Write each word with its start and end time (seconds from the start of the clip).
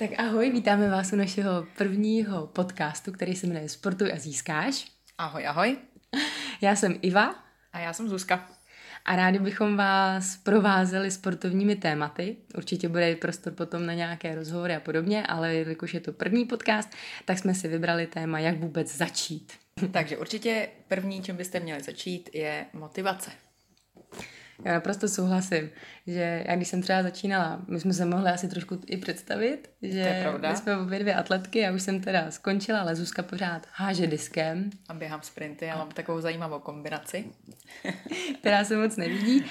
Tak 0.00 0.10
ahoj, 0.18 0.50
vítáme 0.50 0.90
vás 0.90 1.12
u 1.12 1.16
našeho 1.16 1.66
prvního 1.76 2.46
podcastu, 2.46 3.12
který 3.12 3.36
se 3.36 3.46
jmenuje 3.46 3.68
Sportuj 3.68 4.12
a 4.12 4.18
získáš. 4.18 4.86
Ahoj, 5.18 5.46
ahoj. 5.46 5.76
Já 6.60 6.76
jsem 6.76 6.98
Iva 7.02 7.34
A 7.72 7.78
já 7.78 7.92
jsem 7.92 8.08
Zuzka. 8.08 8.48
a 9.04 9.16
rádi 9.16 9.38
bychom 9.38 9.76
vás 9.76 10.36
provázeli 10.36 11.10
sportovními 11.10 11.76
tématy. 11.76 12.36
Určitě 12.56 12.88
bude 12.88 13.16
prostor 13.16 13.52
potom 13.52 13.86
na 13.86 13.94
nějaké 13.94 14.34
rozhovory 14.34 14.76
a 14.76 14.80
podobně, 14.80 15.26
ale 15.26 15.54
jelikož 15.54 15.94
je 15.94 16.00
to 16.00 16.12
první 16.12 16.44
podcast, 16.44 16.88
tak 17.24 17.38
jsme 17.38 17.54
si 17.54 17.68
vybrali 17.68 18.06
téma, 18.06 18.38
jak 18.38 18.58
vůbec 18.58 18.96
začít. 18.96 19.52
Takže 19.92 20.16
určitě 20.16 20.68
první, 20.88 21.22
čím 21.22 21.36
byste 21.36 21.60
měli 21.60 21.82
začít, 21.82 22.30
je 22.32 22.66
motivace. 22.72 23.30
Já 24.64 24.72
naprosto 24.72 25.08
souhlasím, 25.08 25.70
že 26.06 26.44
já 26.46 26.56
když 26.56 26.68
jsem 26.68 26.82
třeba 26.82 27.02
začínala, 27.02 27.62
my 27.68 27.80
jsme 27.80 27.92
se 27.92 28.04
mohli 28.04 28.30
asi 28.30 28.48
trošku 28.48 28.80
i 28.86 28.96
představit, 28.96 29.70
že 29.82 30.26
my 30.48 30.56
jsme 30.56 30.76
obě 30.76 30.98
dvě 30.98 31.14
atletky, 31.14 31.58
já 31.58 31.72
už 31.72 31.82
jsem 31.82 32.00
teda 32.00 32.30
skončila, 32.30 32.80
ale 32.80 32.96
Zuzka 32.96 33.22
pořád 33.22 33.66
háže 33.72 34.06
diskem, 34.06 34.70
A 34.88 34.94
běhám 34.94 35.22
sprinty, 35.22 35.64
já 35.64 35.76
mám 35.76 35.88
takovou 35.88 36.20
zajímavou 36.20 36.58
kombinaci. 36.58 37.24
která 38.40 38.64
se 38.64 38.76
moc 38.76 38.96
nevidí. 38.96 39.44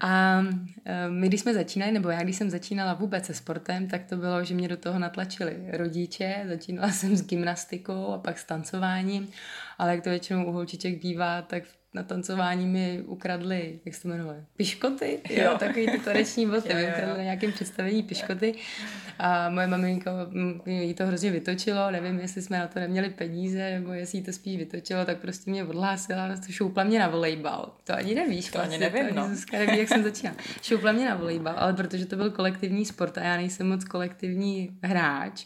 A 0.00 0.42
e, 0.84 1.08
my, 1.08 1.28
když 1.28 1.40
jsme 1.40 1.54
začínali, 1.54 1.92
nebo 1.92 2.08
já, 2.08 2.22
když 2.22 2.36
jsem 2.36 2.50
začínala 2.50 2.94
vůbec 2.94 3.26
se 3.26 3.34
sportem, 3.34 3.88
tak 3.88 4.04
to 4.04 4.16
bylo, 4.16 4.44
že 4.44 4.54
mě 4.54 4.68
do 4.68 4.76
toho 4.76 4.98
natlačili 4.98 5.56
rodiče. 5.70 6.44
Začínala 6.48 6.88
jsem 6.92 7.16
s 7.16 7.26
gymnastikou 7.26 8.12
a 8.12 8.18
pak 8.18 8.38
s 8.38 8.44
tancováním, 8.44 9.30
ale 9.78 9.94
jak 9.94 10.04
to 10.04 10.10
většinou 10.10 10.44
u 10.44 10.52
holčiček 10.52 11.02
bývá, 11.02 11.42
tak 11.42 11.62
na 11.94 12.02
tancování 12.02 12.66
mi 12.66 13.02
ukradli, 13.06 13.80
jak 13.84 13.94
se 13.94 14.02
to 14.02 14.08
jmenuje, 14.08 14.44
piškoty, 14.56 15.20
jo, 15.30 15.42
Jo. 15.42 15.56
takový 15.58 15.86
ty 15.86 15.98
taneční 15.98 16.46
boty, 16.46 16.68
Jo, 16.72 16.76
mi 16.76 16.88
ukradli 16.88 17.16
na 17.18 17.22
nějakém 17.24 17.52
představení 17.52 18.02
piškoty 18.02 18.54
a 19.18 19.48
moje 19.50 19.66
maminko, 19.66 20.10
mm, 20.30 20.60
jí 20.66 20.94
to 20.94 21.06
hrozně 21.06 21.30
vytočilo, 21.30 21.90
nevím, 21.90 22.20
jestli 22.20 22.42
jsme 22.42 22.58
na 22.58 22.66
to 22.66 22.80
neměli 22.80 23.10
peníze, 23.10 23.70
nebo 23.70 23.92
jestli 23.92 24.18
jí 24.18 24.24
to 24.24 24.32
spíš 24.32 24.56
vytočilo, 24.56 25.04
tak 25.04 25.18
prostě 25.18 25.50
mě 25.50 25.64
odhlásila, 25.64 26.28
šoupla 26.50 26.84
mě 26.84 26.98
na 26.98 27.08
volejbal. 27.08 27.74
To 27.84 27.92
ani 27.94 28.14
nevíš, 28.14 28.50
To 28.50 28.58
ani 28.58 28.68
vlastně, 28.68 28.90
nevím, 28.90 29.14
to 29.14 29.20
ani 29.20 29.28
no. 29.28 29.34
Zuzka 29.34 29.58
neví, 29.58 29.78
jak 29.78 29.88
jsem 29.88 30.02
začínala. 30.02 30.36
Šoupla 30.62 30.92
mě 30.92 31.08
na 31.08 31.14
volejbal, 31.16 31.54
ale 31.56 31.72
protože 31.72 32.06
to 32.06 32.16
byl 32.16 32.30
kolektivní 32.30 32.84
sport 32.86 33.18
a 33.18 33.22
já 33.22 33.36
nejsem 33.36 33.68
moc 33.68 33.84
kolektivní 33.84 34.78
hráč, 34.82 35.44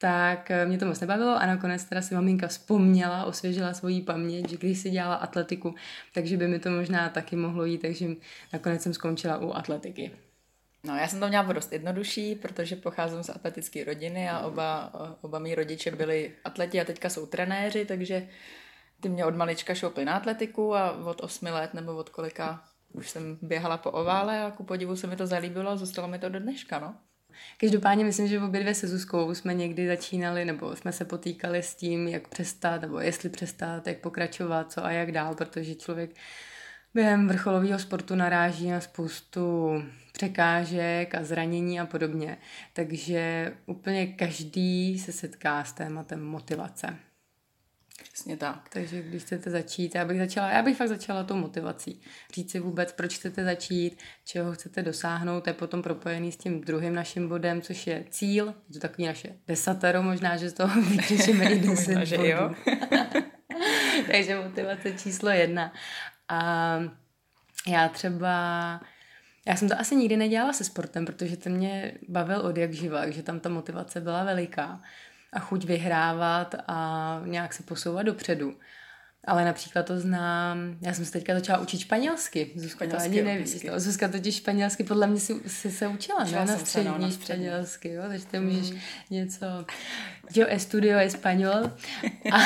tak 0.00 0.50
eh, 0.50 0.66
mě 0.66 0.78
to 0.78 0.86
moc 0.86 1.00
nebavilo 1.00 1.36
a 1.36 1.46
nakonec 1.46 1.84
teda 1.84 2.02
si 2.02 2.14
maminka 2.14 2.48
vzpomněla, 2.48 3.24
osvěžila 3.24 3.74
svoji 3.74 4.02
paměť, 4.02 4.48
že 4.48 4.56
když 4.56 4.78
si 4.78 4.90
dělala 4.90 5.14
atletiku, 5.14 5.74
takže 6.14 6.36
by 6.36 6.48
mi 6.48 6.58
to 6.58 6.70
možná 6.70 7.08
taky 7.08 7.36
mohlo 7.36 7.64
jít, 7.64 7.78
takže 7.78 8.06
nakonec 8.52 8.82
jsem 8.82 8.94
skončila 8.94 9.38
u 9.38 9.52
atletiky. 9.52 10.10
No, 10.84 10.96
já 10.96 11.08
jsem 11.08 11.20
to 11.20 11.28
měla 11.28 11.52
dost 11.52 11.72
jednodušší, 11.72 12.34
protože 12.34 12.76
pocházím 12.76 13.22
z 13.22 13.28
atletické 13.28 13.84
rodiny 13.84 14.28
a 14.30 14.40
oba, 14.40 14.92
oba 15.20 15.38
mý 15.38 15.54
rodiče 15.54 15.90
byli 15.90 16.32
atleti 16.44 16.80
a 16.80 16.84
teďka 16.84 17.08
jsou 17.08 17.26
trenéři, 17.26 17.84
takže 17.84 18.28
ty 19.00 19.08
mě 19.08 19.24
od 19.24 19.36
malička 19.36 19.74
šoupli 19.74 20.04
na 20.04 20.16
atletiku 20.16 20.74
a 20.74 21.06
od 21.06 21.20
osmi 21.20 21.50
let 21.50 21.74
nebo 21.74 21.96
od 21.96 22.08
kolika 22.08 22.64
už 22.92 23.10
jsem 23.10 23.38
běhala 23.42 23.76
po 23.76 23.90
ovále 23.90 24.44
a 24.44 24.50
ku 24.50 24.64
podivu 24.64 24.96
se 24.96 25.06
mi 25.06 25.16
to 25.16 25.26
zalíbilo 25.26 25.70
a 25.70 25.76
zůstalo 25.76 26.08
mi 26.08 26.18
to 26.18 26.28
do 26.28 26.40
dneška, 26.40 26.78
no. 26.78 26.94
Každopádně 27.60 28.04
myslím, 28.04 28.28
že 28.28 28.40
obě 28.40 28.60
dvě 28.60 28.74
se 28.74 28.88
Zuzkou 28.88 29.34
jsme 29.34 29.54
někdy 29.54 29.86
začínali, 29.86 30.44
nebo 30.44 30.76
jsme 30.76 30.92
se 30.92 31.04
potýkali 31.04 31.62
s 31.62 31.74
tím, 31.74 32.08
jak 32.08 32.28
přestat, 32.28 32.82
nebo 32.82 33.00
jestli 33.00 33.28
přestat, 33.28 33.86
jak 33.86 33.98
pokračovat, 33.98 34.72
co 34.72 34.84
a 34.84 34.90
jak 34.90 35.12
dál, 35.12 35.34
protože 35.34 35.74
člověk 35.74 36.10
během 36.94 37.28
vrcholového 37.28 37.78
sportu 37.78 38.14
naráží 38.14 38.70
na 38.70 38.80
spoustu 38.80 39.68
překážek 40.12 41.14
a 41.14 41.24
zranění 41.24 41.80
a 41.80 41.86
podobně. 41.86 42.38
Takže 42.72 43.52
úplně 43.66 44.06
každý 44.06 44.98
se 44.98 45.12
setká 45.12 45.64
s 45.64 45.72
tématem 45.72 46.24
motivace. 46.24 46.96
Přesně 48.02 48.36
tak. 48.36 48.68
Takže 48.72 49.02
když 49.02 49.22
chcete 49.22 49.50
začít, 49.50 49.94
já 49.94 50.04
bych 50.04 50.18
začala, 50.18 50.50
já 50.50 50.62
bych 50.62 50.76
fakt 50.76 50.88
začala 50.88 51.24
tou 51.24 51.36
motivací. 51.36 52.00
Říct 52.34 52.50
si 52.50 52.60
vůbec, 52.60 52.92
proč 52.92 53.14
chcete 53.14 53.44
začít, 53.44 53.98
čeho 54.24 54.52
chcete 54.52 54.82
dosáhnout, 54.82 55.46
je 55.46 55.52
potom 55.52 55.82
propojený 55.82 56.32
s 56.32 56.36
tím 56.36 56.60
druhým 56.60 56.94
naším 56.94 57.28
bodem, 57.28 57.62
což 57.62 57.86
je 57.86 58.04
cíl, 58.10 58.54
je 58.68 58.74
to 58.74 58.78
takový 58.80 59.06
naše 59.06 59.28
desatero, 59.48 60.02
možná, 60.02 60.36
že 60.36 60.50
z 60.50 60.52
toho 60.52 60.82
vytěžíme 60.90 61.44
i 61.50 61.58
deset 61.58 61.88
Možná, 61.88 62.04
že 62.04 62.16
bodů. 62.16 62.28
jo. 62.28 62.54
Takže 64.12 64.36
motivace 64.36 64.92
číslo 64.92 65.30
jedna. 65.30 65.72
A 66.28 66.78
já 67.68 67.88
třeba, 67.88 68.80
já 69.46 69.56
jsem 69.56 69.68
to 69.68 69.80
asi 69.80 69.96
nikdy 69.96 70.16
nedělala 70.16 70.52
se 70.52 70.64
sportem, 70.64 71.06
protože 71.06 71.36
ten 71.36 71.52
mě 71.52 71.98
bavil 72.08 72.40
od 72.40 72.56
jak 72.56 72.72
živa, 72.72 73.00
takže 73.00 73.22
tam 73.22 73.40
ta 73.40 73.48
motivace 73.48 74.00
byla 74.00 74.24
veliká 74.24 74.80
a 75.32 75.40
chuť 75.40 75.64
vyhrávat 75.64 76.54
a 76.66 77.20
nějak 77.24 77.52
se 77.52 77.62
posouvat 77.62 78.06
dopředu. 78.06 78.54
Ale 79.24 79.44
například 79.44 79.86
to 79.86 80.00
znám, 80.00 80.76
já 80.82 80.94
jsem 80.94 81.04
se 81.04 81.12
teďka 81.12 81.34
začala 81.34 81.58
učit 81.58 81.78
španělsky. 81.78 82.52
Zuzka 82.56 82.86
to 82.86 82.96
ani 82.96 83.18
jo, 83.18 83.24
neví. 83.24 83.60
To. 83.60 83.80
Zuzka 83.80 84.08
totiž 84.08 84.36
španělsky 84.36 84.84
podle 84.84 85.06
mě 85.06 85.20
si, 85.20 85.40
si 85.46 85.70
se 85.70 85.88
učila, 85.88 86.24
Učila 86.24 86.44
ne? 86.44 86.50
Na 86.50 86.56
jsem 86.56 86.66
se, 86.66 86.84
no, 86.84 86.84
střední 86.84 87.04
na 87.04 87.10
střední. 87.10 87.44
španělsky, 87.44 87.92
jo? 87.92 88.02
takže 88.08 88.26
ty 88.26 88.40
můžeš 88.40 88.72
něco, 89.10 89.46
yo 90.34 90.46
estudio 90.48 90.98
español 90.98 91.70
a, 92.32 92.38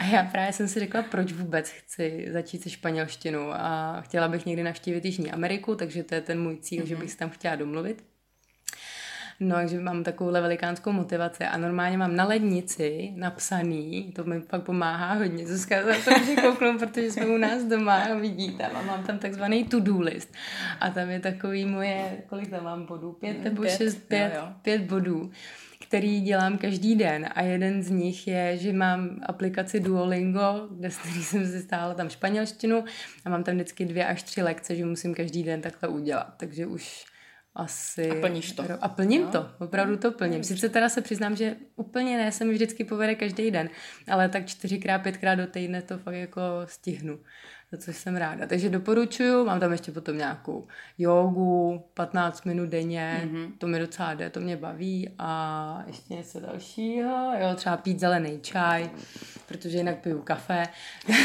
a 0.00 0.04
já 0.12 0.22
právě 0.22 0.52
jsem 0.52 0.68
si 0.68 0.80
řekla, 0.80 1.02
proč 1.02 1.32
vůbec 1.32 1.68
chci 1.68 2.28
začít 2.32 2.62
se 2.62 2.70
španělštinou 2.70 3.50
a 3.52 4.00
chtěla 4.00 4.28
bych 4.28 4.46
někdy 4.46 4.62
navštívit 4.62 5.04
Jižní 5.04 5.32
Ameriku, 5.32 5.74
takže 5.74 6.02
to 6.02 6.14
je 6.14 6.20
ten 6.20 6.42
můj 6.42 6.58
cíl, 6.58 6.86
že 6.86 6.96
bych 6.96 7.10
se 7.10 7.16
tam 7.16 7.30
chtěla 7.30 7.56
domluvit. 7.56 8.04
No, 9.40 9.56
takže 9.56 9.80
mám 9.80 10.04
takovouhle 10.04 10.40
velikánskou 10.40 10.92
motivaci 10.92 11.44
a 11.44 11.56
normálně 11.58 11.98
mám 11.98 12.16
na 12.16 12.24
lednici 12.24 13.12
napsaný, 13.16 14.12
to 14.16 14.24
mi 14.24 14.40
fakt 14.40 14.62
pomáhá 14.62 15.14
hodně, 15.14 15.46
Zuzka 15.46 15.82
za 15.82 15.92
to 16.04 16.18
může 16.18 16.36
kouknout, 16.36 16.78
protože 16.78 17.12
jsme 17.12 17.26
u 17.26 17.36
nás 17.36 17.64
doma 17.64 17.96
a 17.96 18.14
vidíte, 18.14 18.66
a 18.66 18.82
mám 18.82 19.04
tam 19.04 19.18
takzvaný 19.18 19.64
to-do 19.64 20.00
list. 20.00 20.34
A 20.80 20.90
tam 20.90 21.10
je 21.10 21.20
takový 21.20 21.64
moje, 21.64 22.22
kolik 22.28 22.50
tam 22.50 22.64
mám 22.64 22.86
bodů, 22.86 23.12
pět 23.12 23.44
nebo 23.44 23.62
Pět, 23.62 23.76
šest, 23.76 23.96
jo, 23.96 24.02
pět, 24.08 24.32
jo. 24.36 24.48
pět 24.62 24.82
bodů, 24.82 25.30
který 25.88 26.20
dělám 26.20 26.58
každý 26.58 26.94
den. 26.94 27.28
A 27.34 27.42
jeden 27.42 27.82
z 27.82 27.90
nich 27.90 28.28
je, 28.28 28.56
že 28.56 28.72
mám 28.72 29.20
aplikaci 29.26 29.80
Duolingo, 29.80 30.68
kde 30.70 30.90
jsem 30.90 31.46
si 31.46 31.62
stála 31.62 31.94
tam 31.94 32.08
španělštinu 32.08 32.84
a 33.24 33.30
mám 33.30 33.44
tam 33.44 33.54
vždycky 33.54 33.84
dvě 33.84 34.06
až 34.06 34.22
tři 34.22 34.42
lekce, 34.42 34.76
že 34.76 34.84
musím 34.84 35.14
každý 35.14 35.42
den 35.42 35.60
takhle 35.60 35.88
udělat, 35.88 36.34
takže 36.36 36.66
už 36.66 37.04
asi... 37.58 38.10
A 38.10 38.20
plníš 38.20 38.52
to. 38.52 38.64
A 38.80 38.88
plním 38.88 39.22
Jo. 39.22 39.28
to, 39.32 39.48
opravdu 39.58 39.96
to 39.96 40.12
plním. 40.12 40.44
Sice 40.44 40.68
teda 40.68 40.88
se 40.88 41.02
přiznám, 41.02 41.36
že 41.36 41.56
úplně 41.76 42.16
ne, 42.16 42.32
se 42.32 42.44
mi 42.44 42.52
vždycky 42.52 42.84
povede 42.84 43.14
každý 43.14 43.50
den, 43.50 43.70
ale 44.08 44.28
tak 44.28 44.46
čtyřikrát, 44.46 44.98
pětkrát 44.98 45.38
do 45.38 45.46
týdne 45.46 45.82
to 45.82 45.98
fakt 45.98 46.14
jako 46.14 46.40
stihnu, 46.64 47.18
za 47.72 47.78
což 47.78 47.96
jsem 47.96 48.16
ráda. 48.16 48.46
Takže 48.46 48.70
doporučuju, 48.70 49.44
mám 49.44 49.60
tam 49.60 49.72
ještě 49.72 49.92
potom 49.92 50.18
nějakou 50.18 50.66
jogu, 50.98 51.84
15 51.94 52.44
minut 52.44 52.68
denně, 52.68 53.22
mm-hmm. 53.24 53.52
to 53.58 53.66
mi 53.66 53.78
docela 53.78 54.14
jde, 54.14 54.30
to 54.30 54.40
mě 54.40 54.56
baví 54.56 55.10
a 55.18 55.82
ještě 55.86 56.14
něco 56.14 56.40
dalšího, 56.40 57.32
jo, 57.40 57.54
třeba 57.54 57.76
pít 57.76 58.00
zelený 58.00 58.40
čaj, 58.40 58.90
protože 59.48 59.78
jinak 59.78 59.98
piju 59.98 60.22
kafe. 60.22 60.62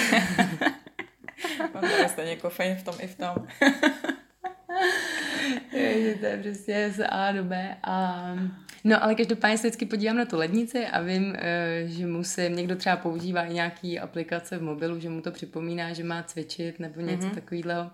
Mám 1.73 1.81
tady 1.81 2.09
stejně 2.09 2.35
kofein 2.35 2.75
v 2.75 2.83
tom 2.83 2.95
i 2.99 3.07
v 3.07 3.15
tom. 3.15 3.35
že 5.71 6.15
to 6.19 6.25
je 6.25 6.39
prostě 6.43 6.93
z 6.95 7.05
A 7.05 7.31
do 7.31 7.43
B. 7.43 7.77
A... 7.83 8.35
No 8.83 9.03
ale 9.03 9.15
každopádně 9.15 9.57
se 9.57 9.67
vždycky 9.67 9.85
podívám 9.85 10.17
na 10.17 10.25
tu 10.25 10.37
lednici 10.37 10.87
a 10.87 11.01
vím, 11.01 11.35
eh, 11.37 11.83
že 11.85 12.07
musím, 12.07 12.55
někdo 12.55 12.75
třeba 12.75 12.95
používá 12.95 13.43
i 13.43 13.53
nějaký 13.53 13.99
aplikace 13.99 14.57
v 14.57 14.61
mobilu, 14.61 14.99
že 14.99 15.09
mu 15.09 15.21
to 15.21 15.31
připomíná, 15.31 15.93
že 15.93 16.03
má 16.03 16.23
cvičit 16.23 16.79
nebo 16.79 17.01
něco 17.01 17.27
mm-hmm. 17.27 17.35
takového. 17.35 17.91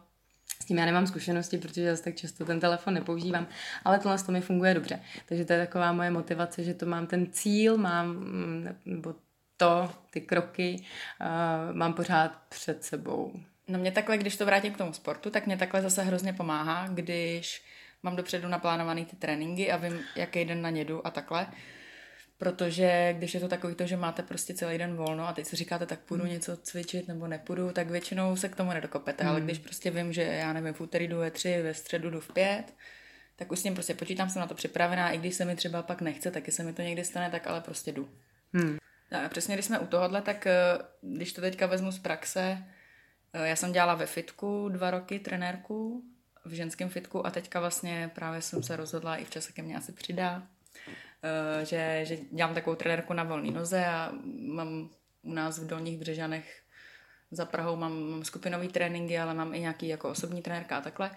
S 0.62 0.66
tím 0.66 0.78
já 0.78 0.86
nemám 0.86 1.08
zkušenosti, 1.08 1.58
protože 1.58 1.92
zase 1.92 2.04
tak 2.04 2.16
často 2.16 2.46
ten 2.46 2.60
telefon 2.60 2.94
nepoužívám, 2.94 3.48
ale 3.86 4.00
tohle 4.00 4.18
to 4.18 4.32
mi 4.32 4.42
funguje 4.42 4.74
dobře. 4.74 5.00
Takže 5.26 5.46
to 5.46 5.54
je 5.54 5.60
taková 5.60 5.92
moje 5.94 6.12
motivace, 6.12 6.64
že 6.64 6.74
to 6.74 6.86
mám 6.86 7.08
ten 7.08 7.28
cíl, 7.32 7.78
mám, 7.78 8.08
mm, 8.08 8.68
nebo 8.86 9.16
to, 9.58 9.90
ty 10.10 10.22
kroky, 10.22 10.84
uh, 11.22 11.76
mám 11.76 11.94
pořád 11.94 12.42
před 12.50 12.84
sebou. 12.84 13.34
No 13.70 13.80
mě 13.80 13.92
takhle, 13.92 14.18
když 14.18 14.38
to 14.38 14.46
vrátím 14.46 14.74
k 14.74 14.78
tomu 14.78 14.94
sportu, 14.94 15.30
tak 15.30 15.46
mě 15.46 15.58
takhle 15.58 15.82
zase 15.82 16.04
hrozně 16.04 16.34
pomáhá, 16.34 16.88
když 16.88 17.64
mám 18.04 18.16
dopředu 18.16 18.48
naplánovaný 18.48 19.06
ty 19.06 19.16
tréninky 19.16 19.72
a 19.72 19.78
vím, 19.78 20.00
jaký 20.16 20.46
den 20.46 20.62
na 20.62 20.70
nědu 20.70 21.08
a 21.08 21.12
takhle. 21.12 21.48
Protože 22.38 23.16
když 23.18 23.34
je 23.34 23.40
to 23.40 23.48
takový 23.48 23.76
to, 23.76 23.86
že 23.86 23.98
máte 23.98 24.24
prostě 24.24 24.54
celý 24.54 24.78
den 24.78 24.96
volno 24.96 25.28
a 25.28 25.34
teď 25.34 25.46
si 25.46 25.56
říkáte, 25.56 25.86
tak 25.86 26.00
půjdu 26.00 26.24
hmm. 26.24 26.34
něco 26.34 26.58
cvičit 26.58 27.08
nebo 27.08 27.28
nepůjdu, 27.28 27.72
tak 27.72 27.90
většinou 27.90 28.36
se 28.36 28.50
k 28.50 28.56
tomu 28.56 28.74
nedokopete. 28.74 29.24
Hmm. 29.24 29.32
Ale 29.32 29.42
když 29.42 29.60
prostě 29.60 29.92
vím, 29.92 30.14
že 30.14 30.22
já 30.22 30.54
nevím, 30.54 30.74
v 30.74 30.82
úterý 30.82 31.08
jdu 31.08 31.18
ve 31.18 31.32
tři, 31.32 31.62
ve 31.62 31.74
středu 31.74 32.10
jdu 32.10 32.20
v 32.20 32.34
pět, 32.34 32.74
tak 33.36 33.52
už 33.52 33.60
s 33.60 33.64
tím 33.64 33.74
prostě 33.74 33.94
počítám, 33.94 34.30
jsem 34.30 34.40
na 34.40 34.48
to 34.48 34.56
připravená, 34.56 35.12
i 35.12 35.18
když 35.18 35.36
se 35.36 35.46
mi 35.46 35.56
třeba 35.56 35.84
pak 35.84 36.02
nechce, 36.02 36.32
taky 36.32 36.52
se 36.52 36.64
mi 36.64 36.74
to 36.74 36.82
někdy 36.82 37.04
stane, 37.04 37.30
tak 37.30 37.48
ale 37.48 37.62
prostě 37.62 37.92
jdu. 37.92 38.10
Hmm. 38.54 38.78
A 39.26 39.30
přesně 39.30 39.56
když 39.56 39.66
jsme 39.66 39.80
u 39.80 39.88
tohohle, 39.88 40.22
tak 40.22 40.48
eh, 40.48 40.54
když 41.02 41.34
to 41.34 41.42
teďka 41.42 41.66
vezmu 41.66 41.92
z 41.92 42.00
praxe, 42.00 42.64
já 43.34 43.56
jsem 43.56 43.72
dělala 43.72 43.96
ve 43.96 44.06
fitku 44.06 44.70
dva 44.70 44.92
roky 44.92 45.20
trenérku, 45.20 46.04
v 46.46 46.52
ženském 46.52 46.90
fitku 46.90 47.28
a 47.28 47.32
teďka 47.32 47.60
vlastně 47.60 48.12
právě 48.16 48.42
jsem 48.42 48.64
se 48.64 48.76
rozhodla, 48.76 49.18
i 49.18 49.26
v 49.26 49.30
čase 49.30 49.52
ke 49.52 49.62
mně 49.62 49.78
asi 49.78 49.92
přidá, 49.92 50.44
eh, 51.24 51.66
že, 51.66 52.02
že 52.04 52.18
dělám 52.32 52.54
takovou 52.54 52.76
trenérku 52.76 53.14
na 53.14 53.24
volné 53.24 53.52
noze 53.52 53.86
a 53.86 54.12
mám 54.54 54.90
u 55.22 55.34
nás 55.34 55.60
v 55.60 55.68
Dolních 55.68 56.00
Břežanech 56.00 56.62
za 57.32 57.46
Prahou 57.46 57.76
mám, 57.76 58.10
mám 58.10 58.24
skupinový 58.24 58.68
tréninky, 58.68 59.20
ale 59.20 59.34
mám 59.34 59.54
i 59.54 59.60
nějaký 59.60 59.88
jako 59.88 60.10
osobní 60.10 60.42
trenérka 60.42 60.78
a 60.78 60.82
takhle. 60.82 61.12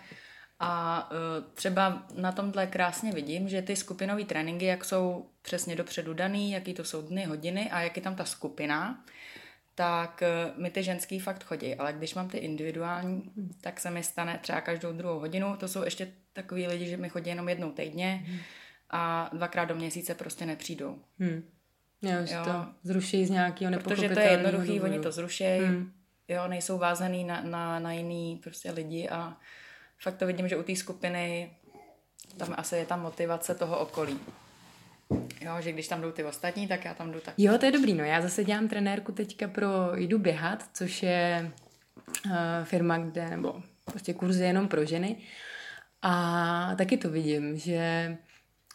A 0.60 1.10
uh, 1.10 1.52
třeba 1.54 2.06
na 2.14 2.32
tomhle 2.32 2.66
krásně 2.66 3.12
vidím, 3.12 3.48
že 3.48 3.62
ty 3.62 3.76
skupinové 3.76 4.24
tréninky, 4.24 4.64
jak 4.64 4.84
jsou 4.84 5.30
přesně 5.42 5.76
dopředu 5.76 6.14
daný, 6.14 6.52
jaký 6.52 6.74
to 6.74 6.84
jsou 6.84 7.02
dny, 7.02 7.24
hodiny 7.24 7.70
a 7.70 7.80
jak 7.80 7.96
je 7.96 8.02
tam 8.02 8.16
ta 8.16 8.24
skupina, 8.24 9.04
tak 9.74 10.22
uh, 10.22 10.62
mi 10.62 10.70
ty 10.70 10.82
ženský 10.82 11.20
fakt 11.20 11.44
chodí. 11.44 11.74
Ale 11.74 11.92
když 11.92 12.14
mám 12.14 12.28
ty 12.28 12.38
individuální, 12.38 13.32
tak 13.60 13.80
se 13.80 13.90
mi 13.90 14.02
stane 14.02 14.38
třeba 14.42 14.60
každou 14.60 14.92
druhou 14.92 15.18
hodinu. 15.18 15.56
To 15.56 15.68
jsou 15.68 15.84
ještě 15.84 16.08
takový 16.32 16.66
lidi, 16.66 16.86
že 16.86 16.96
mi 16.96 17.08
chodí 17.08 17.30
jenom 17.30 17.48
jednou 17.48 17.72
týdně 17.72 18.26
a 18.90 19.30
dvakrát 19.32 19.64
do 19.64 19.74
měsíce 19.74 20.14
prostě 20.14 20.46
nepřijdou. 20.46 20.98
Hmm. 21.18 21.42
Jo, 22.02 22.18
jo. 22.20 22.44
to 22.44 22.66
zruší 22.82 23.26
z 23.26 23.30
nějakého 23.30 23.72
Protože 23.72 24.08
to 24.08 24.20
je 24.20 24.30
jednoduchý, 24.30 24.80
oni 24.80 25.00
to 25.00 25.12
zruší, 25.12 25.44
hmm. 25.44 25.92
jo, 26.28 26.48
nejsou 26.48 26.78
vázaný 26.78 27.24
na, 27.24 27.42
na, 27.42 27.78
na 27.78 27.92
jiný 27.92 28.40
prostě 28.42 28.70
lidi 28.70 29.08
a 29.08 29.36
fakt 29.98 30.16
to 30.16 30.26
vidím, 30.26 30.48
že 30.48 30.56
u 30.56 30.62
té 30.62 30.76
skupiny 30.76 31.50
tam 32.36 32.54
asi 32.56 32.76
je 32.76 32.86
ta 32.86 32.96
motivace 32.96 33.54
toho 33.54 33.78
okolí. 33.78 34.20
Jo, 35.40 35.60
že 35.60 35.72
když 35.72 35.88
tam 35.88 36.00
jdou 36.00 36.10
ty 36.12 36.24
ostatní, 36.24 36.68
tak 36.68 36.84
já 36.84 36.94
tam 36.94 37.12
jdu 37.12 37.20
tak. 37.20 37.34
Jo, 37.38 37.58
to 37.58 37.66
je 37.66 37.72
dobrý, 37.72 37.94
no 37.94 38.04
já 38.04 38.20
zase 38.20 38.44
dělám 38.44 38.68
trenérku 38.68 39.12
teďka 39.12 39.48
pro 39.48 39.68
Jdu 39.94 40.18
běhat, 40.18 40.64
což 40.74 41.02
je 41.02 41.52
uh, 42.26 42.32
firma, 42.64 42.98
kde, 42.98 43.30
nebo 43.30 43.62
prostě 43.84 44.14
kurzy 44.14 44.44
jenom 44.44 44.68
pro 44.68 44.84
ženy. 44.84 45.16
A 46.02 46.74
taky 46.78 46.96
to 46.96 47.10
vidím, 47.10 47.56
že 47.56 48.16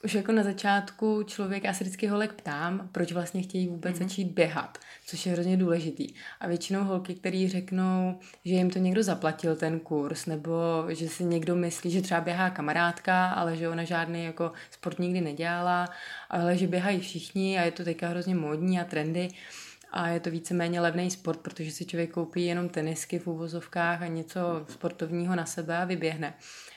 už 0.04 0.14
jako 0.14 0.32
na 0.32 0.44
začátku 0.44 1.24
člověk, 1.24 1.64
já 1.64 1.74
se 1.74 1.84
vždycky 1.84 2.08
holek 2.08 2.34
ptám, 2.34 2.90
proč 2.92 3.12
vlastně 3.12 3.42
chtějí 3.42 3.68
vůbec 3.68 3.96
mm-hmm. 3.96 4.04
začít 4.04 4.32
běhat, 4.32 4.78
což 5.06 5.26
je 5.26 5.32
hrozně 5.32 5.58
důležitý. 5.58 6.14
A 6.40 6.48
většinou 6.48 6.84
holky, 6.84 7.16
který 7.16 7.50
řeknou, 7.50 8.20
že 8.46 8.54
jim 8.54 8.70
to 8.70 8.80
někdo 8.80 9.04
zaplatil 9.04 9.56
ten 9.56 9.80
kurz, 9.80 10.26
nebo 10.26 10.54
že 10.90 11.10
si 11.10 11.24
někdo 11.24 11.56
myslí, 11.56 11.92
že 11.92 12.02
třeba 12.02 12.22
běhá 12.22 12.50
kamarádka, 12.50 13.30
ale 13.30 13.58
že 13.58 13.70
ona 13.70 13.84
žádný 13.84 14.24
jako 14.24 14.52
sport 14.72 15.00
nikdy 15.00 15.22
nedělala, 15.22 15.90
ale 16.30 16.58
že 16.58 16.68
běhají 16.68 17.00
všichni 17.00 17.60
a 17.60 17.64
je 17.64 17.72
to 17.72 17.84
teďka 17.84 18.08
hrozně 18.08 18.36
módní 18.36 18.80
a 18.80 18.84
trendy 18.84 19.30
a 19.92 20.08
je 20.08 20.20
to 20.20 20.32
víceméně 20.32 20.82
levný 20.82 21.12
sport, 21.12 21.40
protože 21.40 21.72
si 21.72 21.86
člověk 21.86 22.12
koupí 22.12 22.46
jenom 22.46 22.70
tenisky 22.70 23.20
v 23.20 23.28
úvozovkách 23.28 24.02
a 24.02 24.08
něco 24.08 24.66
sportovního 24.70 25.36
na 25.36 25.46
sebe 25.46 25.78
a 25.78 25.86
vyběhne. 25.86 26.34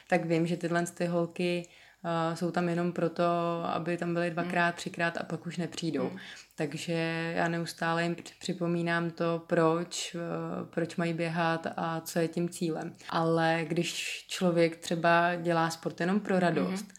Tak 0.09 0.25
vím, 0.25 0.47
že 0.47 0.57
tyhle 0.57 0.87
ty 0.87 1.07
holky 1.07 1.69
Uh, 2.05 2.35
jsou 2.35 2.51
tam 2.51 2.69
jenom 2.69 2.93
proto, 2.93 3.25
aby 3.65 3.97
tam 3.97 4.15
byly 4.15 4.31
dvakrát, 4.31 4.67
hmm. 4.67 4.77
třikrát 4.77 5.17
a 5.17 5.23
pak 5.23 5.47
už 5.47 5.57
nepřijdou. 5.57 6.09
Hmm. 6.09 6.19
Takže 6.57 6.93
já 7.37 7.49
neustále 7.49 8.03
jim 8.03 8.17
připomínám 8.41 9.11
to, 9.11 9.43
proč, 9.47 10.15
uh, 10.15 10.67
proč 10.67 10.97
mají 10.97 11.13
běhat 11.13 11.67
a 11.77 12.01
co 12.01 12.19
je 12.19 12.29
tím 12.29 12.49
cílem. 12.49 12.95
Ale 13.11 13.65
když 13.69 14.25
člověk 14.29 14.77
třeba 14.77 15.35
dělá 15.35 15.71
sport 15.71 16.01
jenom 16.01 16.21
pro 16.21 16.39
radost, 16.39 16.83
hmm. 16.83 16.91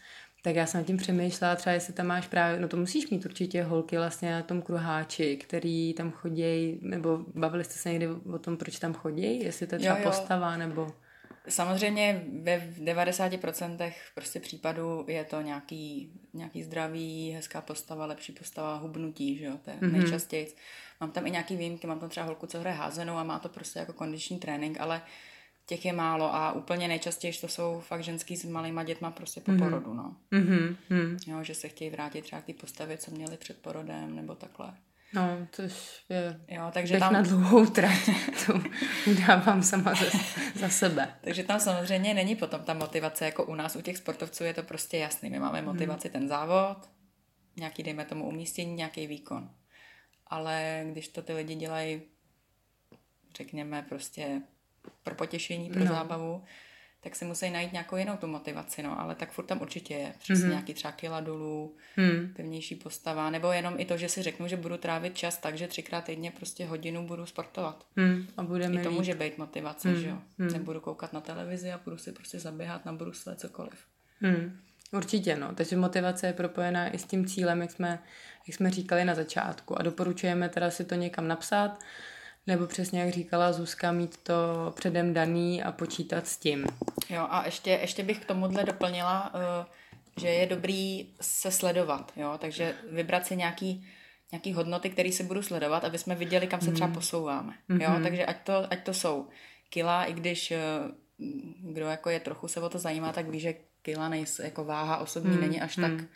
tak 0.42 0.54
já 0.54 0.66
jsem 0.66 0.80
nad 0.80 0.86
tím 0.86 0.96
přemýšlela, 0.96 1.56
třeba 1.56 1.74
jestli 1.74 1.92
tam 1.92 2.06
máš 2.06 2.26
právě, 2.26 2.60
no 2.60 2.68
to 2.68 2.76
musíš 2.76 3.10
mít 3.10 3.24
určitě 3.24 3.62
holky 3.62 3.96
vlastně 3.96 4.32
na 4.32 4.42
tom 4.42 4.62
kruháči, 4.62 5.36
který 5.36 5.94
tam 5.94 6.10
chodí, 6.10 6.78
nebo 6.82 7.20
bavili 7.34 7.64
jste 7.64 7.74
se 7.74 7.88
někdy 7.88 8.08
o 8.08 8.38
tom, 8.38 8.56
proč 8.56 8.78
tam 8.78 8.94
chodí, 8.94 9.44
jestli 9.44 9.66
to 9.66 9.74
je 9.74 9.78
třeba 9.78 9.98
jo, 9.98 10.04
jo. 10.04 10.10
postava, 10.10 10.56
nebo... 10.56 10.92
Samozřejmě 11.48 12.24
ve 12.42 12.58
90% 12.58 13.92
prostě 14.14 14.40
případů 14.40 15.04
je 15.08 15.24
to 15.24 15.40
nějaký, 15.40 16.12
nějaký 16.34 16.62
zdravý, 16.62 17.30
hezká 17.30 17.60
postava, 17.60 18.06
lepší 18.06 18.32
postava, 18.32 18.76
hubnutí, 18.76 19.38
že 19.38 19.44
jo, 19.44 19.58
to 19.64 19.70
je 19.70 19.76
mm-hmm. 19.76 19.92
nejčastěji. 19.92 20.54
Mám 21.00 21.10
tam 21.10 21.26
i 21.26 21.30
nějaký 21.30 21.56
výjimky, 21.56 21.86
mám 21.86 22.00
tam 22.00 22.08
třeba 22.08 22.26
holku, 22.26 22.46
co 22.46 22.60
hraje 22.60 22.76
házenou 22.76 23.16
a 23.16 23.24
má 23.24 23.38
to 23.38 23.48
prostě 23.48 23.78
jako 23.78 23.92
kondiční 23.92 24.38
trénink, 24.38 24.80
ale 24.80 25.02
těch 25.66 25.84
je 25.84 25.92
málo 25.92 26.34
a 26.34 26.52
úplně 26.52 26.88
nejčastěji 26.88 27.32
to 27.32 27.48
jsou 27.48 27.80
fakt 27.80 28.04
ženský 28.04 28.36
s 28.36 28.44
malýma 28.44 28.84
dětma 28.84 29.10
prostě 29.10 29.40
po 29.40 29.52
mm-hmm. 29.52 29.58
porodu, 29.58 29.94
no. 29.94 30.16
Mm-hmm. 30.32 31.16
Jo, 31.26 31.42
že 31.42 31.54
se 31.54 31.68
chtějí 31.68 31.90
vrátit 31.90 32.22
třeba 32.22 32.42
k 32.42 32.46
té 32.46 32.52
postavě, 32.52 32.98
co 32.98 33.10
měli 33.10 33.36
před 33.36 33.58
porodem, 33.62 34.16
nebo 34.16 34.34
takhle. 34.34 34.74
No, 35.14 35.46
což 35.52 36.04
je 36.08 36.40
jo, 36.48 36.70
takže 36.72 36.98
tam... 36.98 37.12
na 37.12 37.22
dlouhou 37.22 37.66
trať. 37.66 38.10
to 38.46 38.62
udávám 39.10 39.62
sama 39.62 39.94
za, 39.94 40.06
za 40.54 40.68
sebe. 40.68 41.14
takže 41.20 41.44
tam 41.44 41.60
samozřejmě 41.60 42.14
není 42.14 42.36
potom 42.36 42.60
ta 42.60 42.74
motivace, 42.74 43.24
jako 43.24 43.44
u 43.44 43.54
nás, 43.54 43.76
u 43.76 43.80
těch 43.80 43.96
sportovců 43.96 44.44
je 44.44 44.54
to 44.54 44.62
prostě 44.62 44.96
jasný. 44.96 45.30
My 45.30 45.38
máme 45.38 45.62
motivaci 45.62 46.08
hmm. 46.08 46.12
ten 46.12 46.28
závod, 46.28 46.90
nějaký, 47.56 47.82
dejme 47.82 48.04
tomu, 48.04 48.28
umístění, 48.28 48.74
nějaký 48.74 49.06
výkon. 49.06 49.50
Ale 50.26 50.84
když 50.90 51.08
to 51.08 51.22
ty 51.22 51.32
lidi 51.32 51.54
dělají, 51.54 52.02
řekněme, 53.36 53.82
prostě 53.88 54.42
pro 55.02 55.14
potěšení, 55.14 55.70
pro 55.70 55.84
no. 55.84 55.86
zábavu, 55.86 56.44
tak 57.04 57.16
si 57.16 57.24
musí 57.24 57.50
najít 57.50 57.72
nějakou 57.72 57.96
jinou 57.96 58.16
tu 58.16 58.26
motivaci, 58.26 58.82
no, 58.82 59.00
ale 59.00 59.14
tak 59.14 59.32
furt 59.32 59.44
tam 59.44 59.60
určitě 59.60 59.94
je. 59.94 60.14
Přesně 60.18 60.44
mm-hmm. 60.44 60.50
nějaký 60.50 60.74
třeba 60.74 60.92
kila 60.92 61.20
dolů, 61.20 61.76
mm. 61.96 62.32
pevnější 62.36 62.74
postava, 62.74 63.30
nebo 63.30 63.52
jenom 63.52 63.74
i 63.78 63.84
to, 63.84 63.96
že 63.96 64.08
si 64.08 64.22
řeknu, 64.22 64.48
že 64.48 64.56
budu 64.56 64.76
trávit 64.76 65.16
čas 65.16 65.36
tak, 65.36 65.58
že 65.58 65.68
třikrát 65.68 66.04
týdně 66.04 66.30
prostě 66.30 66.66
hodinu 66.66 67.06
budu 67.06 67.26
sportovat. 67.26 67.86
Mm. 67.96 68.26
A 68.36 68.42
budeme 68.42 68.80
I 68.80 68.84
to 68.84 68.90
může 68.90 69.14
být 69.14 69.38
motivace, 69.38 69.88
mm. 69.88 70.00
že 70.00 70.08
jo. 70.08 70.18
Mm. 70.38 70.48
Nebudu 70.52 70.80
koukat 70.80 71.12
na 71.12 71.20
televizi 71.20 71.72
a 71.72 71.80
budu 71.84 71.98
si 71.98 72.12
prostě 72.12 72.38
zaběhat 72.38 72.84
na 72.84 72.92
brusle, 72.92 73.36
cokoliv. 73.36 73.84
Mm. 74.20 74.58
Určitě, 74.92 75.36
no. 75.36 75.54
Takže 75.54 75.76
motivace 75.76 76.26
je 76.26 76.32
propojená 76.32 76.94
i 76.94 76.98
s 76.98 77.04
tím 77.04 77.26
cílem, 77.26 77.60
jak 77.60 77.70
jsme, 77.70 77.98
jak 78.46 78.56
jsme 78.56 78.70
říkali 78.70 79.04
na 79.04 79.14
začátku. 79.14 79.78
A 79.78 79.82
doporučujeme 79.82 80.48
teda 80.48 80.70
si 80.70 80.84
to 80.84 80.94
někam 80.94 81.28
napsat, 81.28 81.78
nebo 82.46 82.66
přesně 82.66 83.00
jak 83.00 83.10
říkala 83.10 83.52
Zuzka, 83.52 83.92
mít 83.92 84.16
to 84.16 84.34
předem 84.74 85.14
daný 85.14 85.62
a 85.62 85.72
počítat 85.72 86.26
s 86.26 86.36
tím. 86.36 86.66
Jo 87.10 87.26
a 87.30 87.44
ještě, 87.44 87.70
ještě 87.70 88.02
bych 88.02 88.18
k 88.18 88.24
tomuhle 88.24 88.64
doplnila, 88.64 89.32
eh, 89.34 89.66
že 90.20 90.28
je 90.28 90.46
dobrý 90.46 91.08
se 91.20 91.50
sledovat, 91.50 92.12
jo, 92.16 92.38
takže 92.38 92.74
vybrat 92.90 93.26
si 93.26 93.36
nějaký, 93.36 93.88
nějaký 94.32 94.52
hodnoty, 94.52 94.90
které 94.90 95.12
si 95.12 95.22
budu 95.22 95.42
sledovat, 95.42 95.84
aby 95.84 95.98
jsme 95.98 96.14
viděli, 96.14 96.46
kam 96.46 96.60
se 96.60 96.72
třeba 96.72 96.86
hmm. 96.86 96.94
posouváme. 96.94 97.54
Jo, 97.68 97.76
mm-hmm. 97.78 98.02
takže 98.02 98.26
ať 98.26 98.36
to, 98.42 98.72
ať 98.72 98.84
to 98.84 98.94
jsou 98.94 99.28
kila, 99.70 100.04
i 100.04 100.12
když 100.12 100.50
eh, 100.50 100.58
kdo 101.62 101.86
jako 101.86 102.10
je 102.10 102.20
trochu 102.20 102.48
se 102.48 102.60
o 102.60 102.68
to 102.68 102.78
zajímá, 102.78 103.12
tak 103.12 103.28
ví, 103.28 103.40
že 103.40 103.54
kila 103.82 104.08
nejsou, 104.08 104.42
jako 104.42 104.64
váha 104.64 104.96
osobní 104.96 105.34
mm, 105.34 105.40
není 105.40 105.60
až 105.60 105.76
tak 105.76 105.92
hmm. 105.92 106.08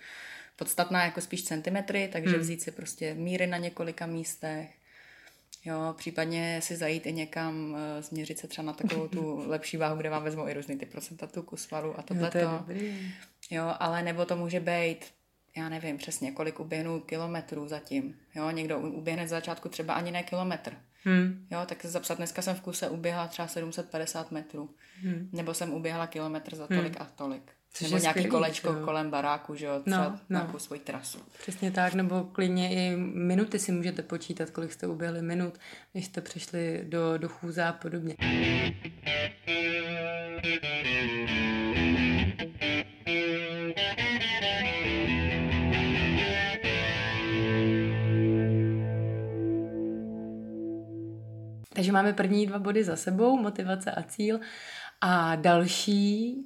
podstatná 0.57 1.05
jako 1.05 1.21
spíš 1.21 1.45
centimetry, 1.45 2.09
takže 2.13 2.37
mm. 2.37 2.41
vzít 2.41 2.63
si 2.63 2.71
prostě 2.71 3.15
míry 3.15 3.47
na 3.47 3.57
několika 3.57 4.07
místech, 4.07 4.71
Jo, 5.67 5.95
případně 5.97 6.61
si 6.63 6.77
zajít 6.77 7.07
i 7.07 7.13
někam, 7.13 7.73
uh, 7.73 8.03
změřit 8.03 8.39
se 8.39 8.49
třeba 8.49 8.67
na 8.67 8.73
takovou 8.73 9.09
tu 9.09 9.43
lepší 9.47 9.77
váhu, 9.77 9.97
kde 9.97 10.11
vám 10.11 10.25
vezmou 10.25 10.49
i 10.49 10.55
různý 10.55 10.79
ty 10.79 10.87
procenta 10.87 11.27
tuku, 11.27 11.57
svalu 11.57 11.99
a 11.99 12.03
tohle. 12.03 12.31
To 12.31 12.39
jo, 13.51 13.75
ale 13.79 14.03
nebo 14.03 14.25
to 14.25 14.37
může 14.37 14.61
být, 14.61 15.05
já 15.57 15.69
nevím 15.69 15.99
přesně, 15.99 16.33
kolik 16.33 16.61
uběhnu 16.61 17.01
kilometrů 17.01 17.69
zatím. 17.69 18.17
Jo, 18.35 18.51
někdo 18.51 18.79
uběhne 18.79 19.27
z 19.27 19.31
začátku 19.31 19.69
třeba 19.69 19.95
ani 19.95 20.11
ne 20.11 20.23
kilometr. 20.23 20.77
Hmm. 21.05 21.47
Jo, 21.51 21.61
tak 21.67 21.83
se 21.83 21.89
zapsat, 21.89 22.15
dneska 22.15 22.43
jsem 22.43 22.55
v 22.55 22.61
kuse 22.61 22.89
uběhla 22.89 23.29
třeba 23.29 23.49
750 23.49 24.31
metrů. 24.31 24.71
Hmm. 25.03 25.29
Nebo 25.33 25.55
jsem 25.55 25.73
uběhla 25.73 26.07
kilometr 26.07 26.57
za 26.57 26.67
tolik 26.67 26.99
hmm. 26.99 27.07
a 27.09 27.13
tolik. 27.17 27.56
Což 27.73 27.91
nebo 27.91 27.99
nějaký 27.99 28.21
skvělý, 28.21 28.31
kolečko 28.31 28.73
jo. 28.73 28.85
kolem 28.85 29.11
baráku, 29.11 29.55
že 29.55 29.67
jo, 29.67 29.81
třeba 29.87 30.05
no, 30.05 30.19
no. 30.29 30.39
nějakou 30.39 30.59
svoji 30.59 30.81
trasu. 30.81 31.19
Přesně 31.39 31.71
tak, 31.71 31.95
nebo 31.95 32.25
klidně 32.25 32.71
i 32.75 32.97
minuty 32.97 33.59
si 33.59 33.73
můžete 33.73 34.03
počítat, 34.03 34.51
kolik 34.51 34.73
jste 34.73 34.87
uběhli 34.87 35.23
minut, 35.23 35.59
než 35.95 36.07
jste 36.07 36.21
přišli 36.21 36.85
do, 36.89 37.19
do 37.19 37.29
chůze 37.29 37.65
a 37.65 37.73
podobně. 37.73 38.17
Takže 51.73 51.93
máme 51.93 52.13
první 52.13 52.47
dva 52.47 52.59
body 52.59 52.85
za 52.85 52.97
sebou, 52.97 53.37
motivace 53.37 53.91
a 53.91 54.03
cíl. 54.03 54.41
A 55.01 55.37
další 55.37 56.37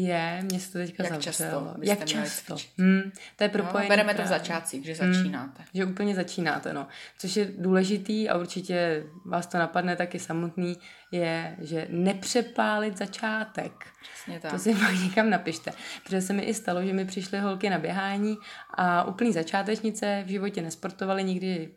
je, 0.00 0.38
mě 0.42 0.60
se 0.60 0.72
to 0.72 0.78
teďka 0.78 1.02
Jak 1.02 1.12
zavřelo. 1.12 1.32
často 1.32 1.74
Jak 1.82 2.04
často? 2.04 2.56
Hmm, 2.78 3.10
to 3.36 3.44
je 3.44 3.48
No, 3.48 3.52
propojené. 3.52 3.88
bereme 3.88 4.14
to 4.14 4.22
v 4.22 4.26
začátcích, 4.26 4.84
že 4.84 4.94
začínáte. 4.94 5.64
Že 5.74 5.84
úplně 5.84 6.14
začínáte, 6.14 6.72
no. 6.72 6.86
Což 7.18 7.36
je 7.36 7.48
důležitý 7.58 8.28
a 8.28 8.38
určitě 8.38 9.04
vás 9.24 9.46
to 9.46 9.58
napadne 9.58 9.96
taky 9.96 10.18
samotný, 10.18 10.76
je, 11.10 11.56
že 11.60 11.86
nepřepálit 11.90 12.98
začátek. 12.98 13.72
Přesně 14.12 14.40
tak. 14.40 14.50
To 14.52 14.58
si 14.58 14.74
pak 14.86 14.94
někam 14.94 15.30
napište. 15.30 15.70
Protože 16.04 16.20
se 16.20 16.32
mi 16.32 16.42
i 16.42 16.54
stalo, 16.54 16.82
že 16.84 16.92
mi 16.92 17.04
přišly 17.04 17.38
holky 17.38 17.70
na 17.70 17.78
běhání 17.78 18.36
a 18.74 19.04
úplný 19.04 19.32
začátečnice 19.32 20.22
v 20.26 20.28
životě 20.28 20.62
nesportovaly, 20.62 21.24
nikdy 21.24 21.68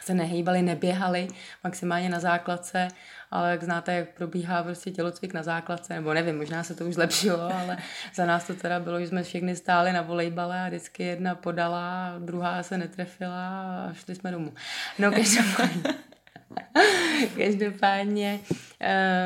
se 0.00 0.14
nehýbali, 0.14 0.62
neběhali, 0.62 1.28
maximálně 1.64 2.08
na 2.08 2.20
základce, 2.20 2.88
ale 3.30 3.50
jak 3.50 3.64
znáte, 3.64 3.94
jak 3.94 4.08
probíhá 4.08 4.62
prostě 4.62 4.90
tělocvik 4.90 5.34
na 5.34 5.42
základce, 5.42 5.94
nebo 5.94 6.14
nevím, 6.14 6.38
možná 6.38 6.62
se 6.62 6.74
to 6.74 6.84
už 6.84 6.94
zlepšilo, 6.94 7.42
ale 7.42 7.78
za 8.14 8.26
nás 8.26 8.46
to 8.46 8.54
teda 8.54 8.80
bylo, 8.80 9.00
že 9.00 9.06
jsme 9.06 9.22
všechny 9.22 9.56
stáli 9.56 9.92
na 9.92 10.02
volejbale 10.02 10.60
a 10.60 10.68
vždycky 10.68 11.02
jedna 11.02 11.34
podala, 11.34 12.14
druhá 12.18 12.62
se 12.62 12.78
netrefila 12.78 13.48
a 13.84 13.92
šli 13.92 14.14
jsme 14.14 14.30
domů. 14.30 14.52
No 14.98 15.12
každopádně. 15.12 15.82
Každopádně, 17.36 18.40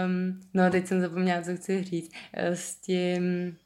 um, 0.04 0.40
no 0.54 0.70
teď 0.70 0.86
jsem 0.86 1.00
zapomněla, 1.00 1.42
co 1.42 1.56
chci 1.56 1.84
říct, 1.84 2.12
eh, 2.32 2.56
s 2.56 2.76
tím, 2.76 3.56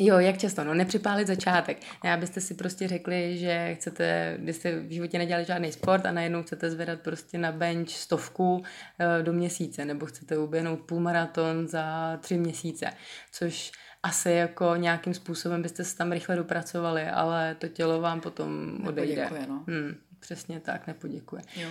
Jo, 0.00 0.18
jak 0.18 0.38
často? 0.38 0.64
No, 0.64 0.74
nepřipálit 0.74 1.26
začátek. 1.26 1.78
Ne, 2.04 2.12
abyste 2.12 2.40
si 2.40 2.54
prostě 2.54 2.88
řekli, 2.88 3.38
že 3.38 3.74
chcete, 3.74 4.36
když 4.40 4.56
jste 4.56 4.80
v 4.80 4.90
životě 4.92 5.18
nedělali 5.18 5.44
žádný 5.44 5.72
sport 5.72 6.06
a 6.06 6.12
najednou 6.12 6.42
chcete 6.42 6.70
zvedat 6.70 7.00
prostě 7.00 7.38
na 7.38 7.52
bench 7.52 7.90
stovku 7.90 8.62
eh, 8.98 9.22
do 9.22 9.32
měsíce, 9.32 9.84
nebo 9.84 10.06
chcete 10.06 10.38
uběhnout 10.38 10.80
půlmaraton 10.80 11.68
za 11.68 12.16
tři 12.20 12.38
měsíce, 12.38 12.86
což 13.32 13.72
asi 14.02 14.30
jako 14.30 14.76
nějakým 14.76 15.14
způsobem 15.14 15.62
byste 15.62 15.84
se 15.84 15.96
tam 15.96 16.12
rychle 16.12 16.36
dopracovali, 16.36 17.02
ale 17.04 17.54
to 17.54 17.68
tělo 17.68 18.00
vám 18.00 18.20
potom 18.20 18.78
odejde. 18.86 19.22
Nepoděkuje, 19.22 19.46
no. 19.48 19.64
Hmm, 19.68 19.94
přesně 20.20 20.60
tak, 20.60 20.86
nepoděkuje. 20.86 21.42
Jo. 21.56 21.68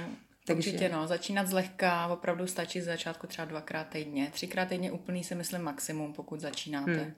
Takže- 0.48 0.69
Určitě 0.72 0.89
no, 0.89 1.07
začínat 1.07 1.48
zlehka, 1.48 2.07
opravdu 2.07 2.48
stačí 2.48 2.81
z 2.81 2.86
začátku 2.86 3.27
třeba 3.27 3.46
dvakrát 3.46 3.88
týdně. 3.89 4.29
Třikrát 4.34 4.65
týdně 4.69 4.91
úplný 4.91 5.24
si 5.24 5.36
myslím 5.36 5.62
maximum, 5.62 6.13
pokud 6.13 6.39
začínáte. 6.39 6.91
Hmm. 6.93 7.13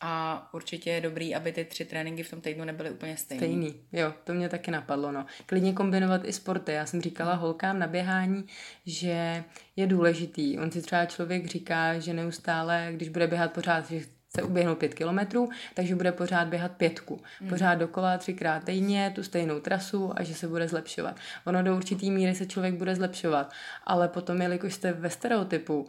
A 0.00 0.48
určitě 0.52 0.90
je 0.90 1.00
dobrý, 1.00 1.34
aby 1.34 1.52
ty 1.52 1.64
tři 1.64 1.84
tréninky 1.84 2.22
v 2.22 2.30
tom 2.30 2.40
týdnu 2.40 2.64
nebyly 2.64 2.90
úplně 2.90 3.16
stejné. 3.16 3.46
Stejný, 3.46 3.74
jo, 3.92 4.14
to 4.24 4.34
mě 4.34 4.48
taky 4.48 4.70
napadlo, 4.70 5.12
no. 5.12 5.26
Klidně 5.46 5.72
kombinovat 5.72 6.20
i 6.24 6.32
sporty. 6.32 6.72
Já 6.72 6.86
jsem 6.86 7.02
říkala 7.02 7.34
holkám 7.34 7.78
na 7.78 7.86
běhání, 7.86 8.44
že 8.86 9.44
je 9.76 9.86
důležitý. 9.86 10.58
On 10.58 10.70
si 10.70 10.82
třeba 10.82 11.04
člověk 11.04 11.46
říká, 11.46 11.98
že 11.98 12.14
neustále, 12.14 12.88
když 12.92 13.08
bude 13.08 13.26
běhat 13.26 13.52
pořád, 13.52 13.90
že 13.90 14.00
chce 14.28 14.42
uběhnout 14.42 14.78
pět 14.78 14.94
kilometrů, 14.94 15.48
takže 15.74 15.94
bude 15.94 16.12
pořád 16.12 16.48
běhat 16.48 16.72
pětku. 16.72 17.22
Pořád 17.48 17.74
dokola 17.74 18.18
třikrát 18.18 18.64
týdně, 18.64 19.12
tu 19.14 19.22
stejnou 19.22 19.60
trasu 19.60 20.12
a 20.16 20.22
že 20.22 20.34
se 20.34 20.48
bude 20.48 20.68
zlepšovat. 20.68 21.16
Ono 21.44 21.62
do 21.62 21.76
určitý 21.76 22.10
míry 22.10 22.34
se 22.34 22.46
člověk 22.46 22.74
bude 22.74 22.96
zlepšovat, 22.96 23.52
ale 23.84 24.08
potom, 24.08 24.42
jelikož 24.42 24.74
jste 24.74 24.92
ve 24.92 25.10
stereotypu, 25.10 25.86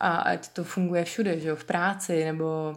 a 0.00 0.16
ať 0.16 0.48
to 0.48 0.64
funguje 0.64 1.04
všude, 1.04 1.40
že 1.40 1.48
jo, 1.48 1.56
v 1.56 1.64
práci 1.64 2.24
nebo 2.24 2.76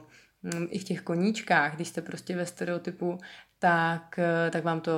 i 0.69 0.79
v 0.79 0.83
těch 0.83 1.01
koníčkách, 1.01 1.75
když 1.75 1.87
jste 1.87 2.01
prostě 2.01 2.35
ve 2.35 2.45
stereotypu, 2.45 3.19
tak, 3.59 4.19
eh, 4.19 4.51
tak 4.51 4.63
vám 4.63 4.81
to 4.81 4.91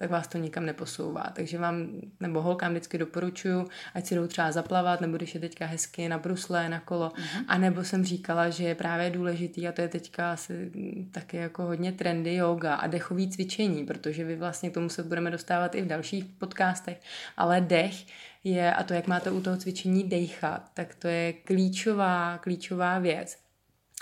tak 0.00 0.10
vás 0.10 0.28
to 0.28 0.38
nikam 0.38 0.66
neposouvá. 0.66 1.32
Takže 1.32 1.58
vám, 1.58 1.88
nebo 2.20 2.42
holkám 2.42 2.70
vždycky 2.70 2.98
doporučuju, 2.98 3.68
ať 3.94 4.06
si 4.06 4.14
jdou 4.14 4.26
třeba 4.26 4.52
zaplavat, 4.52 5.00
nebo 5.00 5.16
když 5.16 5.34
je 5.34 5.40
teďka 5.40 5.66
hezky 5.66 6.08
na 6.08 6.18
brusle, 6.18 6.68
na 6.68 6.80
kolo. 6.80 7.08
Mm-hmm. 7.08 7.44
A 7.48 7.58
nebo 7.58 7.84
jsem 7.84 8.04
říkala, 8.04 8.50
že 8.50 8.64
je 8.64 8.74
právě 8.74 9.10
důležitý, 9.10 9.68
a 9.68 9.72
to 9.72 9.80
je 9.80 9.88
teďka 9.88 10.32
asi 10.32 10.70
mm, 10.74 11.10
taky 11.12 11.36
jako 11.36 11.62
hodně 11.62 11.92
trendy, 11.92 12.34
yoga 12.34 12.74
a 12.74 12.86
dechový 12.86 13.30
cvičení, 13.30 13.86
protože 13.86 14.24
vy 14.24 14.36
vlastně 14.36 14.70
k 14.70 14.74
tomu 14.74 14.88
se 14.88 15.02
budeme 15.02 15.30
dostávat 15.30 15.74
i 15.74 15.82
v 15.82 15.86
dalších 15.86 16.24
podcastech, 16.24 17.00
ale 17.36 17.60
dech 17.60 18.06
je, 18.44 18.74
a 18.74 18.82
to, 18.82 18.94
jak 18.94 19.06
máte 19.06 19.30
u 19.30 19.40
toho 19.40 19.56
cvičení 19.56 20.04
dejchat, 20.04 20.70
tak 20.74 20.94
to 20.94 21.08
je 21.08 21.32
klíčová, 21.32 22.38
klíčová 22.38 22.98
věc, 22.98 23.36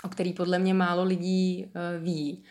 o 0.03 0.09
který 0.09 0.33
podle 0.33 0.59
mě 0.59 0.73
málo 0.73 1.03
lidí 1.03 1.65
uh, 1.65 2.03
ví. 2.03 2.43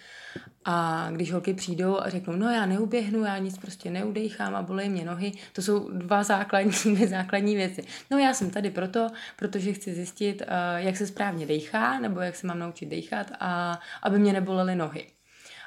A 0.65 1.09
když 1.11 1.33
holky 1.33 1.55
přijdou 1.55 2.01
a 2.01 2.09
řeknou, 2.09 2.37
no 2.37 2.51
já 2.51 2.67
neuběhnu, 2.67 3.25
já 3.25 3.39
nic 3.39 3.59
prostě 3.59 3.91
neudejchám 3.91 4.55
a 4.55 4.63
bolej 4.63 4.89
mě 4.89 5.05
nohy, 5.05 5.33
to 5.53 5.63
jsou 5.63 5.91
dva 5.91 6.23
základní, 6.23 7.07
základní 7.07 7.57
věci. 7.57 7.85
No 8.11 8.19
já 8.19 8.35
jsem 8.35 8.51
tady 8.51 8.71
proto, 8.71 9.09
protože 9.37 9.73
chci 9.73 9.95
zjistit, 9.95 10.43
uh, 10.43 10.49
jak 10.77 10.97
se 10.97 11.07
správně 11.07 11.47
dejchá, 11.47 12.01
nebo 12.01 12.21
jak 12.21 12.37
se 12.37 12.47
mám 12.47 12.59
naučit 12.59 12.87
dejchat 12.87 13.33
a 13.41 13.81
aby 14.03 14.19
mě 14.19 14.33
nebolely 14.33 14.77
nohy. 14.77 15.07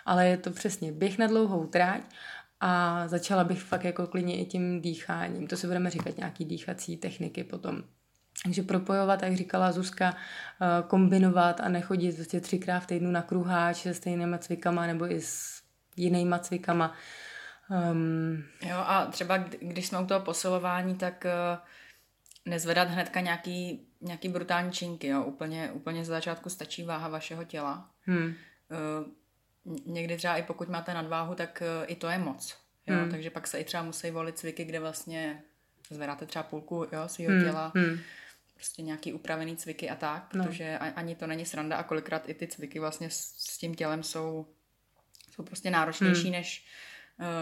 Ale 0.06 0.28
je 0.28 0.38
to 0.38 0.52
přesně 0.52 0.92
běh 0.92 1.18
na 1.18 1.28
dlouhou 1.28 1.66
tráť 1.66 2.02
a 2.60 3.04
začala 3.08 3.44
bych 3.44 3.62
fakt 3.62 3.84
jako 3.84 4.08
klidně 4.08 4.42
i 4.42 4.46
tím 4.46 4.82
dýcháním. 4.82 5.48
To 5.48 5.58
si 5.58 5.68
budeme 5.68 5.90
říkat 5.90 6.18
nějaký 6.18 6.46
dýchací 6.46 6.98
techniky 6.98 7.44
potom. 7.44 7.84
Takže 8.44 8.64
propojovat, 8.64 9.24
jak 9.24 9.36
říkala 9.36 9.72
Zuzka, 9.72 10.16
eh, 10.62 10.66
kombinovat 10.88 11.60
a 11.62 11.70
nechodit 11.70 12.16
prostě 12.16 12.42
třikrát 12.42 12.80
v 12.80 12.88
týdnu 12.88 13.12
na 13.12 13.22
kruháč 13.22 13.78
se 13.78 13.94
stejnýma 13.94 14.38
cvikama 14.38 14.86
nebo 14.88 15.12
i 15.12 15.22
s 15.22 15.62
jinýma 15.98 16.40
cvikama. 16.40 16.94
Um, 17.92 18.44
Jo, 18.62 18.78
a 18.78 19.06
třeba 19.06 19.38
kdy- 19.38 19.58
když 19.62 19.88
jsme 19.88 20.00
u 20.00 20.06
toho 20.06 20.20
posilování, 20.20 20.96
tak 20.96 21.26
eh, 21.26 21.58
nezvedat 22.46 22.88
hnedka 22.90 23.20
nějaký, 23.20 23.88
nějaký 24.02 24.30
brutální 24.30 24.72
činky. 24.72 25.08
Jo. 25.08 25.24
Úplně, 25.24 25.72
úplně 25.72 26.06
z 26.06 26.08
začátku 26.08 26.50
stačí 26.50 26.84
váha 26.84 27.08
vašeho 27.08 27.44
těla. 27.44 27.90
hmm, 28.06 28.34
Eh, 28.72 29.22
Někdy 29.86 30.18
třeba 30.18 30.36
i 30.36 30.44
pokud 30.44 30.70
máte 30.70 30.94
nadváhu, 30.94 31.36
tak 31.36 31.64
i 31.88 31.96
to 31.96 32.08
je 32.10 32.18
moc. 32.18 32.58
Jo? 32.88 32.96
Hmm. 32.96 33.12
Takže 33.12 33.30
pak 33.30 33.48
se 33.48 33.60
i 33.60 33.64
třeba 33.64 33.84
musí 33.84 34.12
volit 34.12 34.38
cviky, 34.40 34.66
kde 34.66 34.80
vlastně 34.80 35.42
zvedáte 35.90 36.26
třeba 36.26 36.44
půlku 36.44 36.76
jo, 36.92 37.08
svého 37.08 37.32
hmm, 37.32 37.44
těla, 37.44 37.72
hmm. 37.76 37.98
Prostě 38.62 38.82
nějaký 38.82 39.14
upravený 39.14 39.56
cviky 39.58 39.90
a 39.90 39.96
tak, 39.96 40.34
No. 40.34 40.44
protože 40.44 40.78
a- 40.78 40.94
ani 40.96 41.16
to 41.16 41.28
není 41.28 41.46
sranda 41.46 41.78
a 41.78 41.84
kolikrát 41.84 42.30
i 42.30 42.34
ty 42.34 42.48
cviky 42.48 42.80
vlastně 42.80 43.10
s, 43.10 43.18
s 43.38 43.58
tím 43.58 43.76
tělem 43.76 44.04
jsou, 44.04 44.46
jsou 45.32 45.44
prostě 45.44 45.70
náročnější 45.72 46.24
Hmm. 46.24 46.32
než, 46.32 46.66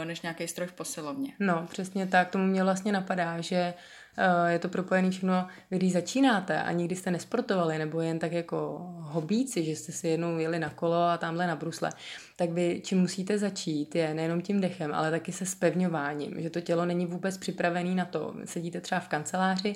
eh, 0.01 0.05
než 0.05 0.21
nějaký 0.21 0.47
stroj 0.47 0.67
v 0.67 0.73
posilovně. 0.73 1.33
No, 1.39 1.67
přesně 1.71 2.07
tak, 2.07 2.29
tomu 2.29 2.45
mě 2.45 2.63
vlastně 2.63 2.91
napadá, 2.91 3.41
že 3.41 3.73
uh, 4.17 4.49
je 4.49 4.59
to 4.59 4.69
propojené 4.69 5.11
všechno, 5.11 5.47
když 5.69 5.93
začínáte 5.93 6.61
a 6.63 6.71
nikdy 6.71 6.95
jste 6.95 7.11
nesportovali, 7.11 7.77
nebo 7.77 8.01
jen 8.01 8.19
tak 8.19 8.31
jako 8.31 8.77
hobíci, 8.99 9.63
že 9.65 9.71
jste 9.71 9.91
si 9.91 10.07
jednou 10.07 10.38
jeli 10.38 10.59
na 10.59 10.69
kolo 10.69 11.03
a 11.03 11.17
tamhle 11.17 11.47
na 11.47 11.55
brusle, 11.55 11.91
tak 12.35 12.49
vy 12.49 12.81
čím 12.85 12.99
musíte 12.99 13.38
začít 13.38 13.95
je 13.95 14.13
nejenom 14.13 14.41
tím 14.41 14.61
dechem, 14.61 14.93
ale 14.93 15.11
taky 15.11 15.31
se 15.31 15.45
spevňováním, 15.45 16.41
že 16.41 16.49
to 16.49 16.61
tělo 16.61 16.85
není 16.85 17.05
vůbec 17.05 17.38
připravené 17.38 17.95
na 17.95 18.05
to. 18.05 18.33
Sedíte 18.45 18.81
třeba 18.81 19.01
v 19.01 19.07
kanceláři 19.07 19.75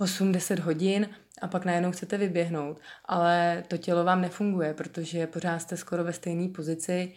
8-10 0.00 0.60
hodin 0.60 1.08
a 1.42 1.48
pak 1.48 1.64
najednou 1.64 1.92
chcete 1.92 2.18
vyběhnout, 2.18 2.80
ale 3.04 3.64
to 3.68 3.76
tělo 3.76 4.04
vám 4.04 4.20
nefunguje, 4.20 4.74
protože 4.74 5.26
pořád 5.26 5.58
jste 5.58 5.76
skoro 5.76 6.04
ve 6.04 6.12
stejné 6.12 6.48
pozici 6.48 7.14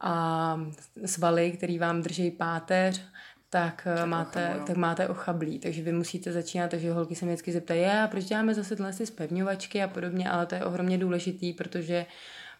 a 0.00 0.60
svaly, 1.04 1.52
který 1.52 1.78
vám 1.78 2.02
drží 2.02 2.30
páteř, 2.30 3.02
tak, 3.50 3.88
tak, 3.96 4.08
máte, 4.08 4.40
ochabujou. 4.44 4.66
tak 4.66 4.76
máte 4.76 5.08
ochablí. 5.08 5.58
Takže 5.58 5.82
vy 5.82 5.92
musíte 5.92 6.32
začínat, 6.32 6.70
takže 6.70 6.92
holky 6.92 7.14
se 7.14 7.24
mě 7.24 7.34
vždycky 7.34 7.52
zeptají, 7.52 7.80
"Je, 7.80 8.00
a 8.02 8.08
proč 8.08 8.24
děláme 8.24 8.54
zase 8.54 8.76
tyhle 8.76 8.92
ty 8.92 9.06
spevňovačky 9.06 9.82
a 9.82 9.88
podobně, 9.88 10.30
ale 10.30 10.46
to 10.46 10.54
je 10.54 10.64
ohromně 10.64 10.98
důležitý, 10.98 11.52
protože 11.52 12.06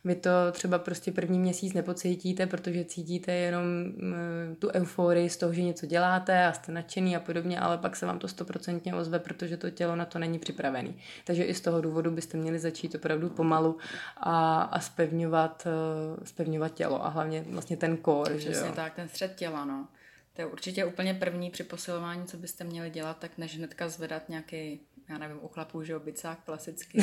vy 0.06 0.14
to 0.14 0.30
třeba 0.52 0.78
prostě 0.78 1.12
první 1.12 1.38
měsíc 1.38 1.74
nepocítíte, 1.74 2.46
protože 2.46 2.84
cítíte 2.84 3.32
jenom 3.32 3.64
mm, 3.64 4.56
tu 4.58 4.68
euforii 4.74 5.30
z 5.30 5.36
toho, 5.36 5.52
že 5.52 5.62
něco 5.62 5.86
děláte 5.86 6.46
a 6.46 6.52
jste 6.52 6.72
nadšený 6.72 7.16
a 7.16 7.20
podobně, 7.20 7.60
ale 7.60 7.78
pak 7.78 7.96
se 7.96 8.06
vám 8.06 8.18
to 8.18 8.28
stoprocentně 8.28 8.94
ozve, 8.94 9.18
protože 9.18 9.56
to 9.56 9.70
tělo 9.70 9.96
na 9.96 10.04
to 10.04 10.18
není 10.18 10.38
připravený. 10.38 10.96
Takže 11.24 11.44
i 11.44 11.54
z 11.54 11.60
toho 11.60 11.80
důvodu 11.80 12.10
byste 12.10 12.38
měli 12.38 12.58
začít 12.58 12.94
opravdu 12.94 13.28
pomalu 13.28 13.78
a, 14.16 14.62
a 14.62 14.80
spevňovat, 14.80 15.66
eh, 15.66 16.26
spevňovat 16.26 16.74
tělo 16.74 17.04
a 17.04 17.08
hlavně 17.08 17.44
vlastně 17.48 17.76
ten 17.76 17.98
že 18.36 18.50
Přesně 18.50 18.70
tak, 18.70 18.94
ten 18.94 19.08
střed 19.08 19.34
těla, 19.34 19.64
no. 19.64 19.88
To 20.32 20.42
je 20.42 20.46
určitě 20.46 20.84
úplně 20.84 21.14
první 21.14 21.50
při 21.50 21.64
posilování, 21.64 22.26
co 22.26 22.36
byste 22.36 22.64
měli 22.64 22.90
dělat, 22.90 23.18
tak 23.18 23.38
než 23.38 23.56
hnedka 23.58 23.88
zvedat 23.88 24.28
nějaký, 24.28 24.80
já 25.08 25.18
nevím, 25.18 25.38
u 25.40 25.48
chlapů, 25.48 25.82
že 25.82 25.92
jo, 25.92 26.00
bicák 26.00 26.38
klasicky. 26.44 26.98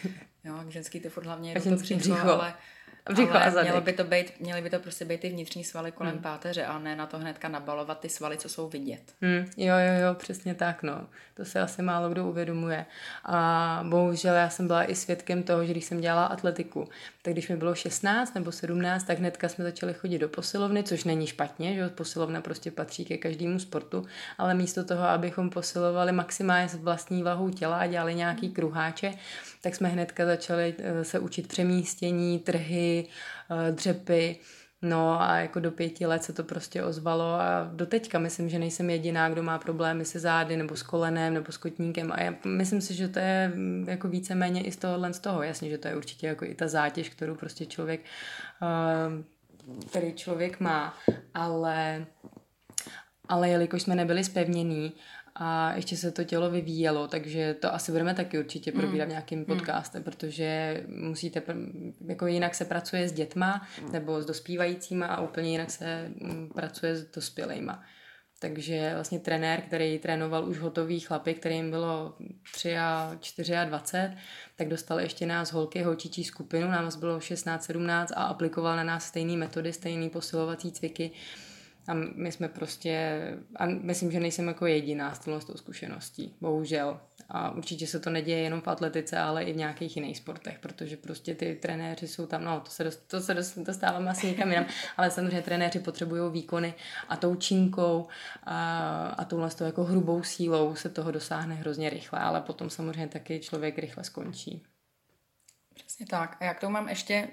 jo, 0.44 0.54
k 0.68 0.70
ženský 0.70 1.00
to 1.00 1.10
furt 1.10 1.24
hlavně 1.24 1.52
je 1.52 1.60
to 1.60 1.70
břicho. 1.70 2.20
ale 2.20 2.54
břicho 3.12 3.30
ale 3.34 3.44
a 3.44 3.50
zadek. 3.50 3.68
Mělo 3.70 3.80
by 3.80 3.92
to 3.92 4.04
být, 4.04 4.40
měly 4.40 4.62
by 4.62 4.70
to 4.70 4.78
prostě 4.78 5.04
být 5.04 5.20
ty 5.20 5.28
vnitřní 5.28 5.64
svaly 5.64 5.92
kolem 5.92 6.12
Hmm. 6.12 6.22
páteře 6.22 6.64
a 6.64 6.78
ne 6.78 6.96
na 6.96 7.06
to 7.06 7.18
hnedka 7.18 7.48
nabalovat 7.48 8.00
ty 8.00 8.08
svaly, 8.08 8.36
co 8.38 8.48
jsou 8.48 8.68
vidět. 8.68 9.02
Hmm, 9.22 9.50
jo, 9.56 9.74
jo, 9.78 9.94
jo, 10.08 10.14
přesně 10.14 10.54
tak, 10.54 10.82
no. 10.82 11.06
To 11.34 11.44
se 11.44 11.60
asi 11.60 11.82
málo 11.82 12.08
kdo 12.10 12.26
uvědomuje. 12.26 12.86
A 13.24 13.80
bohužel 13.88 14.34
já 14.34 14.48
jsem 14.50 14.66
byla 14.66 14.84
i 14.90 14.94
svědkem 14.94 15.42
toho, 15.42 15.64
že 15.64 15.72
když 15.72 15.84
jsem 15.84 16.00
dělala 16.00 16.26
atletiku, 16.26 16.88
tak 17.22 17.32
když 17.32 17.48
mi 17.48 17.56
bylo 17.56 17.74
16 17.74 18.34
nebo 18.34 18.52
17, 18.52 19.04
tak 19.04 19.18
hnedka 19.18 19.48
jsme 19.48 19.64
začali 19.64 19.94
chodit 19.94 20.18
do 20.18 20.28
posilovny, 20.28 20.82
což 20.82 21.04
není 21.04 21.26
špatně, 21.26 21.74
že 21.74 21.88
posilovna 21.88 22.40
prostě 22.40 22.70
patří 22.70 23.04
ke 23.04 23.16
každému 23.16 23.58
sportu, 23.58 24.06
ale 24.38 24.54
místo 24.54 24.84
toho, 24.84 25.02
abychom 25.04 25.50
posilovali 25.50 26.12
maximálně 26.12 26.68
s 26.68 26.74
vlastní 26.74 27.22
vahou 27.22 27.50
těla 27.50 27.76
a 27.78 27.86
dělali 27.86 28.14
nějaký 28.14 28.50
kruháče, 28.50 29.12
tak 29.68 29.74
jsme 29.74 29.88
hnedka 29.88 30.26
začali 30.26 30.74
eh, 30.78 31.04
se 31.04 31.18
učit 31.18 31.48
přemístění, 31.48 32.38
trhy, 32.38 33.08
eh, 33.50 33.72
dřepy, 33.72 34.38
No 34.82 35.20
a 35.20 35.36
jako 35.36 35.60
do 35.60 35.70
pěti 35.70 36.06
let 36.06 36.24
se 36.24 36.32
to 36.32 36.44
prostě 36.44 36.82
ozvalo 36.84 37.24
a 37.24 37.70
do 37.74 37.86
teďka 37.86 38.18
myslím, 38.18 38.48
že 38.48 38.58
nejsem 38.58 38.90
jediná, 38.90 39.28
kdo 39.28 39.42
má 39.42 39.58
problémy 39.58 40.04
se 40.04 40.18
zády 40.18 40.56
nebo 40.56 40.76
s 40.76 40.82
kolenem 40.82 41.34
nebo 41.34 41.52
s 41.52 41.56
kotníkem 41.56 42.12
a 42.12 42.20
já 42.20 42.34
myslím 42.46 42.80
si, 42.80 42.94
že 42.94 43.08
to 43.08 43.18
je 43.18 43.52
mm, 43.54 43.84
jako 43.88 44.08
víceméně 44.08 44.64
i 44.64 44.72
z 44.72 44.76
tohohle 44.76 45.12
z 45.12 45.18
toho. 45.18 45.42
Jasně, 45.42 45.70
že 45.70 45.78
to 45.78 45.88
je 45.88 45.96
určitě 45.96 46.26
jako 46.26 46.44
i 46.44 46.54
ta 46.54 46.68
zátěž, 46.68 47.08
kterou 47.08 47.34
prostě 47.34 47.66
člověk, 47.66 48.00
uh, 48.62 49.86
který 49.86 50.12
člověk 50.12 50.60
má, 50.60 50.94
ale 51.34 52.06
ale 53.28 53.48
jelikož 53.48 53.82
jsme 53.82 53.94
nebyli 53.94 54.24
spevnění 54.24 54.92
a 55.40 55.72
ještě 55.76 55.96
se 55.96 56.10
to 56.10 56.24
tělo 56.24 56.50
vyvíjelo, 56.50 57.08
takže 57.08 57.54
to 57.54 57.74
asi 57.74 57.92
budeme 57.92 58.14
taky 58.14 58.38
určitě 58.38 58.72
probírat 58.72 59.06
v 59.06 59.10
nějakým 59.10 59.44
podcastem, 59.44 60.02
protože 60.02 60.80
musíte, 60.88 61.42
jako 62.08 62.26
jinak 62.26 62.54
se 62.54 62.64
pracuje 62.64 63.08
s 63.08 63.12
dětma 63.12 63.66
nebo 63.92 64.22
s 64.22 64.26
dospívajícíma 64.26 65.06
a 65.06 65.20
úplně 65.20 65.50
jinak 65.50 65.70
se 65.70 66.08
mm, 66.08 66.50
pracuje 66.54 66.96
s 66.96 67.10
dospělejma. 67.10 67.82
Takže 68.40 68.90
vlastně 68.94 69.18
trenér, 69.18 69.60
který 69.60 69.98
trénoval 69.98 70.48
už 70.48 70.58
hotový 70.58 71.00
chlapy, 71.00 71.34
kterým 71.34 71.70
bylo 71.70 72.14
3 72.54 72.78
a 72.78 73.16
4 73.20 73.56
a 73.56 73.64
20, 73.64 74.16
tak 74.56 74.68
dostal 74.68 75.00
ještě 75.00 75.26
nás 75.26 75.52
holky, 75.52 75.82
holčičí 75.82 76.24
skupinu, 76.24 76.70
nás 76.70 76.96
bylo 76.96 77.18
16-17 77.18 78.06
a 78.16 78.22
aplikoval 78.22 78.76
na 78.76 78.84
nás 78.84 79.06
stejné 79.06 79.36
metody, 79.36 79.72
stejné 79.72 80.10
posilovací 80.10 80.72
cviky. 80.72 81.10
A 81.88 81.94
my 81.94 82.32
jsme 82.32 82.48
prostě, 82.48 83.20
a 83.56 83.66
myslím, 83.66 84.12
že 84.12 84.20
nejsem 84.20 84.48
jako 84.48 84.66
jediná 84.66 85.14
s 85.14 85.18
tou 85.18 85.56
zkušeností, 85.56 86.36
bohužel. 86.40 87.00
A 87.28 87.50
určitě 87.50 87.86
se 87.86 88.00
to 88.00 88.10
neděje 88.10 88.38
jenom 88.38 88.60
v 88.60 88.68
atletice, 88.68 89.18
ale 89.18 89.44
i 89.44 89.52
v 89.52 89.56
nějakých 89.56 89.96
jiných 89.96 90.16
sportech, 90.16 90.58
protože 90.58 90.96
prostě 90.96 91.34
ty 91.34 91.54
trenéři 91.54 92.08
jsou 92.08 92.26
tam, 92.26 92.44
no 92.44 92.60
to 92.60 92.70
se, 92.70 92.84
dost, 92.84 92.96
to 92.96 93.20
se 93.20 93.34
dost, 93.34 93.58
dostáváme 93.58 94.10
asi 94.10 94.26
někam 94.26 94.50
jinam, 94.50 94.66
ale 94.96 95.10
samozřejmě 95.10 95.42
trenéři 95.42 95.78
potřebují 95.78 96.32
výkony 96.32 96.74
a 97.08 97.16
tou 97.16 97.34
činkou 97.34 98.06
a, 98.42 99.06
a 99.08 99.24
touhle 99.24 99.50
tou 99.50 99.64
jako 99.64 99.84
hrubou 99.84 100.22
sílou 100.22 100.74
se 100.74 100.88
toho 100.88 101.10
dosáhne 101.10 101.54
hrozně 101.54 101.90
rychle, 101.90 102.18
ale 102.18 102.40
potom 102.40 102.70
samozřejmě 102.70 103.08
taky 103.08 103.40
člověk 103.40 103.78
rychle 103.78 104.04
skončí. 104.04 104.62
Přesně 105.74 106.06
tak. 106.06 106.36
A 106.40 106.44
já 106.44 106.54
k 106.54 106.60
tomu 106.60 106.72
mám 106.72 106.88
ještě 106.88 107.28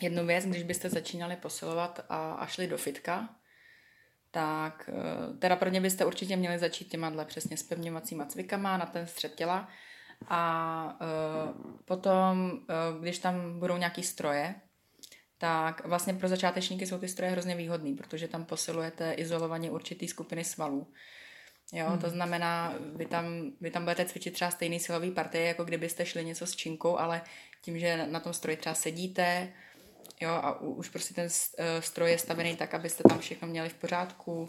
jednu 0.00 0.26
věc, 0.26 0.44
když 0.44 0.62
byste 0.62 0.90
začínali 0.90 1.36
posilovat 1.36 2.04
a, 2.08 2.32
a 2.32 2.46
šli 2.46 2.66
do 2.66 2.78
fitka, 2.78 3.28
tak 4.34 4.90
eh, 4.92 5.36
teda 5.38 5.56
pro 5.56 5.70
ně 5.70 5.80
byste 5.80 6.04
určitě 6.04 6.36
měli 6.36 6.58
začít 6.58 6.88
těma 6.88 7.10
dle 7.10 7.24
přesně 7.24 7.56
spevňovacíma 7.56 8.26
cvikama 8.26 8.76
na 8.76 8.86
ten 8.86 9.06
střed 9.06 9.34
těla 9.34 9.68
a 10.28 10.98
uh, 11.00 11.76
potom, 11.84 12.52
uh, 12.52 13.02
když 13.02 13.18
tam 13.18 13.58
budou 13.58 13.76
nějaký 13.76 14.02
stroje, 14.02 14.54
tak 15.38 15.86
vlastně 15.86 16.14
pro 16.14 16.28
začátečníky 16.28 16.86
jsou 16.86 16.98
ty 16.98 17.08
stroje 17.08 17.32
hrozně 17.32 17.54
výhodný, 17.54 17.94
protože 17.94 18.28
tam 18.28 18.44
posilujete 18.44 19.12
izolovaně 19.12 19.70
určitý 19.70 20.08
skupiny 20.08 20.44
svalů. 20.44 20.86
Jo, 21.72 21.86
hmm. 21.86 21.98
to 21.98 22.10
znamená, 22.10 22.74
vy 22.96 23.06
tam, 23.06 23.52
vy 23.60 23.70
tam 23.70 23.82
budete 23.82 24.04
cvičit 24.04 24.34
třeba 24.34 24.50
stejný 24.50 24.80
silový 24.80 25.10
partie, 25.10 25.44
jako 25.44 25.64
kdybyste 25.64 26.06
šli 26.06 26.24
něco 26.24 26.46
s 26.46 26.56
činkou, 26.56 26.98
ale 26.98 27.22
tím, 27.62 27.78
že 27.78 28.06
na 28.06 28.20
tom 28.20 28.32
stroji 28.32 28.56
třeba 28.56 28.74
sedíte, 28.74 29.52
jo, 30.20 30.30
a 30.30 30.60
už 30.60 30.88
prostě 30.88 31.14
ten 31.14 31.28
stroj 31.80 32.10
je 32.10 32.18
stavený 32.18 32.56
tak, 32.56 32.74
abyste 32.74 33.02
tam 33.08 33.18
všechno 33.18 33.48
měli 33.48 33.68
v 33.68 33.74
pořádku, 33.74 34.48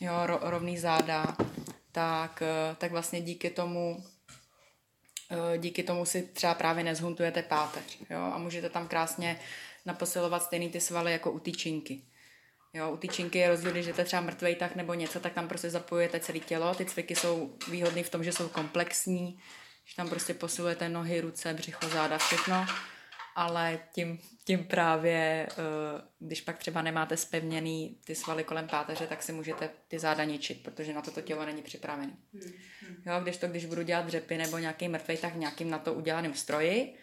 jo, 0.00 0.12
rovný 0.26 0.78
záda, 0.78 1.36
tak, 1.92 2.42
tak 2.78 2.90
vlastně 2.90 3.20
díky 3.20 3.50
tomu 3.50 4.04
díky 5.58 5.82
tomu 5.82 6.04
si 6.04 6.22
třeba 6.22 6.54
právě 6.54 6.84
nezhuntujete 6.84 7.42
páteř, 7.42 7.98
jo, 8.10 8.20
a 8.34 8.38
můžete 8.38 8.70
tam 8.70 8.88
krásně 8.88 9.40
naposilovat 9.86 10.42
stejný 10.42 10.68
ty 10.68 10.80
svaly 10.80 11.12
jako 11.12 11.30
u 11.30 11.38
tyčinky. 11.38 12.02
Jo, 12.74 12.90
u 12.90 12.96
tyčinky 12.96 13.38
je 13.38 13.48
rozdíl, 13.48 13.70
když 13.70 13.86
jdete 13.86 14.04
třeba 14.04 14.22
mrtvej 14.22 14.54
tak 14.54 14.76
nebo 14.76 14.94
něco, 14.94 15.20
tak 15.20 15.32
tam 15.32 15.48
prostě 15.48 15.70
zapojujete 15.70 16.20
celé 16.20 16.38
tělo. 16.38 16.74
Ty 16.74 16.84
cviky 16.84 17.16
jsou 17.16 17.56
výhodné 17.70 18.02
v 18.02 18.10
tom, 18.10 18.24
že 18.24 18.32
jsou 18.32 18.48
komplexní, 18.48 19.40
že 19.84 19.96
tam 19.96 20.08
prostě 20.08 20.34
posilujete 20.34 20.88
nohy, 20.88 21.20
ruce, 21.20 21.54
břicho, 21.54 21.88
záda, 21.88 22.18
všechno. 22.18 22.66
Ale 23.38 23.78
tím, 23.92 24.18
tím 24.44 24.64
právě, 24.64 25.48
když 26.18 26.40
pak 26.40 26.58
třeba 26.58 26.82
nemáte 26.82 27.16
spevněný 27.16 28.00
ty 28.04 28.14
svaly 28.14 28.44
kolem 28.44 28.68
páteře, 28.68 29.06
tak 29.06 29.22
si 29.22 29.32
můžete 29.32 29.70
ty 29.88 29.98
záda 29.98 30.24
ničit, 30.24 30.62
protože 30.62 30.92
na 30.92 31.02
to 31.02 31.10
to 31.10 31.20
tělo 31.20 31.46
není 31.46 31.62
připravené. 31.62 32.16
Jo, 33.06 33.20
když 33.22 33.36
to, 33.36 33.48
když 33.48 33.64
budu 33.64 33.82
dělat 33.82 34.06
dřepy 34.06 34.36
nebo 34.36 34.58
nějaký 34.58 34.88
mrtvej, 34.88 35.16
tak 35.16 35.34
nějakým 35.34 35.70
na 35.70 35.78
to 35.78 35.94
udělaným 35.94 36.34
stroji, 36.34 36.98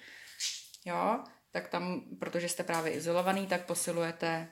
jo, 0.86 1.24
tak 1.52 1.67
tam, 1.67 2.02
protože 2.19 2.50
jste 2.50 2.63
právě 2.63 2.93
izolovaný, 2.93 3.48
tak 3.48 3.65
posilujete 3.65 4.48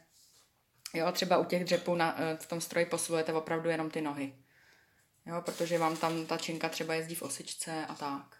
Jo, 0.93 1.11
třeba 1.11 1.37
u 1.37 1.45
těch 1.45 1.63
dřepů 1.63 1.95
na, 1.95 2.17
v 2.39 2.45
tom 2.45 2.61
stroji 2.61 2.85
posilujete 2.85 3.33
opravdu 3.33 3.69
jenom 3.69 3.89
ty 3.89 4.01
nohy. 4.01 4.35
Jo, 5.25 5.41
protože 5.41 5.77
vám 5.77 5.97
tam 5.97 6.25
ta 6.25 6.37
činka 6.37 6.69
třeba 6.69 6.93
jezdí 6.93 7.15
v 7.15 7.21
osičce 7.21 7.85
a 7.85 7.95
tak. 7.95 8.37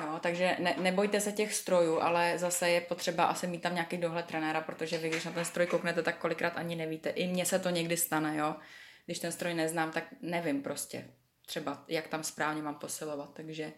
Jo, 0.00 0.18
takže 0.20 0.56
ne, 0.58 0.74
nebojte 0.78 1.20
se 1.20 1.32
těch 1.32 1.54
strojů, 1.54 2.00
ale 2.00 2.38
zase 2.38 2.70
je 2.70 2.80
potřeba 2.80 3.24
asi 3.24 3.46
mít 3.46 3.62
tam 3.62 3.74
nějaký 3.74 3.96
dohled 3.96 4.26
trenéra, 4.26 4.60
protože 4.60 4.98
vy, 4.98 5.08
když 5.08 5.24
na 5.24 5.32
ten 5.32 5.44
stroj 5.44 5.66
kouknete, 5.66 6.02
tak 6.02 6.18
kolikrát 6.18 6.52
ani 6.56 6.76
nevíte. 6.76 7.10
I 7.10 7.26
mně 7.26 7.46
se 7.46 7.58
to 7.58 7.70
někdy 7.70 7.96
stane, 7.96 8.36
jo. 8.36 8.56
Když 9.06 9.18
ten 9.18 9.32
stroj 9.32 9.54
neznám, 9.54 9.92
tak 9.92 10.04
nevím 10.20 10.62
prostě 10.62 11.10
třeba, 11.46 11.84
jak 11.88 12.08
tam 12.08 12.24
správně 12.24 12.62
mám 12.62 12.74
posilovat. 12.74 13.30
Takže 13.34 13.72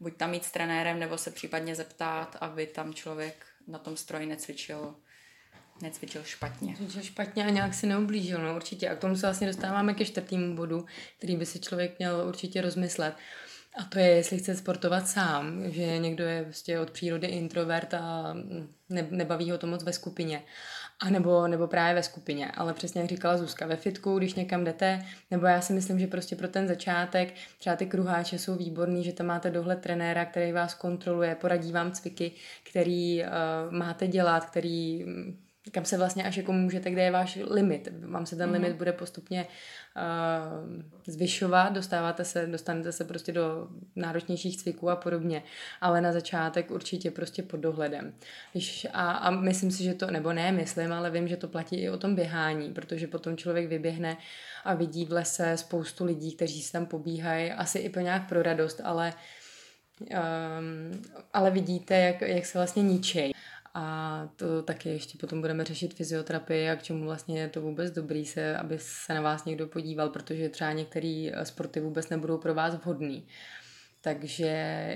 buď 0.00 0.16
tam 0.16 0.30
mít 0.30 0.44
s 0.44 0.50
trenérem, 0.50 0.98
nebo 0.98 1.18
se 1.18 1.30
případně 1.30 1.74
zeptat, 1.74 2.36
aby 2.40 2.66
tam 2.66 2.94
člověk 2.94 3.46
na 3.66 3.78
tom 3.78 3.96
stroji 3.96 4.26
necvičil 4.26 4.94
necvičil 5.82 6.22
špatně. 6.24 6.76
Cvičil 6.76 7.02
špatně 7.02 7.46
a 7.46 7.50
nějak 7.50 7.74
si 7.74 7.86
neublížil, 7.86 8.38
no 8.38 8.56
určitě. 8.56 8.88
A 8.88 8.94
k 8.94 8.98
tomu 8.98 9.16
se 9.16 9.26
vlastně 9.26 9.46
dostáváme 9.46 9.94
ke 9.94 10.04
čtvrtému 10.04 10.56
bodu, 10.56 10.86
který 11.18 11.36
by 11.36 11.46
si 11.46 11.60
člověk 11.60 11.98
měl 11.98 12.24
určitě 12.28 12.60
rozmyslet. 12.60 13.14
A 13.76 13.84
to 13.84 13.98
je, 13.98 14.06
jestli 14.06 14.38
chce 14.38 14.56
sportovat 14.56 15.08
sám, 15.08 15.70
že 15.70 15.98
někdo 15.98 16.24
je 16.24 16.42
prostě 16.44 16.80
od 16.80 16.90
přírody 16.90 17.26
introvert 17.26 17.94
a 17.94 18.34
ne, 18.88 19.06
nebaví 19.10 19.50
ho 19.50 19.58
to 19.58 19.66
moc 19.66 19.84
ve 19.84 19.92
skupině. 19.92 20.42
A 21.00 21.10
nebo, 21.10 21.48
nebo 21.48 21.66
právě 21.66 21.94
ve 21.94 22.02
skupině, 22.02 22.50
ale 22.50 22.74
přesně 22.74 23.00
jak 23.00 23.10
říkala 23.10 23.36
Zuzka, 23.36 23.66
ve 23.66 23.76
fitku, 23.76 24.18
když 24.18 24.34
někam 24.34 24.64
jdete, 24.64 25.04
nebo 25.30 25.46
já 25.46 25.60
si 25.60 25.72
myslím, 25.72 25.98
že 25.98 26.06
prostě 26.06 26.36
pro 26.36 26.48
ten 26.48 26.68
začátek 26.68 27.34
třeba 27.58 27.76
ty 27.76 27.86
kruháče 27.86 28.38
jsou 28.38 28.56
výborný, 28.56 29.04
že 29.04 29.12
tam 29.12 29.26
máte 29.26 29.50
dohled 29.50 29.80
trenéra, 29.80 30.24
který 30.24 30.52
vás 30.52 30.74
kontroluje, 30.74 31.34
poradí 31.34 31.72
vám 31.72 31.92
cviky, 31.92 32.32
který 32.70 33.22
uh, 33.22 33.28
máte 33.70 34.06
dělat, 34.06 34.44
který 34.44 35.04
kam 35.70 35.84
se 35.84 35.98
vlastně 35.98 36.24
až 36.24 36.36
jako 36.36 36.52
můžete, 36.52 36.90
kde 36.90 37.02
je 37.02 37.10
váš 37.10 37.38
limit. 37.50 37.88
Vám 38.00 38.26
se 38.26 38.36
ten 38.36 38.48
mm. 38.48 38.52
limit 38.52 38.76
bude 38.76 38.92
postupně 38.92 39.46
uh, 39.96 40.82
zvyšovat, 41.06 41.68
dostáváte 41.72 42.24
se, 42.24 42.46
dostanete 42.46 42.92
se 42.92 43.04
prostě 43.04 43.32
do 43.32 43.68
náročnějších 43.96 44.56
cviků 44.56 44.90
a 44.90 44.96
podobně, 44.96 45.42
ale 45.80 46.00
na 46.00 46.12
začátek 46.12 46.70
určitě 46.70 47.10
prostě 47.10 47.42
pod 47.42 47.56
dohledem. 47.56 48.14
Když, 48.52 48.86
a, 48.92 49.10
a 49.10 49.30
myslím 49.30 49.70
si, 49.70 49.84
že 49.84 49.94
to, 49.94 50.10
nebo 50.10 50.32
ne, 50.32 50.52
myslím, 50.52 50.92
ale 50.92 51.10
vím, 51.10 51.28
že 51.28 51.36
to 51.36 51.48
platí 51.48 51.76
i 51.76 51.90
o 51.90 51.98
tom 51.98 52.14
běhání, 52.14 52.72
protože 52.72 53.06
potom 53.06 53.36
člověk 53.36 53.68
vyběhne 53.68 54.16
a 54.64 54.74
vidí 54.74 55.04
v 55.04 55.12
lese 55.12 55.56
spoustu 55.56 56.04
lidí, 56.04 56.36
kteří 56.36 56.62
se 56.62 56.72
tam 56.72 56.86
pobíhají, 56.86 57.52
asi 57.52 57.78
i 57.78 57.88
po 57.88 58.00
nějak 58.00 58.28
pro 58.28 58.42
radost, 58.42 58.80
ale 58.84 59.12
um, 60.00 61.02
ale 61.32 61.50
vidíte, 61.50 61.94
jak, 61.94 62.20
jak 62.20 62.46
se 62.46 62.58
vlastně 62.58 62.82
ničej. 62.82 63.32
A 63.80 64.28
to 64.36 64.62
taky 64.62 64.88
ještě 64.88 65.18
potom 65.18 65.40
budeme 65.40 65.64
řešit 65.64 65.94
fyzioterapii 65.94 66.70
a 66.70 66.76
k 66.76 66.82
čemu 66.82 67.04
vlastně 67.04 67.40
je 67.40 67.48
to 67.48 67.60
vůbec 67.60 67.90
dobrý 67.90 68.26
se, 68.26 68.56
aby 68.56 68.78
se 68.78 69.14
na 69.14 69.20
vás 69.20 69.44
někdo 69.44 69.66
podíval, 69.66 70.08
protože 70.08 70.48
třeba 70.48 70.72
některé 70.72 71.30
sporty 71.42 71.80
vůbec 71.80 72.08
nebudou 72.08 72.38
pro 72.38 72.54
vás 72.54 72.74
vhodný. 72.74 73.26
Takže 74.00 74.46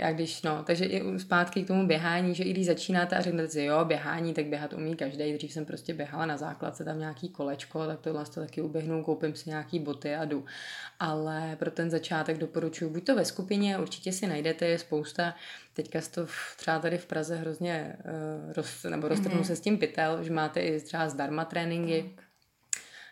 já 0.00 0.12
když, 0.12 0.42
no, 0.42 0.62
takže 0.64 0.84
i 0.84 1.18
zpátky 1.18 1.62
k 1.62 1.66
tomu 1.66 1.86
běhání, 1.86 2.34
že 2.34 2.44
i 2.44 2.50
když 2.50 2.66
začínáte 2.66 3.16
a 3.16 3.20
řeknete 3.20 3.48
si, 3.48 3.62
jo, 3.62 3.84
běhání, 3.84 4.34
tak 4.34 4.46
běhat 4.46 4.72
umí 4.72 4.96
každý. 4.96 5.32
Dřív 5.32 5.52
jsem 5.52 5.64
prostě 5.64 5.94
běhala 5.94 6.26
na 6.26 6.36
základce, 6.36 6.84
tam 6.84 6.98
nějaký 6.98 7.28
kolečko, 7.28 7.86
tak 7.86 8.00
tohle 8.00 8.24
to 8.24 8.40
taky 8.40 8.62
uběhnu, 8.62 9.04
koupím 9.04 9.34
si 9.34 9.50
nějaký 9.50 9.78
boty 9.78 10.14
a 10.14 10.24
jdu. 10.24 10.44
Ale 11.00 11.56
pro 11.58 11.70
ten 11.70 11.90
začátek 11.90 12.38
doporučuji, 12.38 12.90
buď 12.90 13.04
to 13.04 13.14
ve 13.14 13.24
skupině, 13.24 13.78
určitě 13.78 14.12
si 14.12 14.26
najdete, 14.26 14.66
je 14.66 14.78
spousta, 14.78 15.34
teďka 15.72 16.00
to 16.14 16.26
třeba 16.56 16.78
tady 16.78 16.98
v 16.98 17.06
Praze 17.06 17.36
hrozně 17.36 17.96
uh, 18.46 18.52
roz, 18.52 18.84
nebo 18.84 19.08
roztrhnu 19.08 19.40
mm-hmm. 19.40 19.46
se 19.46 19.56
s 19.56 19.60
tím 19.60 19.78
pytel, 19.78 20.22
že 20.24 20.32
máte 20.32 20.60
i 20.60 20.80
třeba 20.80 21.08
zdarma 21.08 21.44
tréninky, 21.44 22.10
tak 22.16 22.31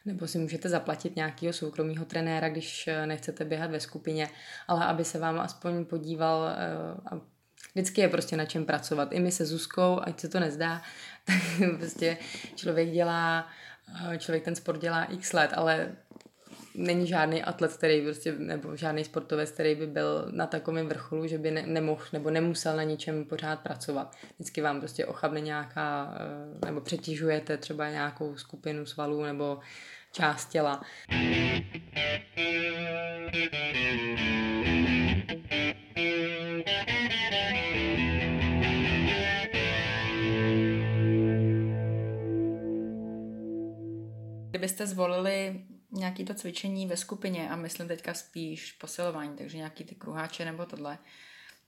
nebo 0.05 0.27
si 0.27 0.39
můžete 0.39 0.69
zaplatit 0.69 1.17
nějakého 1.17 1.53
soukromého 1.53 2.05
trenéra, 2.05 2.49
když 2.49 2.89
eh, 2.89 3.07
nechcete 3.07 3.45
běhat 3.45 3.71
ve 3.71 3.81
skupině, 3.81 4.29
ale 4.69 4.85
aby 4.85 5.05
se 5.05 5.19
vám 5.19 5.41
aspoň 5.41 5.85
podíval 5.85 6.49
eh, 6.49 6.57
a 7.11 7.21
vždycky 7.75 8.01
je 8.01 8.09
prostě 8.09 8.37
na 8.37 8.45
čem 8.45 8.65
pracovat. 8.65 9.13
I 9.13 9.21
my 9.21 9.33
se 9.33 9.47
Zuzkou, 9.47 10.01
ať 10.03 10.21
se 10.21 10.29
to 10.29 10.41
nezdá, 10.41 10.83
tak 11.25 11.37
prostě 11.79 12.17
člověk 12.55 12.91
dělá, 12.91 13.49
eh, 14.13 14.19
člověk 14.19 14.45
ten 14.45 14.55
sport 14.55 14.81
dělá 14.81 15.05
x 15.05 15.33
let, 15.33 15.51
ale 15.55 15.97
není 16.81 17.07
žádný 17.07 17.43
atlet, 17.43 17.77
který 17.77 18.03
prostě, 18.03 18.33
nebo 18.39 18.77
žádný 18.77 19.05
sportovec, 19.05 19.51
který 19.51 19.75
by 19.75 19.87
byl 19.87 20.29
na 20.31 20.47
takovém 20.47 20.87
vrcholu, 20.87 21.27
že 21.27 21.39
by 21.39 21.51
ne, 21.51 21.63
nemohl 21.67 22.05
nebo 22.13 22.31
nemusel 22.31 22.77
na 22.77 22.83
ničem 22.83 23.25
pořád 23.25 23.61
pracovat. 23.61 24.17
Vždycky 24.35 24.61
vám 24.61 24.81
prostě 24.81 25.07
ochabne 25.07 25.41
nějaká, 25.41 26.15
nebo 26.65 26.81
přetěžujete 26.81 27.57
třeba 27.57 27.91
nějakou 27.91 28.37
skupinu 28.37 28.87
svalů 28.87 29.23
nebo 29.23 29.59
část 30.13 30.47
těla. 30.49 30.83
Kdybyste 44.51 44.87
zvolili 44.87 45.61
nějaký 45.93 46.25
to 46.25 46.35
cvičení 46.35 46.87
ve 46.87 46.97
skupině 46.97 47.51
a 47.51 47.57
myslím 47.57 47.89
teďka 47.89 48.15
spíš 48.15 48.73
posilování, 48.73 49.37
takže 49.37 49.57
nějaký 49.57 49.85
ty 49.85 49.95
kruháče 49.95 50.45
nebo 50.45 50.67
tohle, 50.67 50.99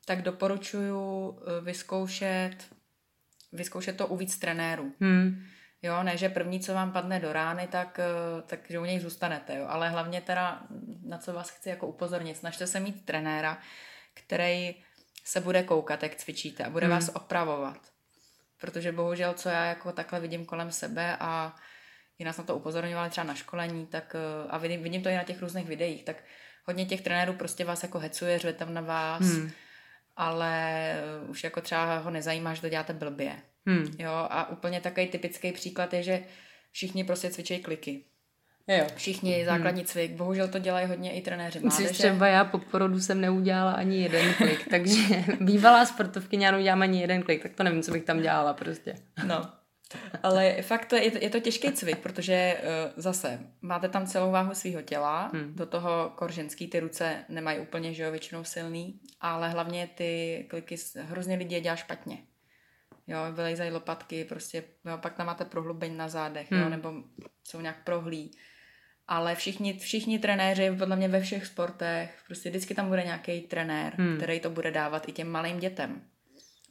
tak 0.05 0.23
doporučuji 0.23 1.39
eh, 1.39 1.61
vyzkoušet, 1.61 2.57
vyzkoušet 3.53 3.97
to 3.97 4.07
u 4.07 4.17
víc 4.17 4.39
trenérů. 4.39 4.93
Hmm. 5.01 5.45
Jo, 5.83 6.03
ne, 6.03 6.17
že 6.17 6.29
první, 6.29 6.61
co 6.61 6.75
vám 6.75 6.93
padne 6.93 7.21
do 7.21 7.33
rány, 7.33 7.67
tak, 7.67 7.99
eh, 7.99 8.43
tak 8.43 8.61
že 8.69 8.79
u 8.79 8.85
něj 8.85 9.01
zůstanete, 9.01 9.57
jo. 9.57 9.67
Ale 9.69 9.91
hlavně 9.91 10.21
teda, 10.21 10.63
na 11.03 11.19
co 11.19 11.33
vás 11.33 11.51
chci 11.51 11.69
jako 11.69 11.87
upozornit, 11.87 12.37
snažte 12.37 12.67
se 12.67 12.81
mít 12.81 13.05
trenéra, 13.05 13.59
který 14.15 14.75
se 15.25 15.41
bude 15.41 15.63
koukat, 15.63 16.03
jak 16.03 16.15
cvičíte 16.15 16.65
a 16.65 16.71
bude 16.71 16.87
hmm. 16.87 16.95
vás 16.95 17.11
opravovat. 17.15 17.79
Protože 18.61 18.93
bohužel, 18.93 19.35
co 19.35 19.49
já 19.49 19.65
jako 19.65 19.93
takhle 19.93 20.21
vidím 20.21 20.45
kolem 20.45 20.73
sebe 20.73 21.17
a 21.21 21.57
i 22.19 22.25
nás 22.25 22.39
na 22.39 22.45
to 22.45 22.57
upozorňovali 22.57 23.11
třeba 23.11 23.25
na 23.25 23.35
školení, 23.35 23.87
tak 23.87 24.17
eh, 24.19 24.49
a 24.49 24.59
vidím, 24.59 24.83
vidím 24.83 25.03
to 25.03 25.09
i 25.09 25.17
na 25.17 25.25
těch 25.25 25.43
různých 25.43 25.67
videích, 25.67 26.05
tak 26.05 26.17
hodně 26.65 26.87
těch 26.87 27.01
trenérů 27.01 27.33
prostě 27.33 27.65
vás 27.65 27.83
jako 27.83 27.99
hecuje, 27.99 28.39
řve 28.39 28.53
tam 28.53 28.75
na 28.75 28.81
vás, 28.81 29.23
hmm. 29.23 29.51
ale 30.17 30.93
eh, 30.93 31.29
už 31.29 31.45
jako 31.45 31.61
třeba 31.61 31.99
ho 31.99 32.11
nezajímá, 32.11 32.55
že 32.55 32.61
to 32.61 32.69
děláte 32.69 32.93
blbě. 32.93 33.33
Hmm. 33.67 33.97
Jo, 33.99 34.13
a 34.13 34.51
úplně 34.51 34.81
takový 34.81 35.07
typický 35.07 35.53
příklad 35.53 35.95
je, 35.95 36.03
že 36.03 36.23
všichni 36.73 37.05
prostě 37.05 37.31
cvičí 37.31 37.59
kliky. 37.59 38.05
Jo. 38.69 38.87
Všichni 38.97 39.37
hmm. 39.37 39.45
základní 39.45 39.81
hmm. 39.81 39.87
cvik. 39.87 40.13
Bohužel 40.13 40.49
to 40.49 40.59
dělají 40.59 40.87
hodně 40.87 41.13
i 41.13 41.21
trenéři 41.21 41.61
mládeže. 41.61 41.89
třeba 41.89 42.27
já 42.27 42.45
po 42.45 42.59
porodu 42.59 43.01
jsem 43.01 43.21
neudělala 43.21 43.73
ani 43.73 44.03
jeden 44.03 44.35
klik, 44.35 44.69
takže 44.71 45.25
bývalá 45.41 45.87
sportovkyně, 45.87 46.47
já 46.47 46.53
neudělám 46.53 46.83
ani 46.83 47.01
jeden 47.01 47.23
klik, 47.23 47.43
tak 47.43 47.53
to 47.53 47.63
nevím, 47.63 47.83
co 47.83 47.93
bych 47.93 48.05
tam 48.05 48.21
dělala 48.21 48.55
prostě. 48.55 48.95
No, 49.27 49.51
ale 50.23 50.63
fakt 50.63 50.87
to 50.87 50.97
je, 50.97 51.25
je 51.25 51.31
to 51.31 51.41
těžký 51.41 51.73
cvik, 51.73 51.99
protože 51.99 52.61
uh, 52.61 52.93
zase 52.97 53.41
máte 53.63 53.89
tam 53.89 54.07
celou 54.07 54.31
váhu 54.31 54.55
svého 54.55 54.83
těla, 54.83 55.31
hmm. 55.35 55.55
do 55.55 55.67
toho 55.67 56.13
korženský 56.15 56.69
ty 56.69 56.81
ruce 56.81 57.25
nemají 57.29 57.59
úplně, 57.59 57.95
že 57.95 58.03
jo, 58.03 58.11
většinou 58.11 58.45
silný, 58.45 59.01
ale 59.21 59.49
hlavně 59.49 59.89
ty 59.95 60.45
kliky, 60.51 60.77
hrozně 60.97 61.37
lidi 61.37 61.61
dělá 61.61 61.77
špatně 61.77 62.19
jo, 63.07 63.19
vylejzají 63.33 63.71
lopatky, 63.71 64.25
prostě, 64.25 64.65
jo, 64.85 64.99
pak 64.99 65.15
tam 65.15 65.27
máte 65.27 65.45
prohlubeň 65.45 65.97
na 65.97 66.09
zádech, 66.09 66.53
hmm. 66.53 66.61
jo, 66.61 66.69
nebo 66.69 66.95
jsou 67.45 67.61
nějak 67.61 67.85
prohlí. 67.85 68.31
Ale 69.09 69.35
všichni, 69.35 69.79
všichni 69.79 70.19
trenéři, 70.19 70.71
podle 70.79 70.97
mě 70.97 71.09
ve 71.09 71.21
všech 71.21 71.47
sportech, 71.47 72.23
prostě 72.27 72.51
vždycky 72.51 72.75
tam 72.75 72.89
bude 72.89 73.03
nějaký 73.03 73.41
trenér, 73.41 73.95
hmm. 73.97 74.17
který 74.17 74.41
to 74.41 74.51
bude 74.51 74.71
dávat 74.71 75.09
i 75.09 75.13
těm 75.13 75.29
malým 75.29 75.59
dětem. 75.59 76.03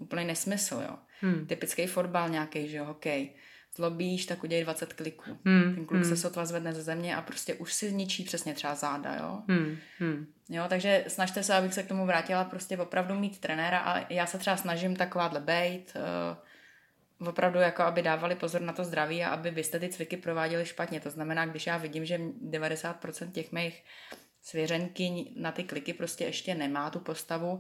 Úplný 0.01 0.25
nesmysl, 0.25 0.81
jo. 0.87 0.95
Hmm. 1.21 1.45
Typický 1.45 1.87
fotbal 1.87 2.29
nějaký, 2.29 2.67
že 2.67 2.77
jo, 2.77 2.85
hokej 2.85 3.33
zlobíš, 3.75 4.25
tak 4.25 4.43
udělej 4.43 4.63
20 4.63 4.93
kliků. 4.93 5.37
Hmm. 5.45 5.75
Ten 5.75 5.85
kluk 5.85 6.01
hmm. 6.01 6.09
se 6.09 6.17
sotva 6.17 6.45
zvedne 6.45 6.73
ze 6.73 6.81
země 6.81 7.15
a 7.15 7.21
prostě 7.21 7.53
už 7.53 7.73
si 7.73 7.89
zničí 7.89 8.23
přesně 8.23 8.53
třeba 8.53 8.75
záda, 8.75 9.15
jo. 9.15 9.41
Hmm. 9.47 9.77
Hmm. 9.99 10.27
Jo, 10.49 10.63
takže 10.69 11.05
snažte 11.07 11.43
se, 11.43 11.53
abych 11.53 11.73
se 11.73 11.83
k 11.83 11.87
tomu 11.87 12.05
vrátila, 12.05 12.43
prostě 12.43 12.77
opravdu 12.77 13.15
mít 13.19 13.39
trenéra 13.39 13.79
a 13.79 14.13
já 14.13 14.25
se 14.25 14.37
třeba 14.37 14.57
snažím 14.57 14.95
takováhle 14.95 15.39
bejt, 15.39 15.93
uh, 17.19 17.27
opravdu 17.27 17.59
jako 17.59 17.83
aby 17.83 18.01
dávali 18.01 18.35
pozor 18.35 18.61
na 18.61 18.73
to 18.73 18.83
zdraví 18.83 19.23
a 19.23 19.29
aby 19.29 19.51
vy 19.51 19.63
jste 19.63 19.79
ty 19.79 19.89
cviky 19.89 20.17
prováděli 20.17 20.65
špatně. 20.65 20.99
To 20.99 21.09
znamená, 21.09 21.45
když 21.45 21.67
já 21.67 21.77
vidím, 21.77 22.05
že 22.05 22.17
90% 22.17 23.31
těch 23.31 23.51
mých 23.51 23.83
svěřenky 24.41 25.33
na 25.35 25.51
ty 25.51 25.63
kliky 25.63 25.93
prostě 25.93 26.23
ještě 26.23 26.55
nemá 26.55 26.89
tu 26.89 26.99
postavu, 26.99 27.59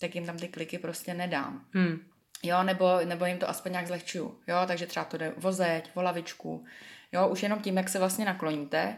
tak 0.00 0.14
jim 0.14 0.26
tam 0.26 0.38
ty 0.38 0.48
kliky 0.48 0.78
prostě 0.78 1.14
nedám. 1.14 1.64
Hmm. 1.72 1.98
Jo, 2.42 2.62
nebo, 2.62 2.98
nebo 3.04 3.24
jim 3.24 3.38
to 3.38 3.48
aspoň 3.48 3.72
nějak 3.72 3.86
zlehčuju. 3.86 4.40
Jo, 4.46 4.56
takže 4.66 4.86
třeba 4.86 5.04
to 5.04 5.16
jde 5.16 5.32
vozeť, 5.36 5.90
volavičku. 5.94 6.64
Jo, 7.12 7.28
už 7.28 7.42
jenom 7.42 7.60
tím, 7.60 7.76
jak 7.76 7.88
se 7.88 7.98
vlastně 7.98 8.24
nakloníte, 8.24 8.96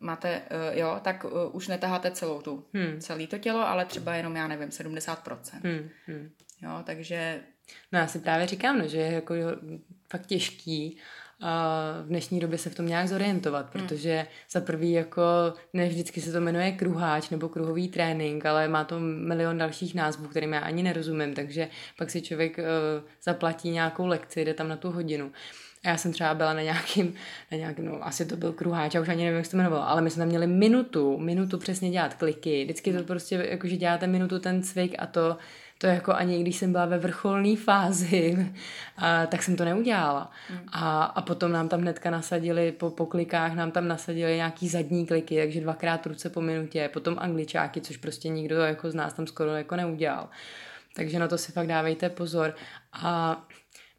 máte, 0.00 0.42
uh, 0.70 0.78
jo, 0.78 1.00
tak 1.02 1.24
uh, 1.24 1.30
už 1.52 1.68
netaháte 1.68 2.10
celou 2.10 2.42
tu, 2.42 2.66
hmm. 2.74 3.00
celé 3.00 3.26
to 3.26 3.38
tělo, 3.38 3.68
ale 3.68 3.84
třeba 3.84 4.14
jenom, 4.14 4.36
já 4.36 4.48
nevím, 4.48 4.68
70%. 4.68 5.60
Hmm. 5.64 5.90
Hmm. 6.06 6.30
Jo, 6.62 6.82
takže... 6.84 7.40
No 7.92 7.98
já 7.98 8.06
si 8.06 8.18
právě 8.18 8.46
říkám, 8.46 8.78
no, 8.78 8.88
že 8.88 8.98
je 8.98 9.12
jako 9.12 9.34
fakt 10.10 10.26
těžký 10.26 10.98
v 12.02 12.08
dnešní 12.08 12.40
době 12.40 12.58
se 12.58 12.70
v 12.70 12.74
tom 12.74 12.86
nějak 12.86 13.08
zorientovat, 13.08 13.74
hmm. 13.74 13.86
protože 13.86 14.26
za 14.50 14.60
prvý 14.60 14.92
jako 14.92 15.22
ne 15.72 15.88
vždycky 15.88 16.20
se 16.20 16.32
to 16.32 16.40
jmenuje 16.40 16.72
kruháč 16.72 17.30
nebo 17.30 17.48
kruhový 17.48 17.88
trénink, 17.88 18.46
ale 18.46 18.68
má 18.68 18.84
to 18.84 19.00
milion 19.00 19.58
dalších 19.58 19.94
názvů, 19.94 20.28
kterým 20.28 20.52
já 20.52 20.60
ani 20.60 20.82
nerozumím, 20.82 21.34
takže 21.34 21.68
pak 21.98 22.10
si 22.10 22.22
člověk 22.22 22.58
uh, 22.58 22.64
zaplatí 23.22 23.70
nějakou 23.70 24.06
lekci, 24.06 24.44
jde 24.44 24.54
tam 24.54 24.68
na 24.68 24.76
tu 24.76 24.90
hodinu. 24.90 25.32
A 25.84 25.88
já 25.88 25.96
jsem 25.96 26.12
třeba 26.12 26.34
byla 26.34 26.52
na 26.52 26.62
nějakým, 26.62 27.14
na 27.52 27.58
nějakým, 27.58 27.84
no 27.84 28.06
asi 28.06 28.26
to 28.26 28.36
byl 28.36 28.52
kruháč, 28.52 28.94
já 28.94 29.00
už 29.00 29.08
ani 29.08 29.24
nevím, 29.24 29.36
jak 29.36 29.46
se 29.46 29.50
to 29.50 29.56
jmenovalo, 29.56 29.88
ale 29.88 30.02
my 30.02 30.10
jsme 30.10 30.20
tam 30.20 30.28
měli 30.28 30.46
minutu, 30.46 31.18
minutu 31.18 31.58
přesně 31.58 31.90
dělat 31.90 32.14
kliky. 32.14 32.64
Vždycky 32.64 32.92
to 32.92 33.04
prostě, 33.04 33.46
jakože 33.50 33.76
děláte 33.76 34.06
minutu 34.06 34.38
ten 34.38 34.62
cvik 34.62 34.94
a 34.98 35.06
to 35.06 35.36
to 35.80 35.86
jako 35.86 36.12
ani 36.12 36.40
když 36.40 36.56
jsem 36.56 36.72
byla 36.72 36.86
ve 36.86 36.98
vrcholné 36.98 37.56
fázi, 37.56 38.52
a, 38.96 39.26
tak 39.26 39.42
jsem 39.42 39.56
to 39.56 39.64
neudělala. 39.64 40.30
Mm. 40.50 40.58
A, 40.72 41.04
a 41.04 41.22
potom 41.22 41.52
nám 41.52 41.68
tam 41.68 41.80
hnedka 41.80 42.10
nasadili, 42.10 42.72
po, 42.72 42.90
po 42.90 43.06
klikách 43.06 43.54
nám 43.54 43.70
tam 43.70 43.88
nasadili 43.88 44.36
nějaký 44.36 44.68
zadní 44.68 45.06
kliky, 45.06 45.36
takže 45.36 45.60
dvakrát 45.60 46.06
ruce 46.06 46.30
po 46.30 46.40
minutě, 46.40 46.90
potom 46.92 47.16
angličáky, 47.18 47.80
což 47.80 47.96
prostě 47.96 48.28
nikdo 48.28 48.56
jako 48.56 48.90
z 48.90 48.94
nás 48.94 49.12
tam 49.12 49.26
skoro 49.26 49.50
jako 49.56 49.76
neudělal. 49.76 50.28
Takže 50.94 51.18
na 51.18 51.28
to 51.28 51.38
si 51.38 51.52
fakt 51.52 51.66
dávejte 51.66 52.08
pozor. 52.08 52.54
A 52.92 53.36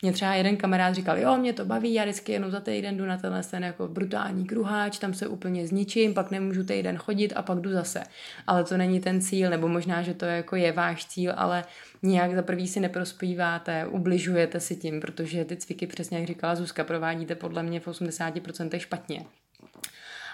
mě 0.01 0.13
třeba 0.13 0.33
jeden 0.33 0.57
kamarád 0.57 0.95
říkal, 0.95 1.17
jo, 1.17 1.37
mě 1.37 1.53
to 1.53 1.65
baví, 1.65 1.93
já 1.93 2.03
vždycky 2.03 2.31
jenom 2.31 2.51
za 2.51 2.59
týden 2.59 2.97
jdu 2.97 3.05
na 3.05 3.17
tenhle 3.17 3.43
ten 3.43 3.63
jako 3.63 3.87
brutální 3.87 4.45
kruháč, 4.45 4.99
tam 4.99 5.13
se 5.13 5.27
úplně 5.27 5.67
zničím, 5.67 6.13
pak 6.13 6.31
nemůžu 6.31 6.63
týden 6.63 6.97
chodit 6.97 7.33
a 7.33 7.41
pak 7.41 7.59
jdu 7.59 7.71
zase. 7.71 8.03
Ale 8.47 8.63
to 8.63 8.77
není 8.77 8.99
ten 8.99 9.21
cíl, 9.21 9.49
nebo 9.49 9.67
možná, 9.67 10.01
že 10.01 10.13
to 10.13 10.25
jako 10.25 10.55
je 10.55 10.71
váš 10.71 11.05
cíl, 11.05 11.33
ale 11.35 11.63
nějak 12.01 12.35
za 12.35 12.41
prvý 12.41 12.67
si 12.67 12.79
neprospíváte, 12.79 13.85
ubližujete 13.85 14.59
si 14.59 14.75
tím, 14.75 14.99
protože 14.99 15.45
ty 15.45 15.57
cviky, 15.57 15.87
přesně 15.87 16.17
jak 16.17 16.27
říkala 16.27 16.55
Zuzka, 16.55 16.83
provádíte 16.83 17.35
podle 17.35 17.63
mě 17.63 17.79
v 17.79 17.87
80% 17.87 18.79
špatně. 18.79 19.25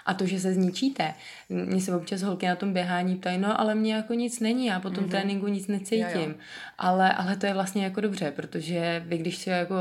A 0.08 0.14
to, 0.14 0.26
že 0.26 0.40
se 0.40 0.54
zničíte. 0.54 1.14
Mně 1.48 1.80
se 1.80 1.96
občas 1.96 2.22
holky 2.22 2.46
na 2.46 2.56
tom 2.56 2.72
běhání 2.72 3.16
ptají, 3.16 3.38
no 3.38 3.60
ale 3.60 3.74
mě 3.74 3.94
jako 3.94 4.14
nic 4.14 4.40
není, 4.40 4.66
já 4.66 4.80
po 4.80 4.90
tom 4.90 5.04
mm-hmm. 5.04 5.10
tréninku 5.10 5.48
nic 5.48 5.66
necítím. 5.66 6.04
Jo, 6.14 6.28
jo. 6.28 6.34
Ale, 6.78 7.12
ale 7.12 7.36
to 7.36 7.46
je 7.46 7.54
vlastně 7.54 7.84
jako 7.84 8.00
dobře, 8.00 8.30
protože 8.30 9.04
vy, 9.06 9.18
když 9.18 9.36
se 9.36 9.50
jako, 9.50 9.76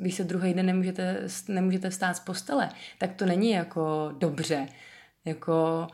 když 0.00 0.14
se 0.14 0.24
druhý 0.24 0.54
den 0.54 0.66
nemůžete, 0.66 1.20
nemůžete 1.48 1.90
vstát 1.90 2.16
z 2.16 2.20
postele, 2.20 2.68
tak 2.98 3.12
to 3.12 3.26
není 3.26 3.50
jako 3.50 4.12
dobře. 4.18 4.66
Jako 5.24 5.86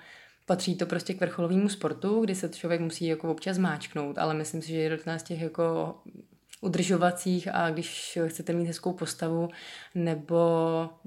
patří 0.47 0.75
to 0.75 0.87
prostě 0.87 1.15
k 1.15 1.21
vrcholovému 1.21 1.69
sportu, 1.69 2.21
kdy 2.21 2.35
se 2.35 2.49
člověk 2.49 2.81
musí 2.81 3.07
jako 3.07 3.31
občas 3.31 3.59
máčknout, 3.59 4.19
ale 4.19 4.35
myslím 4.35 4.63
si, 4.63 4.69
že 4.69 4.77
jedna 4.77 5.19
z 5.19 5.23
těch 5.23 5.41
jako 5.41 5.95
udržovacích 6.61 7.49
a 7.53 7.71
když 7.71 8.19
chcete 8.27 8.53
mít 8.53 8.67
hezkou 8.67 8.93
postavu 8.93 9.49
nebo 9.95 10.49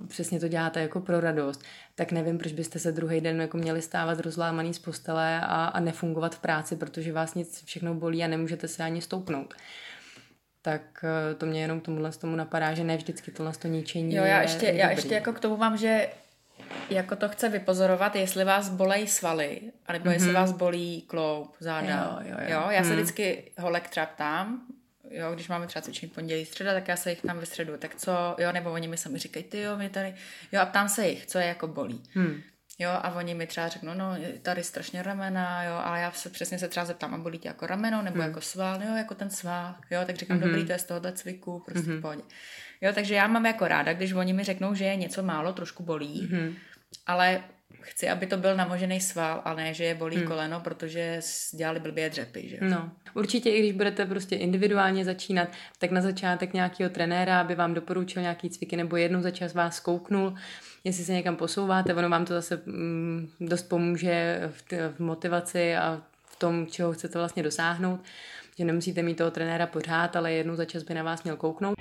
přesně 0.08 0.40
to 0.40 0.48
děláte 0.48 0.82
jako 0.82 1.00
pro 1.00 1.20
radost, 1.20 1.64
tak 2.02 2.12
nevím, 2.12 2.38
proč 2.38 2.52
byste 2.52 2.80
se 2.80 2.92
druhý 2.92 3.22
den 3.22 3.42
jako 3.42 3.58
měli 3.58 3.82
stávat 3.82 4.20
rozlámaný 4.20 4.74
z 4.74 4.80
postele 4.80 5.42
a, 5.42 5.66
a 5.66 5.80
nefungovat 5.80 6.36
v 6.36 6.40
práci, 6.40 6.76
protože 6.76 7.14
vás 7.14 7.36
nic 7.36 7.64
všechno 7.66 7.94
bolí 7.94 8.24
a 8.24 8.28
nemůžete 8.28 8.68
se 8.68 8.84
ani 8.84 9.02
stoupnout 9.02 9.54
tak 10.62 10.82
eh, 11.04 11.36
to 11.36 11.46
mě 11.46 11.62
jenom 11.62 11.82
tomuhle 11.82 12.12
tomu 12.12 12.36
napadá, 12.36 12.74
že 12.74 12.84
ne 12.84 12.98
vždycky 12.98 13.32
tohle 13.32 13.54
to 13.54 13.68
ničení 13.68 14.16
Jo, 14.16 14.24
já 14.24 14.38
je, 14.38 14.44
ještě, 14.44 14.66
je 14.66 14.76
já 14.76 14.90
ještě 14.90 15.14
jako 15.16 15.34
k 15.34 15.40
tomu 15.40 15.58
mám, 15.58 15.78
že 15.78 16.10
jako 16.90 17.16
to 17.16 17.30
chce 17.30 17.50
vypozorovat, 17.50 18.16
jestli 18.16 18.44
vás 18.44 18.70
bolej 18.70 19.08
svaly, 19.08 19.62
anebo 19.86 20.06
mm-hmm. 20.06 20.14
jestli 20.14 20.34
vás 20.34 20.52
bolí 20.52 21.02
kloup, 21.02 21.56
záda. 21.60 22.20
Jo, 22.22 22.32
jo, 22.32 22.38
jo. 22.42 22.48
jo 22.50 22.70
já 22.70 22.84
se 22.84 22.90
Hmm. 22.90 22.98
vždycky 22.98 23.52
holek 23.58 23.90
třeba 23.90 24.06
ptám, 24.06 24.62
jo, 25.12 25.34
když 25.34 25.48
máme 25.48 25.68
třeba 25.68 25.82
cvičení 25.84 26.10
pondělí, 26.10 26.46
středa, 26.46 26.74
tak 26.74 26.88
já 26.88 26.96
se 26.96 27.10
jich 27.10 27.22
tam 27.22 27.38
ve 27.40 27.46
středu, 27.46 27.78
tak 27.78 27.96
co, 27.96 28.36
jo, 28.40 28.52
nebo 28.52 28.72
oni 28.72 28.88
mi 28.88 28.98
sami 28.98 29.18
říkají, 29.20 29.44
ty 29.46 29.62
jo, 29.62 29.78
mě 29.78 29.90
tady, 29.90 30.16
jo, 30.52 30.62
a 30.62 30.66
ptám 30.66 30.90
se 30.90 31.08
jich, 31.08 31.26
co 31.26 31.38
je 31.40 31.46
jako 31.46 31.68
bolí. 31.68 32.04
Hmm. 32.14 32.42
Jo, 32.80 32.90
a 32.94 33.16
oni 33.16 33.34
mi 33.34 33.48
třeba 33.48 33.68
řeknou, 33.68 33.94
no, 33.94 34.16
tady 34.42 34.64
strašně 34.64 35.04
ramena, 35.04 35.64
jo, 35.64 35.74
ale 35.84 36.00
já 36.02 36.12
se 36.12 36.30
přesně 36.30 36.60
se 36.60 36.68
třeba 36.68 36.86
zeptám, 36.86 37.14
a 37.14 37.18
bolí 37.18 37.40
tě 37.40 37.48
jako 37.48 37.68
rameno 37.68 38.02
nebo 38.02 38.18
Hmm. 38.18 38.28
jako 38.28 38.42
sval, 38.42 38.84
jo, 38.84 38.96
jako 38.96 39.16
ten 39.16 39.30
sval, 39.30 39.76
jo, 39.92 40.02
tak 40.06 40.16
říkám, 40.16 40.38
Mhm. 40.38 40.48
dobrý, 40.48 40.66
to 40.66 40.72
je 40.72 40.80
z 40.80 40.84
tohohle 40.84 41.12
cviku, 41.12 41.64
prostě 41.66 41.90
Mhm. 41.90 41.98
v 41.98 42.02
pohodě. 42.02 42.22
Jo, 42.82 42.92
takže 42.96 43.16
já 43.16 43.28
mám 43.28 43.46
jako 43.46 43.68
ráda, 43.68 43.94
když 43.94 44.14
oni 44.14 44.34
mi 44.34 44.44
řeknou, 44.44 44.74
že 44.76 44.86
je 44.86 44.96
něco 44.96 45.24
málo, 45.24 45.54
trošku 45.54 45.84
bolí, 45.84 46.28
Mhm. 46.32 46.56
ale 47.08 47.44
chci, 47.82 48.10
aby 48.10 48.26
to 48.28 48.38
byl 48.38 48.56
namožený 48.56 49.02
sval 49.02 49.42
a 49.46 49.54
ne, 49.54 49.74
že 49.74 49.84
je 49.84 49.96
bolí 49.96 50.18
Hmm. 50.18 50.28
koleno, 50.28 50.60
protože 50.60 51.20
dělali 51.56 51.80
blbě 51.80 52.10
dřepy, 52.10 52.50
že. 52.50 52.58
No, 52.62 52.92
určitě 53.14 53.50
i 53.50 53.60
když 53.60 53.72
budete 53.72 54.06
prostě 54.06 54.36
individuálně 54.36 55.06
začínat, 55.06 55.50
tak 55.80 55.92
na 55.92 56.02
začátek 56.02 56.54
nějakého 56.54 56.90
trenéra, 56.90 57.42
aby 57.42 57.56
vám 57.56 57.74
doporučil 57.74 58.22
nějaký 58.22 58.50
cviky 58.50 58.78
nebo 58.78 58.96
jednou 58.98 59.22
za 59.22 59.32
čas 59.32 59.54
vás 59.54 59.80
kouknul, 59.80 60.34
jestli 60.84 61.04
se 61.04 61.14
někam 61.14 61.36
posouváte, 61.36 61.94
ono 61.96 62.10
vám 62.10 62.26
to 62.26 62.34
zase 62.34 62.62
mm, 62.66 63.30
dost 63.40 63.64
pomůže 63.64 64.42
v, 64.52 64.62
t- 64.62 64.90
v 64.90 65.00
motivaci 65.00 65.76
a 65.76 66.02
v 66.26 66.36
tom, 66.36 66.68
čeho 66.68 66.94
chcete 66.94 67.18
vlastně 67.20 67.44
dosáhnout, 67.44 68.00
že 68.58 68.66
nemusíte 68.66 69.04
mít 69.04 69.16
toho 69.18 69.32
trenéra 69.32 69.68
pořád, 69.68 70.16
ale 70.16 70.32
jednou 70.34 70.56
za 70.56 70.66
čas 70.66 70.84
by 70.84 70.94
na 70.94 71.04
vás 71.04 71.24
měl 71.24 71.36
kouknout. 71.36 71.76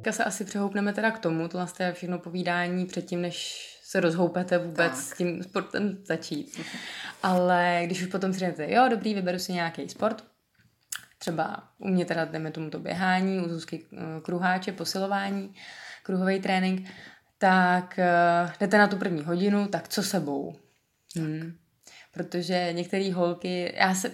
Teďka 0.00 0.12
se 0.12 0.24
asi 0.24 0.44
přehoupneme 0.44 0.92
teda 0.92 1.10
k 1.10 1.18
tomu, 1.18 1.48
tohle 1.48 1.66
je 1.80 1.92
všechno 1.92 2.18
povídání 2.18 2.86
předtím, 2.86 3.22
než 3.22 3.66
se 3.84 4.00
rozhoupete 4.00 4.58
vůbec 4.58 4.92
Tak. 4.92 4.96
s 4.96 5.16
tím 5.16 5.42
sportem 5.42 5.98
začít. 6.04 6.60
Ale 7.22 7.82
když 7.84 8.02
už 8.02 8.08
potom 8.08 8.32
si 8.32 8.38
řeknete, 8.38 8.72
jo, 8.72 8.88
dobrý, 8.90 9.14
vyberu 9.14 9.38
si 9.38 9.52
nějaký 9.52 9.88
sport, 9.88 10.24
třeba 11.18 11.68
u 11.78 11.88
mě 11.88 12.04
teda 12.04 12.24
jdeme 12.24 12.50
tomu 12.50 12.70
to 12.70 12.78
běhání, 12.78 13.40
u 13.40 13.48
Zuzky 13.48 13.86
eh, 13.92 13.98
kruháče, 14.22 14.72
posilování, 14.72 15.54
kruhový 16.02 16.40
trénink, 16.40 16.88
tak 17.38 17.98
eh, 17.98 18.52
jdete 18.60 18.78
na 18.78 18.86
tu 18.86 18.96
první 18.96 19.22
hodinu, 19.22 19.68
tak 19.68 19.88
co 19.88 20.02
sebou? 20.02 20.56
Hmm. 21.16 21.56
Protože 22.14 22.68
některé 22.72 23.12
holky, 23.12 23.72
já, 23.76 23.94
se, 23.94 24.12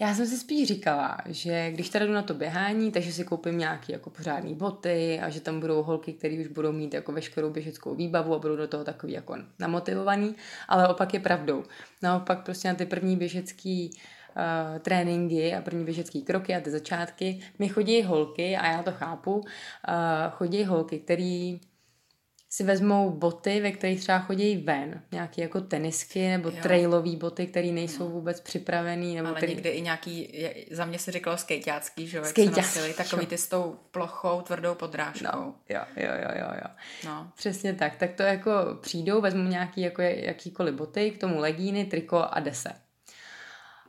já 0.00 0.14
jsem 0.14 0.26
si 0.26 0.38
spíš 0.38 0.68
říkala, 0.68 1.18
že 1.26 1.70
když 1.70 1.88
teda 1.88 2.06
jdu 2.06 2.12
na 2.12 2.22
to 2.22 2.34
běhání, 2.34 2.92
takže 2.92 3.12
si 3.12 3.24
koupím 3.24 3.58
nějaký 3.58 3.92
jako 3.92 4.10
pořádný 4.10 4.54
boty 4.54 5.20
a 5.20 5.30
že 5.30 5.40
tam 5.40 5.60
budou 5.60 5.82
holky, 5.82 6.12
které 6.12 6.40
už 6.40 6.46
budou 6.46 6.72
mít 6.72 6.94
jako 6.94 7.12
veškerou 7.12 7.50
běžeckou 7.50 7.94
výbavu 7.94 8.34
a 8.34 8.38
budou 8.38 8.56
do 8.56 8.68
toho 8.68 8.84
takový 8.84 9.12
jako 9.12 9.36
namotivovaný, 9.58 10.34
ale 10.68 10.88
opak 10.88 11.14
je 11.14 11.20
pravdou. 11.20 11.64
Naopak 12.02 12.44
prostě 12.44 12.68
na 12.68 12.74
ty 12.74 12.86
první 12.86 13.16
běžecký 13.16 13.90
uh, 13.90 14.78
tréninky 14.78 15.54
a 15.54 15.62
první 15.62 15.84
běžecký 15.84 16.22
kroky 16.22 16.54
a 16.54 16.60
ty 16.60 16.70
začátky 16.70 17.40
mi 17.58 17.68
chodí 17.68 18.02
holky, 18.02 18.56
a 18.56 18.72
já 18.72 18.82
to 18.82 18.92
chápu, 18.92 19.34
uh, 19.34 19.44
chodí 20.30 20.64
holky, 20.64 20.98
který 20.98 21.60
si 22.52 22.64
vezmou 22.64 23.10
boty, 23.10 23.60
ve 23.60 23.72
kterých 23.72 24.00
třeba 24.00 24.18
chodí 24.18 24.56
ven. 24.56 25.02
Nějaké 25.12 25.42
jako 25.42 25.60
tenisky 25.60 26.28
nebo 26.28 26.48
Jo. 26.48 26.56
trailové 26.62 27.16
boty, 27.16 27.46
které 27.46 27.68
nejsou 27.68 28.08
vůbec 28.08 28.40
připravený. 28.40 29.14
Nebo 29.14 29.28
Ale 29.28 29.36
který... 29.36 29.54
někdy 29.54 29.68
i 29.68 29.80
nějaký, 29.80 30.44
za 30.70 30.84
mě 30.84 30.98
se 30.98 31.12
říkalo 31.12 31.36
skejťácký, 31.36 32.08
že 32.08 32.16
jo, 32.16 32.24
nosili, 32.56 32.94
takový 32.94 33.22
jo. 33.22 33.28
ty 33.28 33.38
s 33.38 33.48
tou 33.48 33.76
plochou, 33.90 34.40
tvrdou 34.40 34.74
podrážkou. 34.74 35.26
No, 35.36 35.54
jo, 35.68 35.80
jo, 35.96 36.12
jo, 36.22 36.28
jo, 36.38 36.48
jo. 36.54 36.70
no. 37.04 37.32
Přesně 37.36 37.74
tak. 37.74 37.96
Tak 37.96 38.12
to 38.14 38.22
jako 38.22 38.50
přijdou, 38.80 39.20
vezmu 39.20 39.42
nějaký 39.42 39.80
jako 39.80 40.02
jakýkoliv 40.02 40.74
boty, 40.74 41.10
k 41.10 41.18
tomu 41.18 41.38
legíny, 41.38 41.84
triko 41.84 42.24
a 42.30 42.40
dese. 42.40 42.70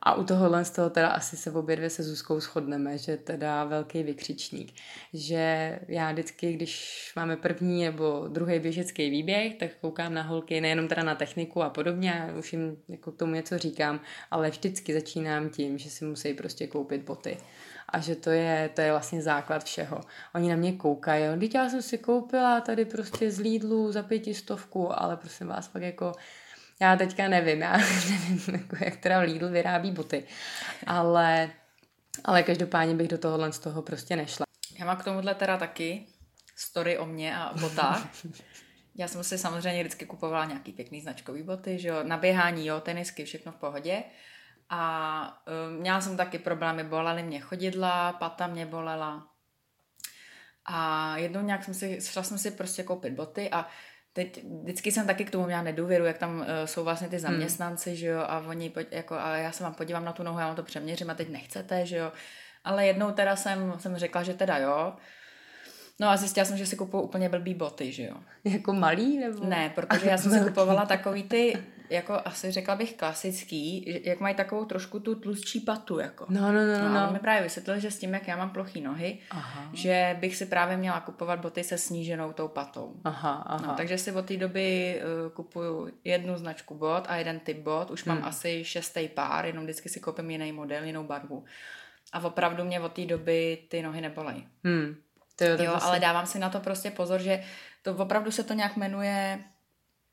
A 0.04 0.16
u 0.16 0.24
tohohle 0.24 0.66
z 0.66 0.70
toho 0.70 0.90
teda 0.90 1.08
asi 1.08 1.38
se 1.38 1.52
obě 1.52 1.76
dvě 1.76 1.90
se 1.90 2.04
Zuzkou 2.04 2.40
shodneme, 2.40 2.98
že 2.98 3.18
teda 3.18 3.64
velký 3.64 4.04
vykřičník. 4.04 4.74
Že 5.14 5.80
já 5.88 6.12
vždycky, 6.12 6.54
když 6.54 7.14
máme 7.16 7.38
první 7.38 7.84
nebo 7.84 8.28
druhý 8.28 8.60
běžecký 8.60 9.10
výběh, 9.10 9.56
tak 9.56 9.70
koukám 9.82 10.14
na 10.14 10.22
holky 10.22 10.62
nejenom 10.62 10.88
teda 10.88 11.04
na 11.04 11.16
techniku 11.16 11.64
a 11.64 11.70
podobně, 11.70 12.30
už 12.40 12.54
jim 12.54 12.78
jako 12.90 13.12
k 13.12 13.18
tomu 13.18 13.34
něco 13.34 13.58
říkám, 13.58 14.00
ale 14.32 14.50
vždycky 14.50 14.94
začínám 14.94 15.50
tím, 15.50 15.78
že 15.78 15.90
si 15.90 16.06
musí 16.06 16.34
prostě 16.34 16.68
koupit 16.68 17.02
boty. 17.02 17.38
A 17.90 18.00
že 18.00 18.16
to 18.16 18.30
je, 18.30 18.70
to 18.74 18.82
je 18.82 18.92
vlastně 18.92 19.22
základ 19.22 19.64
všeho. 19.64 20.02
Oni 20.36 20.50
na 20.50 20.56
mě 20.56 20.74
koukají, 20.74 21.26
jo, 21.26 21.50
já 21.54 21.70
jsem 21.70 21.82
si 21.82 21.98
koupila 21.98 22.62
tady 22.62 22.86
prostě 22.86 23.32
z 23.32 23.40
Lidlu 23.40 23.92
za 23.92 24.04
pětistovku, 24.04 25.00
ale 25.02 25.18
prosím 25.18 25.48
vás, 25.48 25.68
fakt 25.68 25.82
jako 25.82 26.12
já 26.82 26.96
teďka 26.96 27.28
nevím, 27.28 27.62
já 27.62 27.78
nevím, 28.10 28.41
jako 28.52 28.76
jak 28.86 28.98
teda 28.98 29.20
Lidl 29.20 29.50
vyrábí 29.50 29.91
boty, 29.91 30.24
ale, 30.88 31.52
ale 32.24 32.44
každopádně 32.44 32.96
bych 32.96 33.08
do 33.08 33.17
tohohle 33.17 33.52
z 33.52 33.60
toho 33.60 33.82
prostě 33.82 34.15
nešla. 34.15 34.46
Já 34.80 34.86
mám 34.86 34.98
k 34.98 35.04
tomuhle 35.04 35.36
teda 35.36 35.58
taky 35.58 36.06
story 36.56 36.98
o 36.98 37.06
mě 37.06 37.38
a 37.38 37.50
o 37.50 37.60
botách. 37.60 38.08
Já 38.96 39.08
jsem 39.08 39.24
si 39.24 39.38
samozřejmě 39.38 39.84
vždycky 39.84 40.06
kupovala 40.06 40.46
nějaký 40.46 40.72
pěkný 40.72 41.02
značkový 41.02 41.44
boty, 41.44 41.80
že 41.80 41.88
jo, 41.88 42.04
na 42.04 42.17
běhání, 42.17 42.67
jo, 42.67 42.80
tenisky, 42.80 43.26
všechno 43.26 43.52
v 43.52 43.56
pohodě. 43.56 44.04
A 44.70 45.44
um, 45.70 45.80
měla 45.80 46.02
jsem 46.02 46.17
taky 46.17 46.39
problémy, 46.39 46.84
bolely 46.84 47.24
mě 47.24 47.39
chodidla, 47.39 48.13
pata 48.13 48.48
mě 48.48 48.65
bolela. 48.65 49.28
A 50.65 51.17
jednou 51.17 51.41
nějak 51.41 51.63
jsem 51.63 51.74
si, 51.74 52.00
šla 52.02 52.24
jsem 52.24 52.38
si 52.38 52.52
prostě 52.52 52.84
koupit 52.84 53.13
boty 53.13 53.50
a 53.52 53.67
teď 54.13 54.43
vždycky 54.62 54.91
jsem 54.91 55.08
taky 55.08 55.26
k 55.26 55.32
tomu 55.32 55.45
měla 55.45 55.62
nedůvěru, 55.62 56.06
jak 56.06 56.17
tam 56.17 56.39
uh, 56.39 56.45
jsou 56.65 56.84
vlastně 56.84 57.10
ty 57.10 57.19
zaměstnanci, 57.19 57.89
hmm. 57.89 57.97
že 57.97 58.08
jo, 58.08 58.19
a 58.19 58.39
oni, 58.47 58.74
jako, 58.91 59.15
a 59.15 59.36
já 59.36 59.52
se 59.52 59.63
vám 59.63 59.74
podívám 59.74 60.06
na 60.06 60.13
tu 60.13 60.24
nohu, 60.24 60.39
já 60.39 60.47
vám 60.47 60.56
to 60.56 60.63
přeměřím 60.63 61.10
a 61.10 61.13
teď 61.13 61.30
nechcete, 61.30 61.86
že 61.86 61.97
jo. 61.97 62.12
Ale 62.63 62.86
jednou 62.86 63.12
teda 63.12 63.36
jsem, 63.36 63.74
jsem 63.80 63.97
řekla, 63.97 64.24
že 64.24 64.34
teda 64.34 64.58
jo. 64.58 64.93
No 66.00 66.10
a 66.10 66.17
zjistila 66.17 66.45
jsem, 66.45 66.58
že 66.58 66.65
si 66.65 66.76
kupuju 66.76 67.04
úplně 67.04 67.30
blbý 67.30 67.54
boty, 67.54 67.91
že 67.91 68.04
jo. 68.04 68.15
Jako 68.43 68.74
malý 68.74 69.17
nebo? 69.17 69.45
Ne, 69.45 69.71
protože 69.76 70.10
já 70.10 70.17
jsem 70.17 70.32
si 70.32 70.39
kupovala 70.39 70.86
takový 70.86 71.24
ty, 71.24 71.63
jako 71.92 72.22
asi 72.26 72.52
řekla 72.52 72.76
bych 72.76 72.94
klasický, 72.94 73.86
jak 74.06 74.20
mají 74.20 74.36
takovou 74.36 74.66
trošku 74.66 75.00
tu 75.00 75.16
tlustší 75.16 75.60
patu, 75.60 76.00
jako. 76.00 76.26
No, 76.30 76.42
no, 76.42 76.52
no, 76.68 76.80
No, 76.80 76.90
no. 76.94 77.00
a 77.00 77.12
mi 77.12 77.20
právě 77.20 77.44
vysvětlil, 77.44 77.80
že 77.80 77.92
s 77.92 78.00
tím, 78.00 78.14
jak 78.14 78.28
já 78.28 78.38
mám 78.38 78.50
plochý 78.50 78.82
nohy, 78.82 79.20
Aha, 79.30 79.70
že 79.74 80.18
bych 80.20 80.36
si 80.36 80.46
právě 80.46 80.78
měla 80.78 81.00
kupovat 81.00 81.40
boty 81.40 81.64
se 81.64 81.78
sníženou 81.78 82.34
tou 82.34 82.48
patou. 82.48 82.96
aha, 83.04 83.44
aha. 83.46 83.68
No, 83.68 83.74
takže 83.78 83.98
si 83.98 84.12
od 84.12 84.26
té 84.26 84.38
doby 84.38 85.02
uh, 85.26 85.32
kupuju 85.32 85.90
jednu 86.04 86.38
značku 86.38 86.76
bot 86.76 87.04
a 87.08 87.16
jeden 87.16 87.40
typ 87.40 87.58
bot. 87.58 87.92
Už 87.92 88.04
mám 88.06 88.18
Hmm. 88.18 88.26
asi 88.28 88.64
šestý 88.64 89.08
pár, 89.08 89.46
jenom 89.46 89.64
vždycky 89.64 89.90
si 89.90 90.00
koupím 90.00 90.32
jiný 90.32 90.52
model, 90.52 90.84
jinou 90.84 91.04
barvu. 91.04 91.44
A 92.14 92.20
opravdu 92.20 92.64
mě 92.64 92.80
od 92.80 92.94
té 92.94 93.06
doby 93.06 93.58
ty 93.70 93.82
nohy 93.82 94.02
nebolej. 94.02 94.44
Hmm. 94.64 94.96
To 95.36 95.44
jo, 95.46 95.58
to 95.58 95.64
Jo, 95.64 95.72
zase- 95.72 95.86
ale 95.86 96.00
dávám 96.00 96.26
si 96.26 96.40
na 96.40 96.50
to 96.50 96.60
prostě 96.60 96.92
pozor, 96.92 97.22
že 97.22 97.44
to 97.82 97.96
opravdu 97.96 98.32
se 98.32 98.44
to 98.44 98.54
nějak 98.54 98.78
jmenuje 98.78 99.40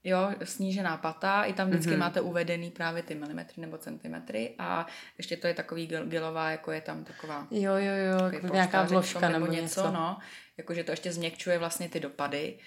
jo, 0.04 0.30
snížená 0.44 0.96
pata, 0.96 1.44
i 1.44 1.52
tam 1.52 1.68
vždycky 1.68 1.90
Mhm. 1.90 1.96
mm-hmm. 1.96 2.04
máte 2.04 2.20
uvedený 2.20 2.70
právě 2.70 3.02
ty 3.02 3.14
milimetry 3.14 3.61
nebo 3.61 3.78
centimetry 3.78 4.54
a 4.58 4.87
ještě 5.18 5.37
to 5.37 5.46
je 5.46 5.54
takový 5.54 5.88
gel- 5.88 6.08
gelová, 6.08 6.50
jako 6.50 6.72
je 6.72 6.80
tam 6.80 7.04
taková 7.04 7.46
Jo, 7.50 7.72
jo, 7.74 7.94
jo, 8.12 8.24
jako 8.32 8.46
nějaká 8.54 8.78
polštářek 8.78 8.90
vložka 8.90 9.20
tom 9.20 9.32
nebo 9.32 9.46
něco. 9.46 9.90
no, 9.92 10.18
jakože 10.58 10.84
to 10.84 10.90
ještě 10.92 11.12
změkčuje 11.12 11.58
vlastně 11.58 11.88
ty 11.88 12.00
dopady. 12.00 12.58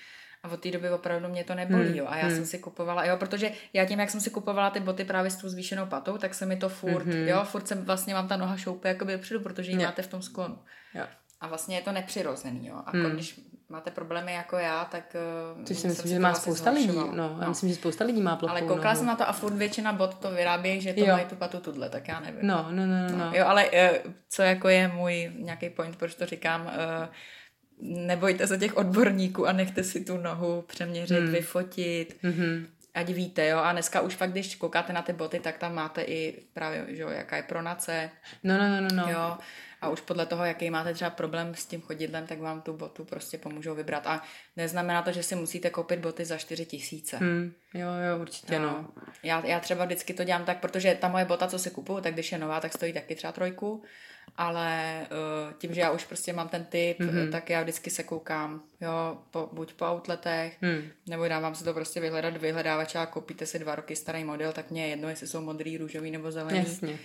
A 0.44 0.48
od 0.50 0.60
té 0.62 0.72
doby 0.72 0.90
opravdu 0.90 1.28
mě 1.28 1.44
to 1.44 1.56
nebolí, 1.56 1.88
Hmm, 1.88 1.96
jo. 1.98 2.06
A 2.10 2.18
já 2.18 2.26
hmm. 2.26 2.36
jsem 2.36 2.46
si 2.46 2.60
kupovala, 2.60 3.06
jo, 3.06 3.18
protože 3.18 3.52
já 3.74 3.86
tím, 3.86 4.00
jak 4.00 4.10
jsem 4.10 4.22
si 4.22 4.30
kupovala 4.30 4.70
ty 4.70 4.80
boty 4.80 5.06
právě 5.06 5.32
s 5.32 5.36
tou 5.36 5.50
zvýšenou 5.50 5.86
patou, 5.86 6.18
tak 6.18 6.34
se 6.34 6.46
mi 6.46 6.56
to 6.58 6.70
furt, 6.70 7.06
Mhm. 7.06 7.28
jo, 7.28 7.44
furt 7.44 7.68
jsem 7.68 7.86
vlastně 7.86 8.14
mám 8.14 8.28
ta 8.28 8.38
noha 8.38 8.58
šoupe 8.58 8.88
jakoby 8.90 9.14
dopředu, 9.14 9.40
protože 9.40 9.72
ji 9.72 9.78
máte 9.78 10.02
v 10.02 10.08
tom 10.08 10.22
sklonu. 10.22 10.60
Jo. 10.94 11.06
A 11.42 11.48
vlastně 11.48 11.76
je 11.76 11.82
to 11.82 11.92
nepřirozený, 11.92 12.68
jo. 12.68 12.76
A 12.86 12.92
Hmm. 12.92 13.04
hmm. 13.06 13.14
když 13.14 13.40
máte 13.70 13.92
problémy 13.92 14.34
jako 14.34 14.56
já, 14.56 14.86
tak... 14.86 15.16
eh, 15.62 15.66
Což 15.66 15.78
si 15.78 15.88
myslím, 15.88 16.12
že 16.12 16.20
má 16.20 16.30
asi 16.30 16.42
spousta 16.42 16.70
lidí. 16.72 16.88
zhoršovala. 16.92 17.28
No, 17.30 17.38
já 17.42 17.50
myslím, 17.50 17.70
že 17.70 17.76
spousta 17.76 18.06
lidí 18.06 18.22
má 18.22 18.36
plochou 18.36 18.52
Ale 18.52 18.62
koukala 18.62 18.84
nohu. 18.84 18.96
jsem 18.96 19.06
na 19.08 19.16
to 19.16 19.30
a 19.30 19.32
furt 19.34 19.54
většina 19.54 19.94
bot 19.94 20.14
to 20.16 20.32
vyrábí, 20.32 20.82
že 20.82 20.94
to 20.94 21.00
Jo. 21.00 21.08
mají 21.08 21.26
tu 21.26 21.36
patu 21.36 21.60
tudle, 21.60 21.90
tak 21.90 22.08
já 22.08 22.20
nevím. 22.20 22.48
No, 22.48 22.68
no, 22.72 22.86
no, 22.86 23.10
no. 23.12 23.18
no. 23.18 23.32
Jo, 23.36 23.46
ale 23.48 23.70
eh, 23.74 24.02
co 24.30 24.42
jako 24.42 24.70
je 24.70 24.88
můj 24.88 25.32
nějaký 25.38 25.70
point, 25.70 25.96
proč 25.96 26.16
to 26.16 26.26
říkám, 26.26 26.72
eh, 26.74 27.10
nebojte 27.82 28.48
se 28.48 28.58
těch 28.58 28.78
odborníků 28.78 29.48
a 29.48 29.52
nechte 29.52 29.84
si 29.84 30.06
tu 30.06 30.18
nohu 30.18 30.62
přeměřit, 30.62 31.20
hmm. 31.20 31.32
vyfotit, 31.32 32.18
Mhm. 32.24 32.68
Ať 32.94 33.10
víte, 33.10 33.48
jo. 33.48 33.58
A 33.58 33.72
dneska 33.72 34.02
už 34.02 34.16
fakt, 34.16 34.32
když 34.32 34.56
koukáte 34.56 34.94
na 34.94 35.02
ty 35.02 35.14
boty, 35.14 35.40
tak 35.40 35.58
tam 35.58 35.76
máte 35.76 36.02
i 36.02 36.46
právě, 36.54 36.86
že 36.90 37.02
jo, 37.02 37.10
jaká 37.10 37.38
je 37.38 37.44
pronace, 37.44 38.10
No, 38.44 38.58
no, 38.58 38.70
no, 38.70 38.82
no, 38.82 38.88
no. 39.06 39.12
jo. 39.12 39.38
A 39.82 39.90
už 39.90 40.02
podle 40.02 40.26
toho, 40.26 40.46
jaký 40.46 40.70
máte 40.70 40.94
třeba 40.94 41.10
problém 41.10 41.56
s 41.56 41.66
tím 41.66 41.82
chodidlem, 41.82 42.28
tak 42.28 42.40
vám 42.40 42.62
tu 42.62 42.74
botu 42.74 43.06
prostě 43.06 43.38
pomůžou 43.38 43.76
vybrat. 43.76 44.08
A 44.08 44.22
neznamená 44.58 45.02
to, 45.02 45.12
že 45.12 45.24
si 45.24 45.36
musíte 45.36 45.70
koupit 45.70 46.00
boty 46.00 46.26
za 46.26 46.38
4 46.38 46.66
tisíce. 46.66 47.18
Hm, 47.20 47.54
jo, 47.74 47.88
jo, 47.88 48.22
určitě, 48.22 48.60
no. 48.60 48.66
No. 48.68 49.04
Já, 49.24 49.46
já 49.46 49.60
třeba 49.60 49.86
vždycky 49.86 50.14
to 50.14 50.24
dělám 50.24 50.46
tak, 50.46 50.60
protože 50.60 50.96
ta 50.96 51.08
moje 51.08 51.26
bota, 51.26 51.48
co 51.48 51.60
si 51.60 51.70
kupuju, 51.72 52.02
tak 52.02 52.14
když 52.14 52.32
je 52.32 52.38
nová, 52.38 52.60
tak 52.60 52.74
stojí 52.74 52.94
taky 52.94 53.16
třeba 53.16 53.34
trojku, 53.34 53.84
ale 54.38 55.02
uh, 55.12 55.54
tím, 55.54 55.74
že 55.74 55.82
já 55.82 55.92
už 55.92 56.06
prostě 56.06 56.34
mám 56.34 56.50
ten 56.50 56.66
typ, 56.66 57.00
Mhm. 57.00 57.10
mm-hmm. 57.10 57.32
tak 57.32 57.50
já 57.50 57.62
vždycky 57.62 57.90
se 57.90 58.04
koukám, 58.04 58.62
jo, 58.82 59.18
po, 59.32 59.50
buď 59.52 59.74
po 59.74 59.86
outletech, 59.86 60.58
Hm. 60.62 60.90
nebo 61.10 61.28
dávám 61.28 61.56
si 61.56 61.64
to 61.64 61.74
prostě 61.74 62.00
vyhledat 62.00 62.38
vyhledávače 62.38 62.98
a 63.00 63.06
koupíte 63.06 63.46
si 63.46 63.60
dva 63.60 63.76
roky 63.76 63.96
starý 63.96 64.24
model, 64.24 64.52
tak 64.52 64.72
mě 64.72 64.84
je 64.84 64.90
jedno, 64.90 65.10
jestli 65.10 65.28
jsou 65.28 65.42
modrý, 65.42 65.78
růžový 65.78 66.12
nebo 66.12 66.32
zelený. 66.32 66.60
Jasně. 66.60 66.98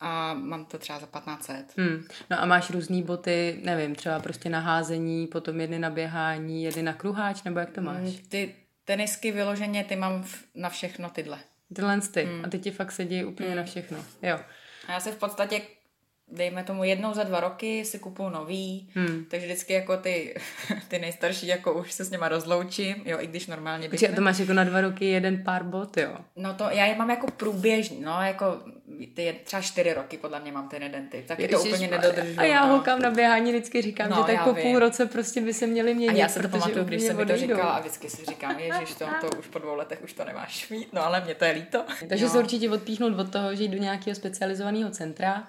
A 0.00 0.34
mám 0.34 0.64
to 0.64 0.78
třeba 0.78 0.98
za 0.98 1.06
1500. 1.06 1.66
Hm. 1.80 2.04
No 2.30 2.40
a 2.42 2.46
máš 2.46 2.70
různé 2.70 3.02
boty, 3.02 3.60
nevím, 3.62 3.94
třeba 3.94 4.20
prostě 4.20 4.48
na 4.48 4.60
házení, 4.60 5.26
potom 5.26 5.60
jedny 5.60 5.78
na 5.78 5.90
běhání, 5.90 6.64
jedny 6.64 6.82
na 6.82 6.92
kruháč, 6.92 7.42
nebo 7.42 7.58
jak 7.58 7.70
to 7.70 7.80
máš? 7.80 8.02
Mm, 8.02 8.12
Ty 8.28 8.54
tenisky 8.84 9.32
vyloženě, 9.32 9.84
ty 9.84 9.96
mám 9.96 10.22
v, 10.22 10.44
na 10.54 10.68
všechno 10.68 11.10
tyhle. 11.10 11.38
Tyhle 11.74 12.00
ty. 12.00 12.28
A 12.44 12.48
ty 12.48 12.58
ti 12.58 12.70
fakt 12.70 12.92
sedí 12.92 13.24
úplně 13.24 13.54
na 13.54 13.62
všechno. 13.64 13.98
Jo. 14.22 14.38
A 14.88 14.92
já 14.92 15.00
se 15.00 15.12
v 15.12 15.16
podstatě, 15.16 15.60
dejme 16.32 16.64
tomu 16.64 16.84
jednou 16.84 17.14
za 17.14 17.22
dva 17.24 17.40
roky, 17.40 17.84
si 17.84 17.98
kupuju 17.98 18.28
nový, 18.28 18.88
Hmm. 18.94 19.24
takže 19.30 19.46
vždycky 19.46 19.72
jako 19.72 19.96
ty, 19.96 20.34
ty 20.88 20.98
nejstarší, 20.98 21.46
jako 21.46 21.72
už 21.74 21.92
se 21.92 22.04
s 22.04 22.10
něma 22.10 22.28
rozloučím, 22.28 23.02
jo, 23.04 23.18
i 23.20 23.26
když 23.26 23.46
normálně 23.46 23.88
bych... 23.88 24.00
Takže 24.00 24.16
to 24.16 24.22
máš 24.22 24.38
jako 24.38 24.52
na 24.52 24.64
dva 24.64 24.80
roky 24.80 25.04
jeden 25.04 25.42
pár 25.44 25.62
bot, 25.64 25.96
jo. 25.96 26.16
No 26.36 26.54
to, 26.54 26.64
já 26.70 26.86
je 26.86 26.94
mám 26.96 27.10
jako 27.10 27.26
průběžný, 27.30 28.00
no, 28.00 28.22
jako 28.22 28.58
ty 29.14 29.22
je, 29.22 29.32
třeba 29.32 29.62
čtyři 29.62 29.92
roky 29.94 30.16
podle 30.18 30.40
mě 30.40 30.52
mám 30.52 30.68
ten 30.68 30.82
jeden 30.82 31.08
typ, 31.08 31.26
tak 31.26 31.38
je 31.38 31.48
to 31.48 31.60
úplně 31.62 31.88
nedodržuju. 31.88 32.40
A 32.40 32.44
já 32.44 32.66
no. 32.66 32.72
holkám 32.72 33.02
na 33.02 33.10
běhání 33.10 33.50
vždycky 33.52 33.82
říkám, 33.82 34.10
No, 34.10 34.16
že 34.16 34.34
tak 34.34 34.44
po 34.44 34.52
vím. 34.52 34.62
půl 34.64 34.78
roce 34.78 35.06
prostě 35.06 35.40
by 35.40 35.54
se 35.54 35.66
měli 35.66 35.92
A 35.92 35.94
měnit, 35.94 36.18
já 36.18 36.28
se 36.28 36.42
to 36.42 36.48
pamatuju, 36.48 36.84
když 36.84 37.02
jsem 37.02 37.16
mi 37.16 37.26
to 37.26 37.36
říkala 37.36 37.62
a 37.70 37.80
vždycky 37.80 38.10
si 38.10 38.24
říkám, 38.24 38.58
ježiš, 38.58 38.94
to, 38.94 39.06
to 39.20 39.36
už 39.38 39.46
po 39.46 39.58
dvou 39.58 39.74
letech 39.74 39.98
už 40.04 40.12
to 40.12 40.24
nemáš 40.24 40.68
mít, 40.68 40.92
no 40.92 41.04
ale 41.06 41.20
mě 41.24 41.34
to 41.34 41.44
je 41.44 41.52
líto. 41.52 41.84
Takže 42.08 42.24
jo. 42.24 42.30
se 42.30 42.38
určitě 42.38 42.70
odpíchnout 42.70 43.18
od 43.18 43.32
toho, 43.32 43.54
že 43.54 43.64
jdu 43.64 43.72
do 43.76 43.82
nějakého 43.82 44.14
specializovaného 44.14 44.90
centra, 44.90 45.48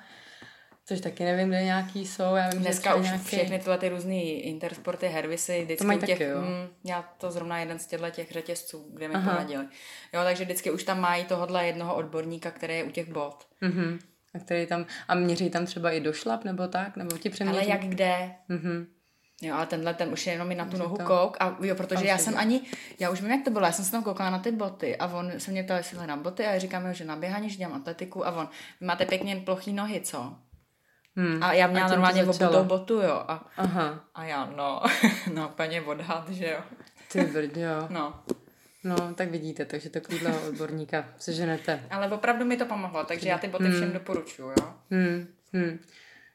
což 0.88 1.02
taky 1.02 1.23
nevím, 1.23 1.47
kde 1.47 1.63
nějaký 1.63 2.08
jsou. 2.08 2.36
Já 2.36 2.50
vím, 2.50 2.62
Dneska 2.62 2.89
že 2.93 2.95
už 3.00 3.06
nějaký... 3.06 3.23
všechny 3.26 3.60
tyhle 3.60 3.78
ty 3.78 3.89
různé 3.89 4.15
intersporty, 4.23 5.08
hervisy, 5.08 5.63
vždycky 5.63 5.86
mají 5.86 6.00
u 6.00 6.06
těch, 6.06 6.17
taky, 6.19 6.30
jo? 6.32 6.41
mm, 6.41 6.67
já 6.84 7.02
to 7.17 7.32
zrovna 7.32 7.60
jeden 7.60 7.80
z 7.80 7.88
těchto 7.88 8.10
těch 8.10 8.32
řetězců, 8.32 8.86
kde 8.93 9.08
mi 9.08 9.13
Aha. 9.13 9.32
poradili. 9.32 9.65
Jo, 10.13 10.21
takže 10.23 10.43
vždycky 10.43 10.71
už 10.71 10.84
tam 10.84 11.00
mají 11.02 11.26
tohohle 11.26 11.67
jednoho 11.67 11.95
odborníka, 11.95 12.52
který 12.52 12.78
je 12.78 12.84
u 12.84 12.91
těch 12.91 13.10
bot. 13.12 13.47
Mhm. 13.62 14.00
A, 14.36 14.39
který 14.39 14.65
tam, 14.67 14.86
a 15.08 15.15
měří 15.15 15.50
tam 15.50 15.65
třeba 15.65 15.91
i 15.91 16.00
došlap, 16.00 16.43
nebo 16.43 16.67
tak? 16.67 16.95
Nebo 16.97 17.17
ti 17.17 17.30
přeměří? 17.30 17.60
Ale 17.60 17.69
jak 17.69 17.82
kde? 17.82 18.32
Mhm. 18.50 18.88
Jo, 19.41 19.56
ale 19.56 19.65
tenhle 19.65 19.93
ten 19.93 20.13
už 20.13 20.28
je 20.28 20.34
jenom 20.34 20.47
mi 20.47 20.56
na 20.56 20.65
tu 20.65 20.71
Že 20.71 20.78
nohu 20.78 20.97
to- 20.97 21.04
kouk 21.04 21.38
a 21.39 21.58
jo, 21.62 21.76
protože 21.76 22.06
já 22.06 22.17
jsem 22.17 22.38
ani, 22.38 22.62
já 23.00 23.10
už 23.10 23.21
vím, 23.21 23.32
jak 23.32 23.43
to 23.43 23.52
bylo, 23.52 23.65
já 23.65 23.71
jsem 23.71 23.86
se 23.86 23.91
tam 23.91 24.04
koukala 24.04 24.30
na 24.30 24.39
ty 24.39 24.52
boty 24.52 24.97
a 24.97 25.08
on 25.08 25.32
se 25.38 25.52
mě 25.52 25.63
ptal, 25.63 25.78
jestli 25.78 25.97
hledám 25.97 26.23
boty 26.23 26.45
a 26.45 26.52
já 26.52 26.60
říkám, 26.60 26.93
že 26.93 27.06
na 27.06 27.15
běhání, 27.15 27.50
že 27.50 27.58
dělám 27.58 27.73
atletiku 27.78 28.28
a 28.28 28.32
on, 28.32 28.50
vy 28.82 28.88
máte 28.88 29.06
pěkně 29.06 29.36
plochý 29.45 29.73
nohy, 29.73 30.02
co? 30.02 30.36
Hmm. 31.17 31.43
A 31.43 31.53
já 31.53 31.67
měla 31.67 31.88
to 31.88 31.93
normálně 31.93 32.23
obutou 32.23 32.63
botu, 32.63 32.93
jo. 32.93 33.23
A, 33.27 33.45
Aha, 33.58 33.99
a 34.15 34.23
já, 34.23 34.45
no, 34.56 34.82
no, 35.34 35.49
paně 35.49 35.82
odhad, 35.82 36.30
že 36.30 36.49
jo. 36.51 36.60
ty 37.12 37.21
brďo. 37.25 37.88
No, 37.89 38.13
No, 38.84 39.13
tak 39.15 39.30
vidíte, 39.32 39.65
takže 39.65 39.89
takovýhle 39.89 40.39
odborníka 40.39 41.06
seženete. 41.17 41.80
ale 41.89 42.08
opravdu 42.10 42.45
mi 42.45 42.58
to 42.58 42.65
pomohlo, 42.65 43.03
takže 43.03 43.30
já 43.30 43.38
ty 43.38 43.47
boty 43.47 43.71
všem 43.71 43.91
doporučuju, 43.91 44.47
jo. 44.49 44.73
Hmm, 44.91 45.27
hmm. 45.53 45.80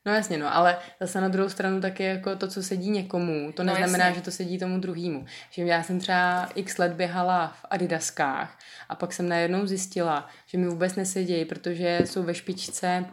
No 0.06 0.12
jasně, 0.14 0.38
no, 0.38 0.54
ale 0.56 0.76
zase 1.00 1.20
na 1.20 1.28
druhou 1.28 1.48
stranu 1.48 1.80
taky 1.80 2.04
jako 2.04 2.36
to, 2.36 2.48
co 2.48 2.62
sedí 2.62 2.90
někomu, 2.90 3.52
to 3.52 3.62
No, 3.64 3.72
neznamená, 3.74 4.04
jasně. 4.04 4.18
že 4.18 4.24
to 4.24 4.30
sedí 4.30 4.58
tomu 4.58 4.80
druhému. 4.80 5.26
Že 5.50 5.62
já 5.64 5.82
jsem 5.82 6.00
třeba 6.00 6.48
x 6.54 6.78
let 6.78 6.92
běhala 6.92 7.46
v 7.48 7.64
adidaskách 7.70 8.58
a 8.88 8.94
pak 8.94 9.12
jsem 9.12 9.28
najednou 9.28 9.66
zjistila, 9.66 10.28
že 10.46 10.58
mi 10.58 10.66
vůbec 10.68 10.96
nesedí, 10.96 11.44
protože 11.44 11.98
jsou 12.04 12.22
ve 12.22 12.34
špičce 12.34 13.04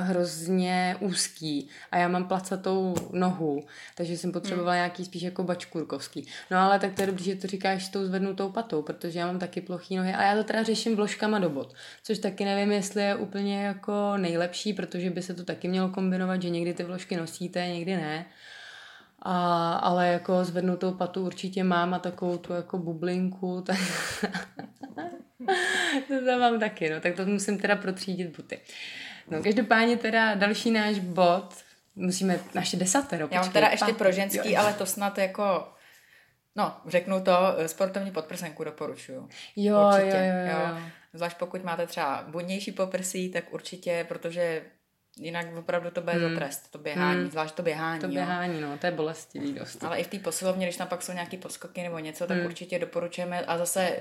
hrozně 0.00 0.96
úzký 1.00 1.68
a 1.90 1.98
já 1.98 2.08
mám 2.08 2.28
placatou 2.28 2.94
nohu, 3.12 3.66
takže 3.94 4.16
jsem 4.16 4.32
potřebovala 4.32 4.74
nějaký 4.74 5.04
spíš 5.04 5.22
jako 5.22 5.42
bačkurkovský. 5.42 6.26
No 6.50 6.58
ale 6.58 6.78
tak 6.78 6.94
to 6.94 7.00
je 7.02 7.06
dobrý, 7.06 7.24
že 7.24 7.34
to 7.34 7.46
říkáš 7.46 7.84
s 7.84 7.88
tou 7.88 8.04
zvednutou 8.04 8.52
patou, 8.52 8.82
protože 8.82 9.18
já 9.18 9.26
mám 9.26 9.38
taky 9.38 9.60
plochý 9.60 9.96
nohy 9.96 10.12
a 10.12 10.22
já 10.22 10.36
to 10.36 10.44
teda 10.44 10.62
řeším 10.62 10.96
vložkama 10.96 11.38
do 11.38 11.50
bot, 11.50 11.74
což 12.02 12.18
taky 12.18 12.44
nevím, 12.44 12.72
jestli 12.72 13.02
je 13.02 13.14
úplně 13.14 13.62
jako 13.62 14.16
nejlepší, 14.16 14.72
protože 14.72 15.10
by 15.10 15.22
se 15.22 15.34
to 15.34 15.44
taky 15.44 15.68
mělo 15.68 15.88
kombinovat, 15.88 16.42
že 16.42 16.50
někdy 16.50 16.74
ty 16.74 16.82
vložky 16.82 17.16
nosíte, 17.16 17.68
někdy 17.68 17.96
ne. 17.96 18.26
A, 19.22 19.72
ale 19.72 20.08
jako 20.08 20.44
zvednutou 20.44 20.92
patu 20.92 21.26
určitě 21.26 21.64
mám 21.64 21.94
a 21.94 21.98
takovou 21.98 22.38
tu 22.38 22.52
jako 22.52 22.78
bublinku, 22.78 23.60
tak 23.66 23.78
to 26.08 26.24
tam 26.24 26.40
mám 26.40 26.60
taky, 26.60 26.90
no, 26.90 27.00
tak 27.00 27.16
to 27.16 27.26
musím 27.26 27.58
teda 27.58 27.76
protřídit 27.76 28.36
boty. 28.36 28.60
No, 29.30 29.42
každopádně 29.42 29.96
teda 29.96 30.34
další 30.34 30.70
náš 30.70 30.98
bod, 30.98 31.54
musíme 31.94 32.38
naše 32.54 32.76
desatero, 32.76 33.28
Já 33.30 33.40
mám 33.40 33.44
počkej, 33.44 33.52
teda 33.52 33.68
ještě 33.68 33.84
pátý, 33.84 33.98
pro 33.98 34.12
ženský, 34.12 34.52
jo. 34.52 34.60
ale 34.60 34.72
to 34.74 34.86
snad 34.86 35.18
jako, 35.18 35.68
no, 36.56 36.76
řeknu 36.86 37.20
to, 37.20 37.32
sportovní 37.66 38.10
podprsenku 38.10 38.64
doporučuju. 38.64 39.28
Jo, 39.56 39.90
určitě, 39.94 40.16
jo, 40.16 40.52
jo, 40.56 40.68
jo. 40.68 40.82
Zvlášť 41.12 41.36
pokud 41.38 41.64
máte 41.64 41.86
třeba 41.86 42.24
budnější 42.28 42.72
poprsí, 42.72 43.30
tak 43.30 43.52
určitě, 43.52 44.04
protože 44.08 44.62
jinak 45.16 45.46
opravdu 45.56 45.90
to 45.90 46.00
bude 46.00 46.20
za 46.20 46.34
trest, 46.34 46.70
to 46.70 46.78
běhání, 46.78 47.20
Hmm. 47.20 47.30
zvlášť 47.30 47.54
to 47.54 47.62
běhání. 47.62 48.00
To 48.00 48.06
jo. 48.06 48.12
běhání, 48.12 48.60
no, 48.60 48.78
to 48.78 48.86
je 48.86 48.92
bolestivý 48.92 49.52
dost. 49.52 49.84
Ale 49.84 49.98
i 49.98 50.04
v 50.04 50.06
té 50.08 50.18
posilovně, 50.18 50.66
když 50.66 50.76
tam 50.76 50.88
pak 50.88 51.02
jsou 51.02 51.12
nějaký 51.12 51.36
poskoky 51.36 51.82
nebo 51.82 51.98
něco, 51.98 52.26
tak 52.26 52.36
Hmm. 52.36 52.46
určitě 52.46 52.78
doporučujeme 52.78 53.40
a 53.44 53.58
zase 53.58 54.00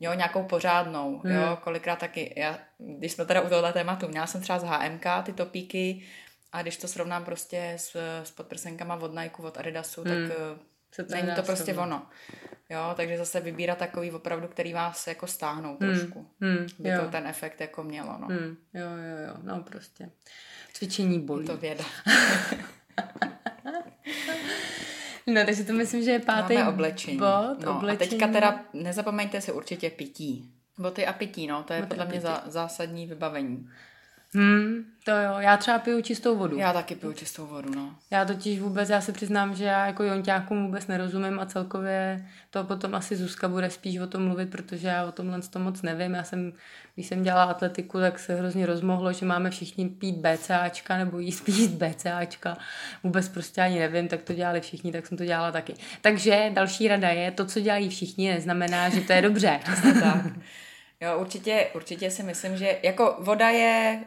jo, 0.00 0.14
nějakou 0.14 0.42
pořádnou, 0.42 1.18
Hmm. 1.24 1.32
jo, 1.32 1.58
kolikrát 1.64 1.98
taky, 1.98 2.34
já, 2.36 2.58
když 2.78 3.12
jsme 3.12 3.24
teda 3.24 3.40
u 3.40 3.48
tohle 3.48 3.72
tématu, 3.72 4.08
měla 4.08 4.26
jsem 4.26 4.40
třeba 4.40 4.58
z 4.58 4.62
HMK 4.64 5.04
ty 5.22 5.32
topíky 5.32 6.02
a 6.52 6.62
když 6.62 6.76
to 6.76 6.88
srovnám 6.88 7.24
prostě 7.24 7.72
s, 7.76 7.96
s 8.22 8.30
podprsenkama 8.30 8.94
od 8.94 9.14
Nike, 9.14 9.42
od 9.42 9.58
Adidasu, 9.58 10.02
Hmm. 10.04 10.28
tak 10.28 10.36
eh, 10.38 10.58
Se 10.92 11.04
to 11.04 11.14
není 11.14 11.34
to 11.36 11.42
prostě 11.42 11.64
srovnat. 11.74 11.84
ono. 11.86 12.06
Jo, 12.70 12.92
takže 12.96 13.18
zase 13.18 13.40
vybírat 13.40 13.78
takový 13.78 14.10
opravdu, 14.12 14.48
který 14.48 14.72
vás 14.72 15.06
jako 15.06 15.26
stáhnou 15.26 15.76
trošku. 15.76 16.30
Hmm, 16.40 16.66
By 16.78 16.88
jo. 16.88 17.00
to 17.04 17.08
ten 17.10 17.26
efekt 17.26 17.60
jako 17.60 17.82
mělo, 17.82 18.18
no. 18.20 18.26
Hmm, 18.26 18.56
jo, 18.74 18.86
jo, 18.86 19.26
jo, 19.28 19.34
no 19.42 19.62
prostě. 19.62 20.10
Cvičení 20.72 21.20
bolí. 21.20 21.46
To 21.46 21.56
věda. 21.56 21.84
No, 25.34 25.44
takže 25.46 25.64
to 25.64 25.72
myslím, 25.72 26.02
že 26.02 26.10
je 26.10 26.18
pátý 26.18 26.54
Máme 26.54 26.68
oblečení. 26.68 27.18
bod. 27.18 27.64
no, 27.64 27.76
oblečení. 27.76 28.06
A 28.06 28.10
teďka 28.10 28.28
teda 28.28 28.64
nezapomeňte 28.72 29.40
si 29.40 29.52
určitě 29.52 29.90
pití. 29.90 30.50
Boty 30.78 31.06
a 31.06 31.12
pití, 31.12 31.46
no, 31.46 31.62
to 31.62 31.72
je 31.72 31.80
Boty 31.80 31.88
podle 31.88 32.06
mě 32.06 32.20
za, 32.20 32.42
zásadní 32.46 33.06
vybavení. 33.06 33.68
Hmm, 34.34 34.84
to 35.04 35.10
jo, 35.10 35.38
já 35.38 35.56
třeba 35.56 35.78
piju 35.78 36.02
čistou 36.02 36.36
vodu. 36.36 36.56
Já. 36.58 36.72
Taky 36.72 36.94
piju 36.94 37.12
čistou 37.12 37.46
vodu, 37.46 37.74
no. 37.74 37.94
já 38.10 38.24
totiž 38.24 38.60
vůbec, 38.60 38.90
já 38.90 39.00
se 39.00 39.12
přiznám, 39.12 39.54
že 39.54 39.64
já 39.64 39.86
jako 39.86 40.02
jonťákům 40.02 40.66
vůbec 40.66 40.86
nerozumím 40.86 41.40
a 41.40 41.46
celkově 41.46 42.26
to 42.50 42.64
potom 42.64 42.94
asi 42.94 43.16
Zuzka 43.16 43.48
bude 43.48 43.70
spíš 43.70 43.98
o 43.98 44.06
tom 44.06 44.24
mluvit, 44.24 44.50
protože 44.50 44.88
já 44.88 45.04
o 45.04 45.12
tomhle 45.12 45.40
to 45.42 45.58
moc 45.58 45.82
nevím. 45.82 46.14
Já 46.14 46.24
jsem, 46.24 46.52
když 46.94 47.06
jsem 47.06 47.22
dělala 47.22 47.50
atletiku, 47.50 47.98
tak 47.98 48.18
se 48.18 48.34
hrozně 48.34 48.66
rozmohlo, 48.66 49.12
že 49.12 49.26
máme 49.26 49.50
všichni 49.50 49.88
pít 49.88 50.16
BCAčka 50.16 50.96
nebo 50.96 51.18
jíst 51.18 51.44
pít 51.44 51.70
BCAčka. 51.70 52.58
Vůbec 53.02 53.28
prostě 53.28 53.60
ani 53.60 53.78
nevím, 53.78 54.08
tak 54.08 54.22
to 54.22 54.32
dělali 54.32 54.60
všichni, 54.60 54.92
tak 54.92 55.06
jsem 55.06 55.18
to 55.18 55.24
dělala 55.24 55.52
taky. 55.52 55.74
Takže 56.00 56.50
další 56.54 56.88
rada 56.88 57.08
je, 57.08 57.30
to, 57.30 57.46
co 57.46 57.60
dělají 57.60 57.88
všichni, 57.88 58.30
neznamená, 58.30 58.88
že 58.88 59.00
to 59.00 59.12
je 59.12 59.22
dobře. 59.22 59.60
tak. 60.02 60.24
Jo, 61.00 61.18
určitě, 61.18 61.70
určitě 61.74 62.10
si 62.10 62.22
myslím, 62.22 62.56
že 62.56 62.78
jako 62.82 63.16
voda 63.20 63.48
je, 63.48 64.04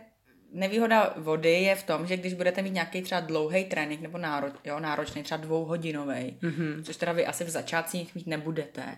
nevýhoda 0.53 1.13
vody 1.17 1.51
je 1.51 1.75
v 1.75 1.83
tom, 1.83 2.07
že 2.07 2.17
když 2.17 2.33
budete 2.33 2.61
mít 2.61 2.73
nějaký 2.73 3.01
třeba 3.01 3.21
dlouhý 3.21 3.65
trénink 3.65 4.01
nebo 4.01 4.17
nároč, 4.17 4.53
jo, 4.63 4.79
náročný, 4.79 5.23
třeba 5.23 5.41
dvouhodinový, 5.41 6.37
mm-hmm. 6.41 6.83
což 6.83 6.97
teda 6.97 7.11
vy 7.11 7.25
asi 7.25 7.43
v 7.43 7.49
začátcích 7.49 8.15
mít 8.15 8.27
nebudete, 8.27 8.97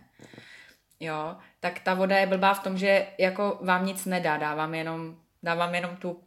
jo, 1.00 1.36
tak 1.60 1.80
ta 1.80 1.94
voda 1.94 2.18
je 2.18 2.28
blbá 2.28 2.54
v 2.54 2.64
tom, 2.64 2.78
že 2.78 3.08
jako 3.18 3.60
vám 3.62 3.86
nic 3.86 4.06
nedá, 4.06 4.38
dávám 4.38 4.76
jenom, 4.76 5.16
dávám 5.44 5.76
jenom 5.76 5.96
tu, 5.96 6.20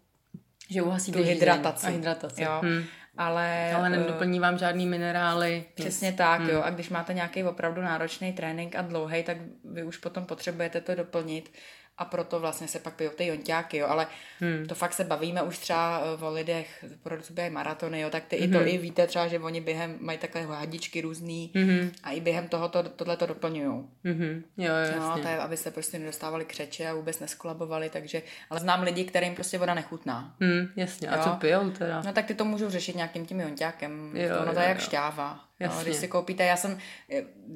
Že 0.71 0.83
uhasí 0.83 1.13
tu 1.13 1.23
hydrataci. 1.23 1.87
A 1.87 1.91
hydrataci. 1.91 2.43
Jo, 2.43 2.61
Hmm. 2.63 2.85
ale, 3.17 3.73
Ale 3.75 3.87
eh, 3.87 3.91
nedoplní 3.91 4.41
vám 4.41 4.59
žádný 4.59 4.87
minerály. 4.87 5.65
Přesně 5.75 6.13
tak, 6.13 6.41
jo. 6.41 6.63
A 6.63 6.71
když 6.71 6.89
máte 6.89 7.15
nějaký 7.15 7.45
opravdu 7.45 7.83
náročný 7.83 8.33
trénink 8.33 8.77
a 8.77 8.83
dlouhý, 8.83 9.23
tak 9.23 9.37
vy 9.65 9.83
už 9.85 9.97
potom 9.97 10.25
potřebujete 10.25 10.81
to 10.81 10.95
doplnit. 10.95 11.51
A 11.99 12.05
proto 12.05 12.41
vlastně 12.41 12.69
se 12.69 12.79
pak 12.79 12.95
pijou 12.95 13.11
ty 13.11 13.27
jonťáky, 13.27 13.77
jo, 13.77 13.87
ale 13.87 14.07
hmm. 14.41 14.67
to 14.67 14.75
fakt 14.75 14.93
se 14.93 15.05
bavíme 15.05 15.43
už 15.43 15.59
třeba 15.59 16.03
eh, 16.21 16.25
o 16.25 16.33
lidech, 16.33 16.85
pro 17.03 17.17
běhají 17.31 17.55
maratony, 17.55 18.01
jo, 18.01 18.11
tak 18.11 18.25
ty 18.25 18.37
hmm. 18.37 18.45
i 18.45 18.53
to 18.53 18.59
hmm. 18.59 18.69
i 18.69 18.79
víte 18.79 19.07
třeba, 19.07 19.29
že 19.29 19.39
oni 19.39 19.61
během 19.61 19.97
mají 20.01 20.19
takové 20.19 20.45
hadičky 20.45 21.01
různý 21.01 21.53
hmm. 21.55 21.91
a 22.03 22.11
i 22.11 22.21
během 22.21 22.49
toho 22.49 22.69
to, 22.69 22.83
tohle 22.83 23.17
to 23.17 23.27
doplňují. 23.27 23.85
Hmm. 24.05 24.45
Jo, 24.57 24.73
jo, 24.95 25.01
no, 25.01 25.19
to 25.23 25.29
je, 25.29 25.39
aby 25.39 25.57
se 25.57 25.71
prostě 25.71 25.99
nedostávali 25.99 26.45
křeče 26.45 26.89
a 26.89 26.95
vůbec 26.95 27.21
neskolabovali, 27.21 27.91
takže, 27.91 28.23
ale 28.51 28.61
znám 28.61 28.83
lidi, 28.83 29.05
kterým 29.05 29.35
prostě 29.35 29.59
voda 29.59 29.75
nechutná. 29.75 30.35
Hmm, 30.41 30.69
jasně, 30.77 31.09
a 31.09 31.17
jo? 31.17 31.23
co 31.25 31.31
pijou 31.31 31.71
teda? 31.71 32.03
No 32.07 32.13
tak 32.13 32.27
ty 32.27 32.35
to 32.35 32.45
můžou 32.45 32.71
řešit 32.71 32.97
nějakým 32.97 33.27
tím 33.27 33.41
jonťákem, 33.41 34.17
jo, 34.17 34.37
ono 34.43 34.55
to 34.55 34.61
je 34.61 34.69
jak 34.69 34.79
jo. 34.79 34.85
šťáva. 34.85 35.48
No, 35.61 35.83
když 35.83 35.97
si 35.97 36.09
koupíte, 36.09 36.45
já 36.45 36.57
jsem, 36.57 36.79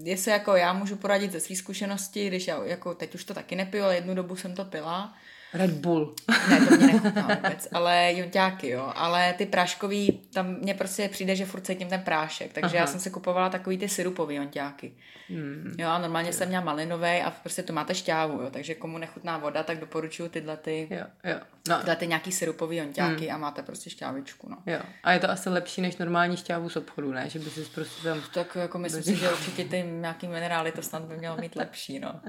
jestli 0.03 0.31
jako 0.31 0.57
já 0.57 0.73
můžu 0.73 0.97
poradit 0.97 1.33
ze 1.33 1.41
své 1.41 1.57
zkušenosti, 1.57 2.27
když 2.27 2.47
já 2.47 2.65
jako 2.65 2.95
teď 2.95 3.15
už 3.15 3.25
to 3.25 3.35
taky 3.35 3.57
nepiju, 3.57 3.85
ale 3.85 3.95
jednu 3.95 4.15
dobu 4.15 4.37
jsem 4.37 4.55
to 4.55 4.65
pila, 4.65 5.15
Red 5.55 5.71
Bull. 5.71 6.15
Ne, 6.51 6.67
to 6.67 6.77
mě 6.77 6.87
nechutná 6.87 7.29
vůbec, 7.35 7.69
ale 7.73 8.13
jonťáky, 8.15 8.69
jo. 8.69 8.93
Ale 8.95 9.33
ty 9.33 9.47
práškový, 9.47 10.21
tam 10.35 10.57
mně 10.61 10.75
prostě 10.75 11.09
přijde, 11.09 11.37
že 11.37 11.47
furt 11.47 11.67
cítím 11.67 11.89
ten 11.89 12.01
prášek, 12.01 12.53
takže 12.53 12.77
Aha. 12.77 12.83
já 12.83 12.87
jsem 12.87 13.01
si 13.01 13.11
kupovala 13.11 13.49
takový 13.49 13.79
ty 13.79 13.89
syrupový 13.89 14.35
jonťáky. 14.35 14.93
Hmm. 15.29 15.75
Jo, 15.79 15.89
a 15.89 15.99
normálně 15.99 16.29
jo. 16.29 16.33
jsem 16.33 16.49
měla 16.49 16.65
malinový 16.65 17.21
a 17.25 17.31
prostě 17.31 17.63
to 17.63 17.73
máte 17.73 17.95
šťávu, 17.95 18.43
jo. 18.43 18.51
Takže 18.51 18.75
komu 18.75 18.99
nechutná 18.99 19.39
voda, 19.39 19.63
tak 19.63 19.81
doporučuji 19.81 20.29
tyhle 20.29 20.57
ty, 20.57 20.89
jo, 20.91 21.07
jo. 21.25 21.41
No. 21.69 21.79
tyhle 21.79 21.97
ty 21.97 22.07
nějaký 22.07 22.33
syrupový 22.33 22.77
jonťáky 22.77 23.27
hmm. 23.27 23.35
a 23.35 23.39
máte 23.39 23.63
prostě 23.63 23.91
šťávičku, 23.91 24.49
no. 24.49 24.57
Jo. 24.67 24.81
A 25.03 25.13
je 25.13 25.21
to 25.21 25.31
asi 25.31 25.49
lepší 25.49 25.81
než 25.81 25.97
normální 25.97 26.37
šťávu 26.37 26.69
z 26.69 26.77
obchodu, 26.77 27.13
ne? 27.13 27.29
Že 27.29 27.39
by 27.39 27.51
si 27.51 27.61
prostě 27.61 28.03
tam... 28.03 28.23
Tak 28.35 28.57
jako 28.57 28.79
myslím 28.79 29.03
si, 29.03 29.17
že 29.17 29.33
určitě 29.33 29.65
ty 29.65 29.83
nějaký 29.83 30.29
minerály 30.29 30.73
to 30.73 30.83
snad 30.83 31.03
by 31.03 31.17
mělo 31.17 31.37
mít 31.37 31.57
lepší, 31.57 31.99
no. 31.99 32.21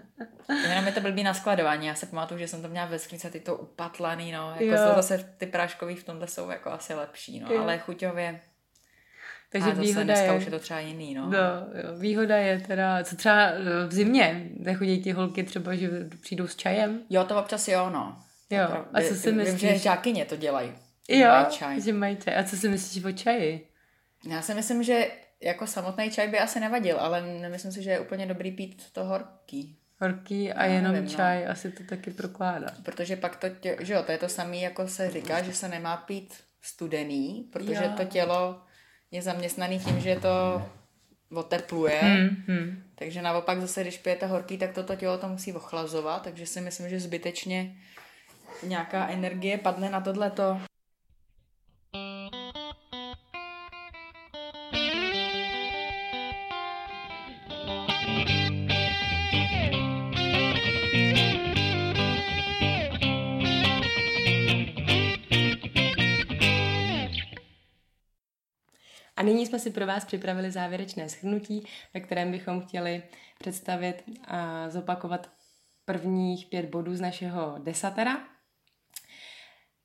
Jenom 0.70 0.86
je 0.86 0.92
to 0.92 1.02
blbý 1.02 1.24
na 1.24 1.34
skladování. 1.34 1.88
Já 1.88 1.96
se 1.96 2.06
pamatuju, 2.06 2.40
že 2.40 2.48
jsem 2.48 2.62
to 2.62 2.68
měla 2.68 2.86
ve 2.86 3.00
skříňce 3.20 3.40
ty 3.40 3.40
to 3.40 3.56
upatlaný, 3.56 4.32
no. 4.32 4.50
Jako 4.60 4.66
jo. 4.66 4.96
zase 4.96 5.36
ty 5.38 5.46
práškový 5.46 5.96
v 5.96 6.04
tomhle 6.04 6.28
jsou 6.28 6.50
jako 6.50 6.72
asi 6.72 6.94
lepší, 6.94 7.40
no. 7.40 7.48
Jo. 7.52 7.62
Ale 7.62 7.78
chuťově 7.78 8.40
takže 9.54 9.72
a 9.72 9.74
výhoda 9.74 10.14
je, 10.14 10.34
už 10.34 10.46
je 10.46 10.52
to 10.52 10.60
třeba 10.60 10.80
jiný, 10.80 11.14
no. 11.14 11.30
no 11.30 11.38
jo, 11.74 11.98
výhoda 12.00 12.38
je 12.38 12.60
teda, 12.60 13.04
co 13.04 13.16
třeba 13.16 13.52
v 13.88 13.94
zimě, 13.94 14.50
nechodí 14.58 15.02
ti 15.02 15.12
holky 15.12 15.44
třeba, 15.44 15.76
že 15.76 15.90
přijdou 16.22 16.48
s 16.48 16.56
čajem? 16.56 17.02
Jo, 17.10 17.24
to 17.24 17.40
občas 17.40 17.68
jo, 17.68 17.90
no. 17.90 18.18
Jo, 18.50 18.86
a 18.94 19.02
co 19.02 19.16
si 19.16 19.32
myslíš? 19.32 19.62
Vím, 19.62 19.72
že 19.72 19.78
žákyně 19.78 20.26
to 20.26 20.36
dělají. 20.36 20.74
Jo, 21.10 21.28
mají 21.28 21.46
čaj. 21.46 21.82
že 21.82 21.94
mají 21.94 22.18
čaj. 22.18 22.36
A 22.38 22.44
co 22.44 22.58
si 22.58 22.70
myslíš 22.70 23.06
o 23.06 23.12
čaji? 23.12 23.68
Já 24.30 24.42
si 24.42 24.54
myslím, 24.54 24.84
že 24.84 25.08
jako 25.42 25.68
samotný 25.68 26.12
čaj 26.12 26.28
by 26.28 26.40
asi 26.40 26.60
nevadil, 26.60 27.00
ale 27.00 27.22
nemyslím 27.22 27.72
si, 27.72 27.84
že 27.84 27.90
je 27.90 28.00
úplně 28.00 28.26
dobrý 28.26 28.52
pít 28.52 28.84
to 28.92 29.04
horký. 29.04 29.78
Horký 30.02 30.54
a 30.54 30.66
jenom 30.66 30.94
nevím, 30.94 31.10
no. 31.10 31.16
čaj, 31.16 31.46
no. 31.46 31.52
asi 31.52 31.72
to 31.72 31.84
taky 31.84 32.12
prokládá. 32.12 32.68
Protože 32.84 33.16
pak 33.16 33.36
to, 33.36 33.50
tě, 33.50 33.78
že 33.80 33.94
jo, 33.94 34.04
to 34.04 34.12
je 34.12 34.18
to 34.18 34.30
samé, 34.30 34.58
jako 34.58 34.88
se 34.88 35.12
říká, 35.12 35.44
že 35.44 35.54
se 35.54 35.68
nemá 35.68 35.98
pít 35.98 36.34
studený, 36.62 37.50
protože 37.54 37.84
jo. 37.84 37.94
to 37.98 38.04
tělo 38.04 38.62
je 39.12 39.22
zaměstnaný 39.22 39.80
tím, 39.80 40.00
že 40.00 40.16
to 40.16 40.66
otepluje. 41.34 42.00
Hmm, 42.00 42.44
hmm. 42.48 42.84
Takže 42.96 43.22
naopak 43.22 43.62
zase, 43.62 43.82
když 43.82 43.98
pijete 43.98 44.26
horký, 44.26 44.58
tak 44.58 44.74
toto 44.74 44.96
tělo 44.96 45.18
to 45.18 45.28
musí 45.28 45.54
ochlazovat, 45.54 46.24
takže 46.24 46.46
si 46.46 46.62
myslím, 46.62 46.90
že 46.90 47.00
zbytečně 47.00 47.76
nějaká 48.64 49.08
energie 49.08 49.58
padne 49.58 49.90
na 49.90 50.02
tohleto. 50.02 50.62
Jsme 69.54 69.60
si 69.60 69.70
pro 69.70 69.88
vás 69.88 70.06
připravili 70.06 70.52
závěrečné 70.52 71.10
shrnutí, 71.10 71.68
ve 71.94 72.00
kterém 72.00 72.32
bychom 72.32 72.62
chtěli 72.62 73.04
představit 73.40 74.04
a 74.28 74.70
zopakovat 74.70 75.30
prvních 75.86 76.46
pět 76.46 76.66
bodů 76.66 76.96
z 76.96 77.02
našeho 77.02 77.56
desatera. 77.64 78.33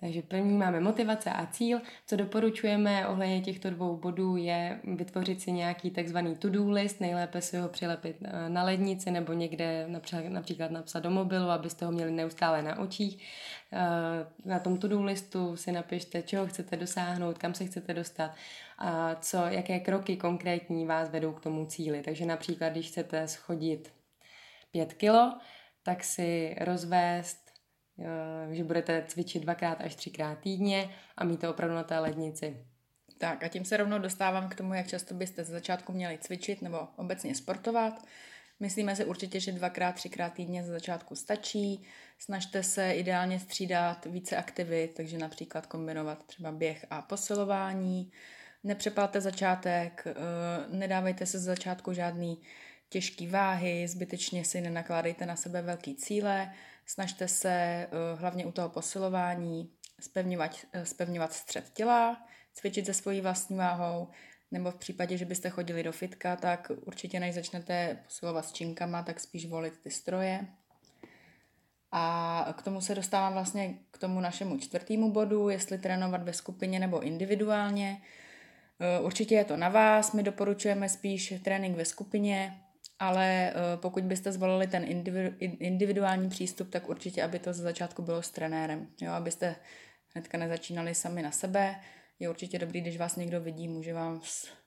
Takže 0.01 0.23
první 0.23 0.59
máme 0.59 0.81
motivace 0.81 1.31
a 1.31 1.47
cíl. 1.47 1.81
Co 2.07 2.17
doporučujeme 2.17 3.09
ohledně 3.09 3.41
těchto 3.41 3.71
dvou 3.71 3.97
bodů 3.97 4.37
je 4.37 4.81
vytvořit 4.85 5.41
si 5.41 5.53
nějaký 5.53 5.91
takzvaný 5.91 6.37
to-do 6.37 6.71
list, 6.71 7.01
nejlépe 7.01 7.41
si 7.41 7.57
ho 7.59 7.69
přilepit 7.69 8.17
eh, 8.25 8.49
na 8.49 8.63
lednici 8.63 9.11
nebo 9.11 9.33
někde 9.33 9.89
například 10.29 10.71
napsat 10.71 11.01
do 11.01 11.11
mobilu, 11.11 11.51
abyste 11.51 11.87
ho 11.87 11.93
měli 11.93 12.11
neustále 12.11 12.63
na 12.63 12.79
očích. 12.79 13.27
Eh, 13.73 13.79
na 14.45 14.59
tom 14.59 14.79
to-do 14.79 15.03
listu 15.03 15.57
si 15.57 15.73
napište, 15.73 16.23
čeho 16.23 16.47
chcete 16.47 16.77
dosáhnout, 16.77 17.39
kam 17.39 17.55
se 17.55 17.65
chcete 17.65 17.95
dostat, 17.95 18.35
a 18.79 19.15
co, 19.15 19.37
jaké 19.37 19.81
kroky 19.81 20.17
konkrétní 20.17 20.87
vás 20.87 21.11
vedou 21.11 21.33
k 21.33 21.41
tomu 21.41 21.67
cíli. 21.67 22.03
Takže 22.03 22.27
například, 22.27 22.69
když 22.69 22.89
chcete 22.89 23.29
schodit 23.29 23.93
pět 24.71 24.93
kilo, 24.93 25.39
tak 25.83 26.05
si 26.05 26.57
rozvést 26.61 27.48
že 28.51 28.65
budete 28.65 29.05
cvičit 29.09 29.43
dvakrát 29.43 29.81
až 29.81 29.95
třikrát 29.95 30.39
týdně 30.39 30.91
a 31.17 31.25
mít 31.25 31.41
to 31.41 31.51
opravdu 31.51 31.75
na 31.75 31.85
té 31.85 31.99
lednici. 31.99 32.67
Tak 33.19 33.45
a 33.45 33.49
tím 33.49 33.65
se 33.65 33.77
rovnou 33.77 33.99
dostávám 33.99 34.49
k 34.49 34.55
tomu, 34.55 34.75
jak 34.75 34.87
často 34.87 35.15
byste 35.15 35.45
z 35.45 35.49
začátku 35.49 35.93
měli 35.93 36.19
cvičit 36.19 36.63
nebo 36.63 36.79
obecně 36.97 37.35
sportovat. 37.35 38.05
Myslíme 38.61 38.97
si 38.97 39.05
určitě, 39.05 39.41
že 39.41 39.53
dvakrát, 39.53 39.95
třikrát 39.95 40.33
týdně 40.33 40.65
ze 40.65 40.73
začátku 40.73 41.15
stačí. 41.15 41.87
Snažte 42.19 42.63
se 42.63 42.93
ideálně 42.93 43.41
střídat 43.41 44.07
více 44.07 44.37
aktivit, 44.37 44.95
takže 44.97 45.19
například 45.19 45.67
kombinovat 45.67 46.27
třeba 46.27 46.53
běh 46.53 46.87
a 46.91 47.03
posilování. 47.03 48.13
Nepřepalte 48.65 49.21
začátek, 49.21 50.05
eh, 50.07 50.15
nedávejte 50.77 51.27
se 51.27 51.39
z 51.39 51.43
začátku 51.43 51.93
žádný 51.93 52.43
těžký 52.89 53.27
váhy, 53.27 53.89
zbytečně 53.89 54.45
si 54.45 54.61
nenakládejte 54.61 55.27
na 55.27 55.37
sebe 55.37 55.63
velký 55.63 55.95
cíle, 55.95 56.53
Snažte 56.91 57.28
se 57.28 57.51
eh, 57.51 57.89
hlavně 58.14 58.47
u 58.47 58.53
toho 58.53 58.68
posilování 58.68 59.70
spevňovat, 60.01 60.57
eh, 60.72 60.86
spevňovat 60.86 61.32
střed 61.32 61.70
těla, 61.70 62.26
cvičit 62.55 62.86
se 62.86 62.95
svojí 62.95 63.20
vlastní 63.20 63.57
váhou, 63.57 64.09
nebo 64.51 64.70
v 64.70 64.78
případě, 64.78 65.16
že 65.16 65.24
byste 65.24 65.51
chodili 65.51 65.82
do 65.82 65.93
fitka, 65.93 66.36
tak 66.36 66.70
určitě 66.84 67.20
než 67.20 67.34
začnete 67.34 67.99
posilovat 68.05 68.45
s 68.45 68.53
činkama, 68.53 69.03
tak 69.03 69.20
spíš 69.20 69.47
volit 69.47 69.78
ty 69.78 69.91
stroje. 69.91 70.47
A 71.93 72.55
k 72.59 72.62
tomu 72.62 72.80
se 72.80 72.95
dostávám 72.95 73.32
vlastně 73.32 73.74
k 73.91 73.99
tomu 73.99 74.20
našemu 74.20 74.59
čtvrtému 74.59 75.12
bodu, 75.12 75.49
jestli 75.49 75.78
trénovat 75.78 76.22
ve 76.22 76.32
skupině 76.32 76.80
nebo 76.80 77.01
individuálně. 77.01 78.03
Eh, 78.80 79.01
určitě 79.01 79.34
je 79.34 79.45
to 79.45 79.57
na 79.57 79.68
vás, 79.68 80.12
my 80.12 80.22
doporučujeme 80.22 80.89
spíš 80.89 81.34
trénink 81.45 81.76
ve 81.76 81.84
skupině, 81.84 82.61
ale 82.99 83.53
uh, 83.55 83.81
pokud 83.81 84.05
byste 84.05 84.33
zvolili 84.33 84.67
ten 84.67 84.85
individuální 85.41 86.29
přístup, 86.29 86.71
tak 86.71 86.89
určitě, 86.89 87.23
aby 87.23 87.39
to 87.39 87.53
ze 87.53 87.63
začátku 87.63 88.03
bylo 88.03 88.23
s 88.23 88.31
trenérem, 88.31 88.89
jo, 89.01 89.13
abyste 89.13 89.57
hnedka 90.15 90.39
nezačínali 90.39 90.95
sami 90.95 91.23
na 91.23 91.31
sebe. 91.31 91.81
Je 92.19 92.29
určitě 92.29 92.59
dobrý, 92.59 92.81
když 92.81 92.99
vás 92.99 93.17
někdo 93.17 93.41
vidí, 93.41 93.69
může, 93.69 93.95
vám, 93.95 94.21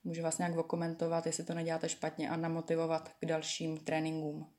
může 0.03 0.21
vás 0.21 0.37
nějak 0.37 0.57
okomentovat, 0.57 1.25
jestli 1.25 1.43
to 1.43 1.53
neděláte 1.53 1.89
špatně 1.89 2.29
a 2.29 2.35
namotivovat 2.35 3.09
k 3.19 3.25
dalším 3.25 3.77
tréninkům. 3.77 4.49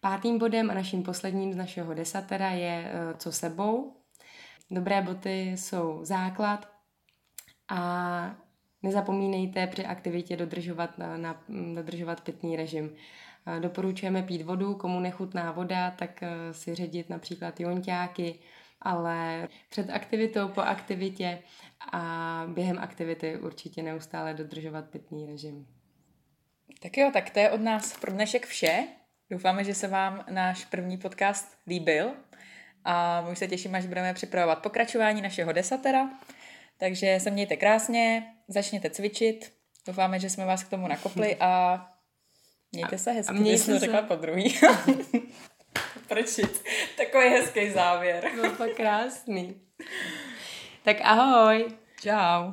Pátým 0.00 0.38
bodem 0.38 0.70
a 0.70 0.74
naším 0.74 1.02
posledním 1.02 1.52
z 1.52 1.56
našeho 1.56 1.94
desatera 1.94 2.50
je 2.50 2.84
uh, 2.84 3.18
co 3.18 3.32
sebou. 3.32 3.96
Dobré 4.70 5.02
boty 5.02 5.50
jsou 5.50 6.04
základ 6.04 6.68
a 7.68 8.36
Nezapomínejte 8.82 9.66
při 9.66 9.84
aktivitě 9.84 10.36
dodržovat, 10.36 10.98
na, 10.98 11.16
na, 11.16 11.42
dodržovat 11.74 12.20
pitný 12.20 12.56
režim. 12.56 12.90
Doporučujeme 13.60 14.22
pít 14.22 14.42
vodu, 14.42 14.74
komu 14.74 15.00
nechutná 15.00 15.52
voda, 15.52 15.90
tak 15.90 16.22
eh, 16.22 16.54
si 16.54 16.74
ředit 16.74 17.10
například 17.10 17.60
jonťáky, 17.60 18.38
ale 18.80 19.48
před 19.68 19.90
aktivitou, 19.90 20.48
po 20.48 20.60
aktivitě 20.60 21.38
a 21.92 22.44
během 22.46 22.78
aktivity 22.78 23.36
určitě 23.36 23.82
neustále 23.82 24.34
dodržovat 24.34 24.84
pitný 24.90 25.26
režim. 25.26 25.66
Tak 26.82 26.96
jo, 26.96 27.10
tak 27.12 27.30
to 27.30 27.38
je 27.38 27.50
od 27.50 27.60
nás 27.60 27.98
pro 28.00 28.12
dnešek 28.12 28.46
vše. 28.46 28.86
Doufáme, 29.30 29.64
že 29.64 29.74
se 29.74 29.88
vám 29.88 30.24
náš 30.30 30.64
první 30.64 30.98
podcast 30.98 31.58
líbil 31.66 32.10
a 32.84 33.20
my 33.20 33.30
už 33.30 33.38
se 33.38 33.48
těšíme, 33.48 33.78
až 33.78 33.86
budeme 33.86 34.14
připravovat 34.14 34.62
pokračování 34.62 35.22
našeho 35.22 35.52
desatera. 35.52 36.10
Takže 36.82 37.18
se 37.20 37.30
mějte 37.30 37.56
krásně, 37.56 38.22
začněte 38.48 38.90
cvičit. 38.90 39.52
Doufáme, 39.86 40.20
že 40.20 40.30
jsme 40.30 40.46
vás 40.46 40.64
k 40.64 40.68
tomu 40.68 40.88
nakopli 40.88 41.36
a 41.40 41.80
mějte 42.72 42.98
se 42.98 43.12
hezky. 43.12 43.30
A 43.30 43.32
mějte 43.32 43.62
se. 43.62 43.78
řekla 43.78 44.02
po 44.02 44.16
druhý. 44.16 44.58
Prčit. 46.08 46.64
Takový 46.96 47.28
hezký 47.28 47.70
závěr. 47.70 48.30
Byl 48.34 48.56
to 48.56 48.64
krásný. 48.76 49.60
Tak 50.84 50.96
ahoj. 51.02 51.66
Čau. 52.00 52.52